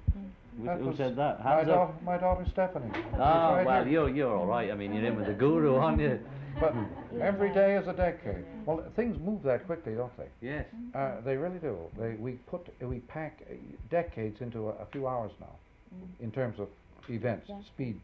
Who, 0.58 0.66
That 0.66 0.80
who 0.80 0.95
said 0.95 1.16
that? 1.16 1.43
My, 1.43 1.49
Hands 1.56 1.70
up. 1.70 1.76
daughter, 1.76 1.93
my 2.06 2.18
daughter 2.18 2.45
Stephanie. 2.51 2.91
She's 2.93 3.04
Ah, 3.20 3.56
right 3.56 3.66
well, 3.66 3.84
here. 3.84 3.91
you're 3.93 4.10
you're 4.10 4.36
all 4.38 4.45
right. 4.45 4.72
I 4.72 4.76
mean, 4.76 4.93
you're 4.93 5.06
in 5.06 5.16
with 5.16 5.26
the 5.26 5.34
guru, 5.34 5.76
aren't 5.84 5.99
you? 5.99 6.20
But 6.60 6.76
every 7.20 7.51
day 7.51 7.76
is 7.76 7.88
a 7.88 7.93
decade. 7.93 8.45
Well, 8.66 8.84
things 8.95 9.18
move 9.20 9.41
that 9.43 9.66
quickly, 9.66 9.95
don't 9.95 10.16
they? 10.18 10.28
Yes. 10.41 10.66
Uh, 10.93 11.20
they 11.26 11.36
really 11.36 11.58
do. 11.58 11.78
They, 11.97 12.14
we 12.20 12.34
put 12.47 12.68
we 12.82 12.99
pack 12.99 13.41
uh, 13.49 13.56
decades 13.89 14.39
into 14.41 14.70
a, 14.70 14.74
a 14.74 14.86
few 14.91 15.08
hours 15.08 15.32
now, 15.39 15.56
in 16.20 16.32
terms 16.32 16.60
of 16.60 16.68
events, 17.10 17.47
Yeah. 17.49 17.60
speed, 17.74 17.99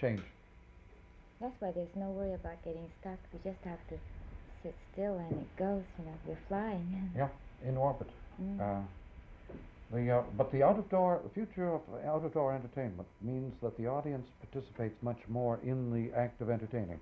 change. 0.00 0.22
That's 1.42 1.60
why 1.60 1.72
there's 1.72 1.96
no 1.96 2.06
worry 2.10 2.34
about 2.34 2.64
getting 2.64 2.88
stuck. 3.00 3.18
We 3.32 3.40
just 3.42 3.62
have 3.64 3.82
to 3.88 3.96
sit 4.62 4.76
still 4.92 5.18
and 5.18 5.32
it 5.32 5.56
goes. 5.58 5.82
You 5.98 6.04
know, 6.04 6.14
we're 6.24 6.38
flying. 6.46 7.10
Yeah, 7.16 7.28
in 7.66 7.76
orbit. 7.76 8.08
Mm. 8.40 8.60
Uh, 8.60 8.82
the, 9.92 10.10
uh, 10.10 10.22
but 10.38 10.52
the 10.52 10.62
out 10.62 10.78
of 10.78 10.88
door, 10.88 11.20
the 11.24 11.30
future 11.30 11.68
of 11.68 11.80
out 12.06 12.24
of 12.24 12.32
door 12.32 12.54
entertainment 12.54 13.08
means 13.20 13.52
that 13.60 13.76
the 13.76 13.88
audience 13.88 14.26
participates 14.40 14.94
much 15.02 15.18
more 15.28 15.58
in 15.64 15.92
the 15.92 16.16
act 16.16 16.40
of 16.40 16.48
entertaining. 16.48 17.00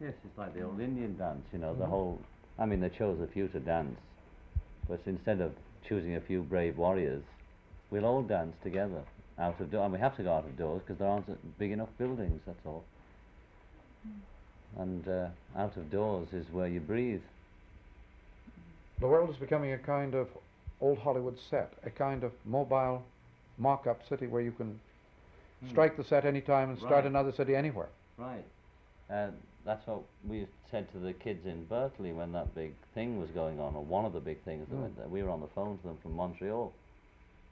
Yes, 0.00 0.14
it's 0.24 0.36
like 0.36 0.52
the 0.52 0.62
old 0.62 0.80
Indian 0.80 1.16
dance, 1.16 1.46
you 1.52 1.60
know, 1.60 1.74
the 1.74 1.86
whole. 1.86 2.20
I 2.58 2.66
mean, 2.66 2.80
they 2.80 2.90
chose 2.90 3.18
a 3.20 3.32
few 3.32 3.46
to 3.48 3.60
dance, 3.60 3.98
but 4.88 5.00
instead 5.06 5.40
of 5.40 5.52
choosing 5.88 6.16
a 6.16 6.20
few 6.20 6.42
brave 6.42 6.76
warriors, 6.76 7.22
we'll 7.90 8.04
all 8.04 8.22
dance 8.22 8.56
together 8.64 9.02
out 9.38 9.60
of 9.60 9.70
door, 9.70 9.84
and 9.84 9.92
we 9.92 10.00
have 10.00 10.16
to 10.16 10.24
go 10.24 10.32
out 10.34 10.44
of 10.44 10.58
doors 10.58 10.82
because 10.84 10.98
there 10.98 11.08
aren't 11.08 11.58
big 11.58 11.70
enough 11.70 11.88
buildings. 11.98 12.40
That's 12.46 12.66
all. 12.66 12.84
And 14.78 15.08
uh, 15.08 15.28
out 15.56 15.76
of 15.76 15.90
doors 15.90 16.28
is 16.32 16.44
where 16.52 16.68
you 16.68 16.80
breathe. 16.80 17.22
The 19.00 19.06
world 19.06 19.30
is 19.30 19.36
becoming 19.36 19.72
a 19.72 19.78
kind 19.78 20.14
of 20.14 20.28
old 20.80 20.98
Hollywood 20.98 21.38
set, 21.38 21.72
a 21.84 21.90
kind 21.90 22.24
of 22.24 22.32
mobile 22.44 23.02
mock-up 23.58 24.06
city 24.08 24.26
where 24.26 24.42
you 24.42 24.52
can 24.52 24.78
strike 25.70 25.96
the 25.96 26.04
set 26.04 26.24
anytime 26.24 26.70
and 26.70 26.78
start 26.78 26.92
Right. 26.92 27.06
another 27.06 27.32
city 27.32 27.56
anywhere. 27.56 27.88
Right. 28.18 28.44
Uh, 29.08 29.30
that's 29.64 29.86
what 29.86 30.02
we 30.28 30.46
said 30.70 30.90
to 30.92 30.98
the 30.98 31.12
kids 31.12 31.46
in 31.46 31.64
Berkeley 31.66 32.12
when 32.12 32.32
that 32.32 32.54
big 32.54 32.72
thing 32.94 33.18
was 33.20 33.30
going 33.30 33.58
on, 33.60 33.74
or 33.74 33.82
one 33.82 34.04
of 34.04 34.12
the 34.12 34.20
big 34.20 34.42
things 34.42 34.68
that 34.68 34.76
Mm. 34.76 34.96
went. 34.96 35.10
We 35.10 35.22
were 35.22 35.30
on 35.30 35.40
the 35.40 35.48
phone 35.48 35.78
to 35.78 35.86
them 35.86 35.96
from 35.98 36.12
Montreal. 36.12 36.72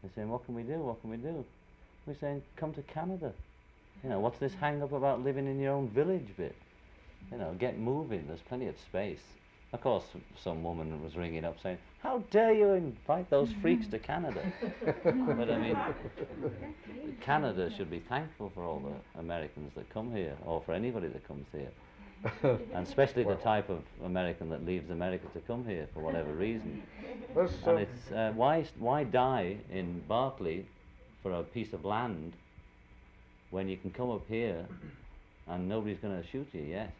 They're 0.02 0.10
saying, 0.14 0.28
"What 0.28 0.44
can 0.44 0.54
we 0.54 0.62
do? 0.62 0.78
What 0.80 1.00
can 1.00 1.10
we 1.10 1.16
do?" 1.16 1.44
We're 2.06 2.14
saying, 2.14 2.42
"Come 2.56 2.74
to 2.74 2.82
Canada." 2.82 3.32
You 4.02 4.10
know, 4.10 4.20
what's 4.20 4.38
this 4.38 4.54
hang 4.54 4.82
up 4.82 4.92
about 4.92 5.22
living 5.22 5.46
in 5.46 5.58
your 5.58 5.72
own 5.72 5.88
village 5.88 6.28
bit? 6.36 6.54
You 7.30 7.38
know, 7.38 7.54
get 7.58 7.78
moving. 7.78 8.24
There's 8.26 8.40
plenty 8.40 8.66
of 8.66 8.78
space. 8.78 9.22
Of 9.72 9.80
course, 9.80 10.04
some 10.40 10.62
woman 10.62 11.02
was 11.02 11.16
ringing 11.16 11.44
up 11.44 11.56
saying, 11.60 11.78
"How 11.98 12.18
dare 12.30 12.52
you 12.52 12.74
invite 12.74 13.28
those 13.28 13.50
freaks 13.60 13.88
to 13.88 13.98
Canada?" 13.98 14.40
but 15.04 15.50
I 15.50 15.58
mean, 15.58 15.76
Canada 17.20 17.70
should 17.76 17.90
be 17.90 17.98
thankful 17.98 18.52
for 18.54 18.62
all 18.62 18.78
the 18.78 19.20
Americans 19.20 19.72
that 19.74 19.90
come 19.90 20.14
here, 20.14 20.36
or 20.46 20.62
for 20.64 20.74
anybody 20.74 21.08
that 21.08 21.26
comes 21.26 21.46
here, 21.50 21.72
and 22.72 22.86
especially 22.86 23.24
the 23.24 23.34
type 23.34 23.68
of 23.68 23.82
American 24.04 24.48
that 24.50 24.64
leaves 24.64 24.90
America 24.90 25.26
to 25.32 25.40
come 25.40 25.66
here 25.66 25.88
for 25.92 26.00
whatever 26.00 26.32
reason. 26.32 26.80
And 27.36 27.48
uh, 27.66 27.74
it's 27.74 28.12
uh, 28.12 28.32
why 28.36 28.64
why 28.78 29.02
die 29.02 29.56
in 29.72 30.02
Berkeley 30.06 30.66
for 31.20 31.32
a 31.32 31.42
piece 31.42 31.72
of 31.72 31.84
land 31.84 32.34
when 33.50 33.68
you 33.68 33.76
can 33.76 33.90
come 33.90 34.10
up 34.10 34.22
here 34.28 34.66
and 35.48 35.68
nobody's 35.68 35.98
going 35.98 36.20
to 36.20 36.28
shoot 36.28 36.46
you 36.52 36.62
yet. 36.62 36.92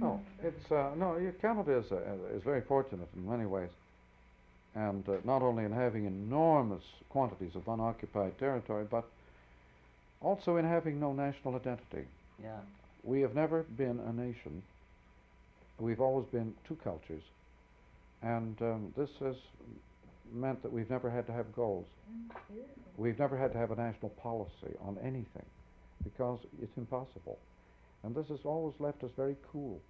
No, 0.00 0.20
it's 0.42 0.70
uh, 0.72 0.90
no. 0.96 1.16
you- 1.16 1.34
Canada 1.40 1.78
is 1.78 1.92
uh, 1.92 1.96
is 2.34 2.42
very 2.42 2.60
fortunate 2.62 3.08
in 3.16 3.28
many 3.28 3.46
ways, 3.46 3.70
and 4.74 5.08
uh, 5.08 5.12
not 5.24 5.42
only 5.42 5.64
in 5.64 5.72
having 5.72 6.06
enormous 6.06 6.82
quantities 7.08 7.54
of 7.54 7.68
unoccupied 7.68 8.36
territory, 8.38 8.84
but 8.90 9.04
also 10.20 10.56
in 10.56 10.64
having 10.64 10.98
no 10.98 11.12
national 11.12 11.54
identity. 11.54 12.06
Yeah. 12.42 12.56
We 13.04 13.20
have 13.20 13.34
never 13.34 13.62
been 13.62 14.00
a 14.00 14.12
nation. 14.12 14.62
We've 15.78 16.00
always 16.00 16.26
been 16.26 16.52
two 16.66 16.76
cultures, 16.82 17.22
and 18.22 18.60
um, 18.60 18.92
this 18.96 19.10
has 19.20 19.36
meant 20.32 20.62
that 20.62 20.72
we've 20.72 20.90
never 20.90 21.10
had 21.10 21.26
to 21.26 21.32
have 21.32 21.52
goals. 21.54 21.86
We've 22.96 23.18
never 23.18 23.36
had 23.36 23.52
to 23.52 23.58
have 23.58 23.70
a 23.70 23.76
national 23.76 24.10
policy 24.10 24.74
on 24.80 24.98
anything, 25.02 25.46
because 26.04 26.38
it's 26.62 26.76
impossible. 26.76 27.38
And 28.02 28.14
this 28.14 28.28
has 28.28 28.40
always 28.44 28.74
left 28.78 29.02
us 29.04 29.10
very 29.16 29.36
cool. 29.52 29.80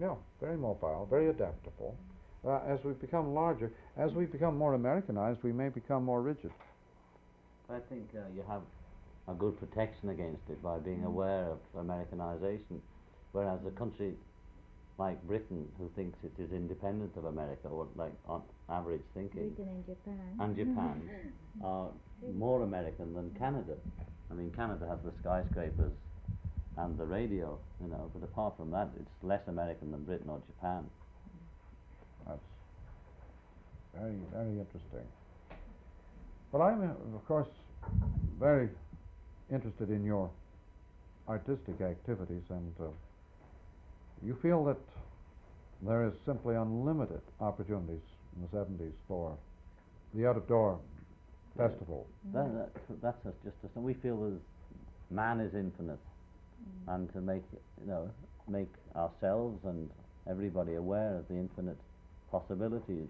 Yeah, 0.00 0.14
very 0.40 0.56
mobile, 0.56 1.06
very 1.08 1.28
adaptable. 1.28 1.96
Uh, 2.46 2.60
as 2.68 2.84
we 2.84 2.92
become 2.92 3.32
larger, 3.32 3.72
as 3.96 4.12
we 4.12 4.26
become 4.26 4.56
more 4.56 4.74
Americanized, 4.74 5.42
we 5.42 5.52
may 5.52 5.68
become 5.68 6.04
more 6.04 6.20
rigid. 6.20 6.52
I 7.70 7.78
think 7.88 8.10
uh, 8.14 8.20
you 8.34 8.44
have 8.48 8.60
a 9.28 9.32
good 9.32 9.58
protection 9.58 10.10
against 10.10 10.42
it 10.50 10.62
by 10.62 10.78
being 10.78 11.04
aware 11.04 11.48
of 11.48 11.58
Americanization, 11.78 12.82
whereas 13.32 13.60
the 13.64 13.70
country 13.70 14.12
like 14.98 15.20
Britain, 15.26 15.66
who 15.78 15.90
thinks 15.96 16.18
it 16.22 16.40
is 16.40 16.52
independent 16.52 17.16
of 17.16 17.24
America, 17.24 17.68
or 17.68 17.88
like 17.96 18.12
on 18.28 18.42
average 18.68 19.02
thinking, 19.12 19.50
Britain 19.50 19.68
and 19.68 19.86
Japan. 19.86 20.36
and 20.40 20.56
Japan 20.56 21.10
are 21.64 21.88
more 22.34 22.62
American 22.62 23.12
than 23.14 23.30
Canada. 23.38 23.74
I 24.30 24.34
mean, 24.34 24.52
Canada 24.52 24.86
has 24.88 24.98
the 25.04 25.12
skyscrapers 25.20 25.92
and 26.76 26.98
the 26.98 27.04
radio, 27.04 27.58
you 27.80 27.88
know, 27.88 28.10
but 28.14 28.24
apart 28.24 28.56
from 28.56 28.70
that, 28.70 28.88
it's 28.98 29.10
less 29.22 29.42
American 29.48 29.90
than 29.90 30.04
Britain 30.04 30.28
or 30.28 30.40
Japan. 30.46 30.84
That's 32.26 32.40
very, 33.94 34.14
very 34.32 34.58
interesting. 34.58 35.06
But 36.50 36.60
I'm, 36.60 36.82
uh, 36.82 37.16
of 37.16 37.26
course, 37.26 37.48
very 38.38 38.68
interested 39.52 39.90
in 39.90 40.04
your 40.04 40.30
artistic 41.28 41.80
activities, 41.80 42.42
and 42.50 42.72
uh, 42.80 42.84
you 44.24 44.36
feel 44.42 44.64
that 44.64 44.78
there 45.82 46.06
is 46.06 46.14
simply 46.24 46.54
unlimited 46.54 47.20
opportunities 47.40 48.00
in 48.36 48.42
the 48.42 48.56
70s 48.56 48.92
for 49.06 49.36
the 50.14 50.26
out 50.26 50.36
of 50.36 50.48
door 50.48 50.78
festival. 51.56 52.06
That, 52.32 52.52
that, 52.54 53.02
that's 53.02 53.26
us- 53.26 53.34
just 53.44 53.56
as 53.64 53.70
we 53.74 53.94
feel 53.94 54.24
as 54.24 54.40
man 55.10 55.40
is 55.40 55.54
infinite, 55.54 55.98
mm. 55.98 56.94
and 56.94 57.12
to 57.12 57.20
make 57.20 57.42
you 57.80 57.86
know 57.86 58.10
make 58.48 58.72
ourselves 58.96 59.64
and 59.64 59.90
everybody 60.28 60.74
aware 60.74 61.16
of 61.16 61.28
the 61.28 61.34
infinite 61.34 61.78
possibilities 62.30 63.08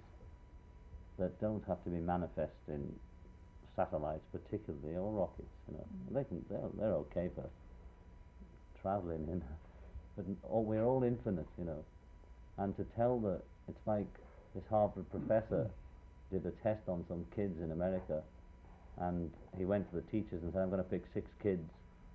that 1.19 1.41
don't 1.41 1.63
have 1.67 1.83
to 1.85 1.91
be 1.91 1.99
manifest 1.99 2.53
in 2.69 2.93
satellites, 3.77 4.25
particularly 4.33 4.97
or 4.97 5.13
rockets. 5.13 5.55
You 5.69 5.77
know, 5.79 5.87
mm. 5.87 6.15
they 6.15 6.25
can 6.25 6.45
they're, 6.51 6.71
they're 6.79 6.97
okay 7.07 7.31
for 7.35 7.49
traveling 8.83 9.27
in, 9.31 9.43
but 10.17 10.25
all, 10.43 10.65
we're 10.65 10.85
all 10.85 11.03
infinite. 11.03 11.47
You 11.59 11.65
know, 11.65 11.85
and 12.59 12.77
to 12.77 12.85
tell 12.97 13.19
that 13.21 13.43
it's 13.69 13.87
like 13.87 14.07
this 14.55 14.65
Harvard 14.71 15.11
professor 15.11 15.71
did 16.33 16.47
a 16.47 16.51
test 16.63 16.89
on 16.89 17.05
some 17.09 17.27
kids 17.35 17.61
in 17.63 17.73
America 17.73 18.23
and 19.01 19.31
he 19.59 19.65
went 19.65 19.89
to 19.91 19.97
the 19.97 20.03
teachers 20.03 20.43
and 20.43 20.53
said, 20.53 20.63
I'm 20.63 20.71
going 20.71 20.83
to 20.83 20.89
pick 20.89 21.03
six 21.13 21.27
kids 21.43 21.63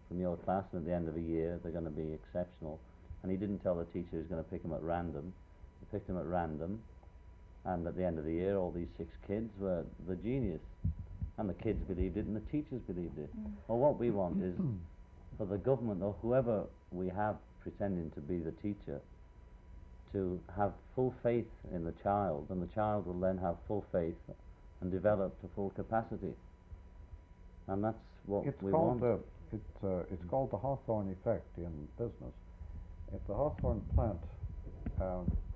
from 0.08 0.20
your 0.20 0.38
class, 0.38 0.64
and 0.72 0.82
at 0.82 0.86
the 0.88 0.94
end 0.94 1.08
of 1.08 1.16
a 1.16 1.22
year, 1.22 1.60
they're 1.62 1.72
going 1.72 1.86
to 1.86 1.92
be 1.92 2.14
exceptional. 2.14 2.80
And 3.22 3.32
he 3.32 3.38
didn't 3.38 3.60
tell 3.60 3.76
the 3.76 3.86
teacher 3.86 4.08
he 4.12 4.18
was 4.18 4.28
going 4.28 4.44
to 4.44 4.50
pick 4.50 4.64
them 4.64 4.74
at 4.74 4.82
random. 4.82 5.34
He 5.80 5.86
picked 5.92 6.08
them 6.08 6.18
at 6.18 6.26
random, 6.26 6.82
and 7.66 7.86
at 7.86 7.96
the 7.96 8.06
end 8.06 8.18
of 8.18 8.26
the 8.26 8.34
year, 8.34 8.58
all 8.58 8.72
these 8.72 8.88
six 8.98 9.10
kids 9.28 9.50
were 9.60 9.84
the 10.08 10.16
genius. 10.16 10.62
And 11.38 11.50
the 11.50 11.54
kids 11.54 11.82
believed 11.84 12.18
it, 12.18 12.26
and 12.26 12.36
the 12.36 12.52
teachers 12.52 12.82
believed 12.88 13.18
it. 13.18 13.30
Mm. 13.38 13.52
Well, 13.68 13.78
what 13.78 14.00
we 14.00 14.10
want 14.10 14.44
is 14.44 14.56
for 15.38 15.46
the 15.46 15.58
government 15.58 16.02
or 16.02 16.16
whoever 16.22 16.64
we 16.92 17.08
have 17.10 17.36
pretending 17.70 18.10
to 18.12 18.20
be 18.22 18.40
the 18.40 18.52
teacher 18.52 19.00
to 20.12 20.40
have 20.56 20.74
full 20.96 21.14
faith 21.22 21.46
in 21.74 21.84
the 21.84 21.94
child, 22.04 22.48
and 22.50 22.62
the 22.62 22.74
child 22.74 23.06
will 23.06 23.20
then 23.20 23.38
have 23.38 23.56
full 23.68 23.86
faith 23.92 24.16
and 24.82 24.92
develop 24.92 25.40
to 25.42 25.48
full 25.56 25.70
capacity. 25.76 26.34
And 27.68 27.84
that's 27.84 27.98
what 28.26 28.46
It's 28.48 28.62
we 28.62 28.72
called 28.72 29.02
want. 29.02 29.22
uh, 29.22 29.56
it's 29.56 29.84
uh, 29.84 30.04
it's 30.12 30.24
called 30.30 30.52
the 30.52 30.58
Hawthorne 30.58 31.12
effect 31.12 31.46
in 31.58 31.88
business. 31.98 32.34
If 33.14 33.26
the 33.28 33.34
Hawthorne 33.36 33.82
plant, 33.96 34.18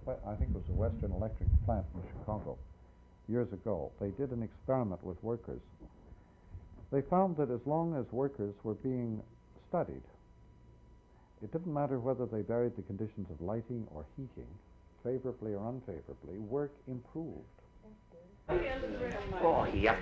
we- 0.05 0.14
I 0.26 0.36
think 0.36 0.51
it 0.51 0.55
was 0.55 0.70
a 0.70 0.74
Western 0.74 1.11
Electric 1.14 1.49
plant 1.66 1.86
in 1.95 2.01
Chicago, 2.20 2.57
years 3.28 3.51
ago, 3.53 3.91
they 3.99 4.09
did 4.11 4.32
an 4.32 4.43
experiment 4.43 5.03
with 5.03 5.22
workers. 5.24 5.61
They 6.91 7.01
found 7.01 7.38
that 7.38 7.49
as 7.49 7.66
long 7.66 7.95
as 7.95 8.05
workers 8.11 8.53
were 8.64 8.76
being 8.76 9.24
studied, 9.70 10.03
it 11.44 11.52
didn't 11.52 11.74
matter 11.74 12.00
whether 12.00 12.26
they 12.26 12.41
varied 12.41 12.76
the 12.76 12.82
conditions 12.84 13.30
of 13.30 13.41
lighting 13.41 13.86
or 13.94 14.06
heating, 14.16 14.48
favorably 15.04 15.54
or 15.54 15.68
unfavorably, 15.68 16.38
work 16.39 16.72
improved. 16.88 17.44
Oh, 18.50 19.68
yeah. 19.74 19.98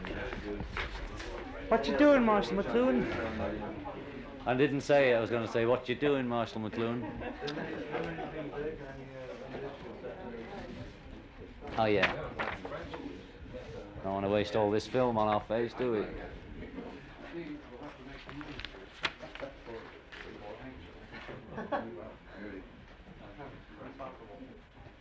What 1.67 1.87
you 1.87 1.97
doing, 1.97 2.23
Marshall 2.23 2.57
McLuhan? 2.57 3.05
I 4.45 4.53
didn't 4.53 4.81
say 4.81 5.13
I 5.13 5.19
was 5.19 5.29
going 5.29 5.45
to 5.45 5.51
say, 5.51 5.65
What 5.65 5.87
you 5.89 5.95
doing, 5.95 6.27
Marshall 6.27 6.61
McLuhan? 6.61 7.09
Oh, 11.77 11.85
yeah. 11.85 12.11
Don't 14.03 14.13
want 14.13 14.25
to 14.25 14.29
waste 14.29 14.55
all 14.55 14.71
this 14.71 14.87
film 14.87 15.17
on 15.17 15.27
our 15.27 15.41
face, 15.41 15.71
do 15.77 15.91
we? 15.91 16.05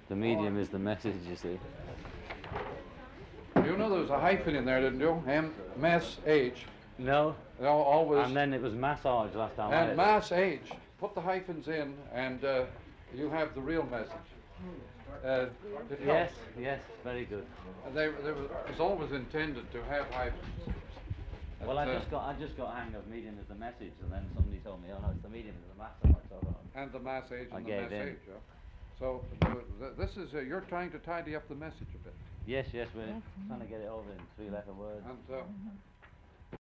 The 0.09 0.17
medium 0.17 0.59
is 0.59 0.69
the 0.69 0.79
message, 0.79 1.15
you 1.29 1.37
see. 1.37 1.59
You 3.57 3.77
know 3.77 3.89
there 3.91 4.01
was 4.01 4.11
a 4.11 4.19
hyphen 4.19 4.57
in 4.57 4.65
there, 4.65 4.81
didn't 4.81 5.01
you? 5.01 5.23
mess 5.25 5.53
M 5.77 5.85
S 5.85 6.17
H. 6.27 6.65
No. 6.99 7.37
All- 7.63 7.83
always 7.83 8.27
And 8.27 8.37
then 8.37 8.53
it 8.53 8.61
was 8.61 8.75
massage 8.75 9.35
last 9.35 9.57
time. 9.57 9.73
And 9.73 9.97
mass 9.97 10.33
age. 10.33 10.73
Put 10.99 11.15
the 11.15 11.21
hyphens 11.21 11.69
in, 11.69 11.95
and 12.13 12.45
uh, 12.45 12.65
you 13.15 13.31
have 13.31 13.55
the 13.55 13.61
real 13.61 13.85
message. 13.85 14.11
Uh. 15.25 15.47
Yes, 16.05 16.33
yes, 16.59 16.81
very 17.05 17.25
good. 17.25 17.47
And 17.87 17.95
They, 17.95 18.09
they 18.09 18.31
it 18.31 18.71
was 18.71 18.81
always 18.81 19.13
intended 19.13 19.71
to 19.73 19.83
have 19.85 20.11
hyphens. 20.13 20.75
Well, 21.67 21.79
I 21.79 21.85
uh, 21.85 21.99
just 21.99 22.11
got 22.11 22.23
I 22.25 22.39
just 22.39 22.57
got 22.57 22.75
hang 22.75 22.95
of 22.95 23.07
medium 23.07 23.37
as 23.41 23.47
the 23.49 23.55
message, 23.55 23.93
and 24.03 24.11
then 24.13 24.25
somebody 24.35 24.59
told 24.61 24.83
me, 24.83 24.89
oh 24.93 25.01
no, 25.01 25.11
it's 25.11 25.23
the 25.23 25.29
medium 25.29 25.55
as 25.63 25.69
the 25.69 25.77
massage. 25.77 26.25
So 26.31 26.37
I 26.37 26.45
thought, 26.45 26.65
And 26.75 26.93
the 26.93 26.99
mass 27.01 27.25
age 27.33 27.49
I 27.53 27.57
and 27.57 27.65
the 27.65 27.69
gave 27.69 27.83
mass 27.83 27.93
in. 27.93 28.09
age. 28.09 28.25
Yeah. 28.29 28.35
So 28.99 29.23
uh, 29.43 29.55
th- 29.81 29.97
this 29.99 30.17
is 30.17 30.35
uh, 30.35 30.41
you're 30.41 30.61
trying 30.69 30.91
to 30.93 30.99
tidy 30.99 31.37
up 31.37 31.49
the 31.49 31.55
message 31.55 31.89
a 31.95 31.99
bit. 31.99 32.15
yes, 32.47 32.67
yes, 32.73 32.89
we're 32.95 33.07
Yes, 33.07 33.23
trying 33.49 33.61
to 33.61 33.67
get 33.67 33.81
it 33.81 33.89
over 33.89 34.11
in 34.13 34.21
three-letter 34.37 34.73
words. 34.73 35.05
And 35.07 35.19
uh, 35.33 35.43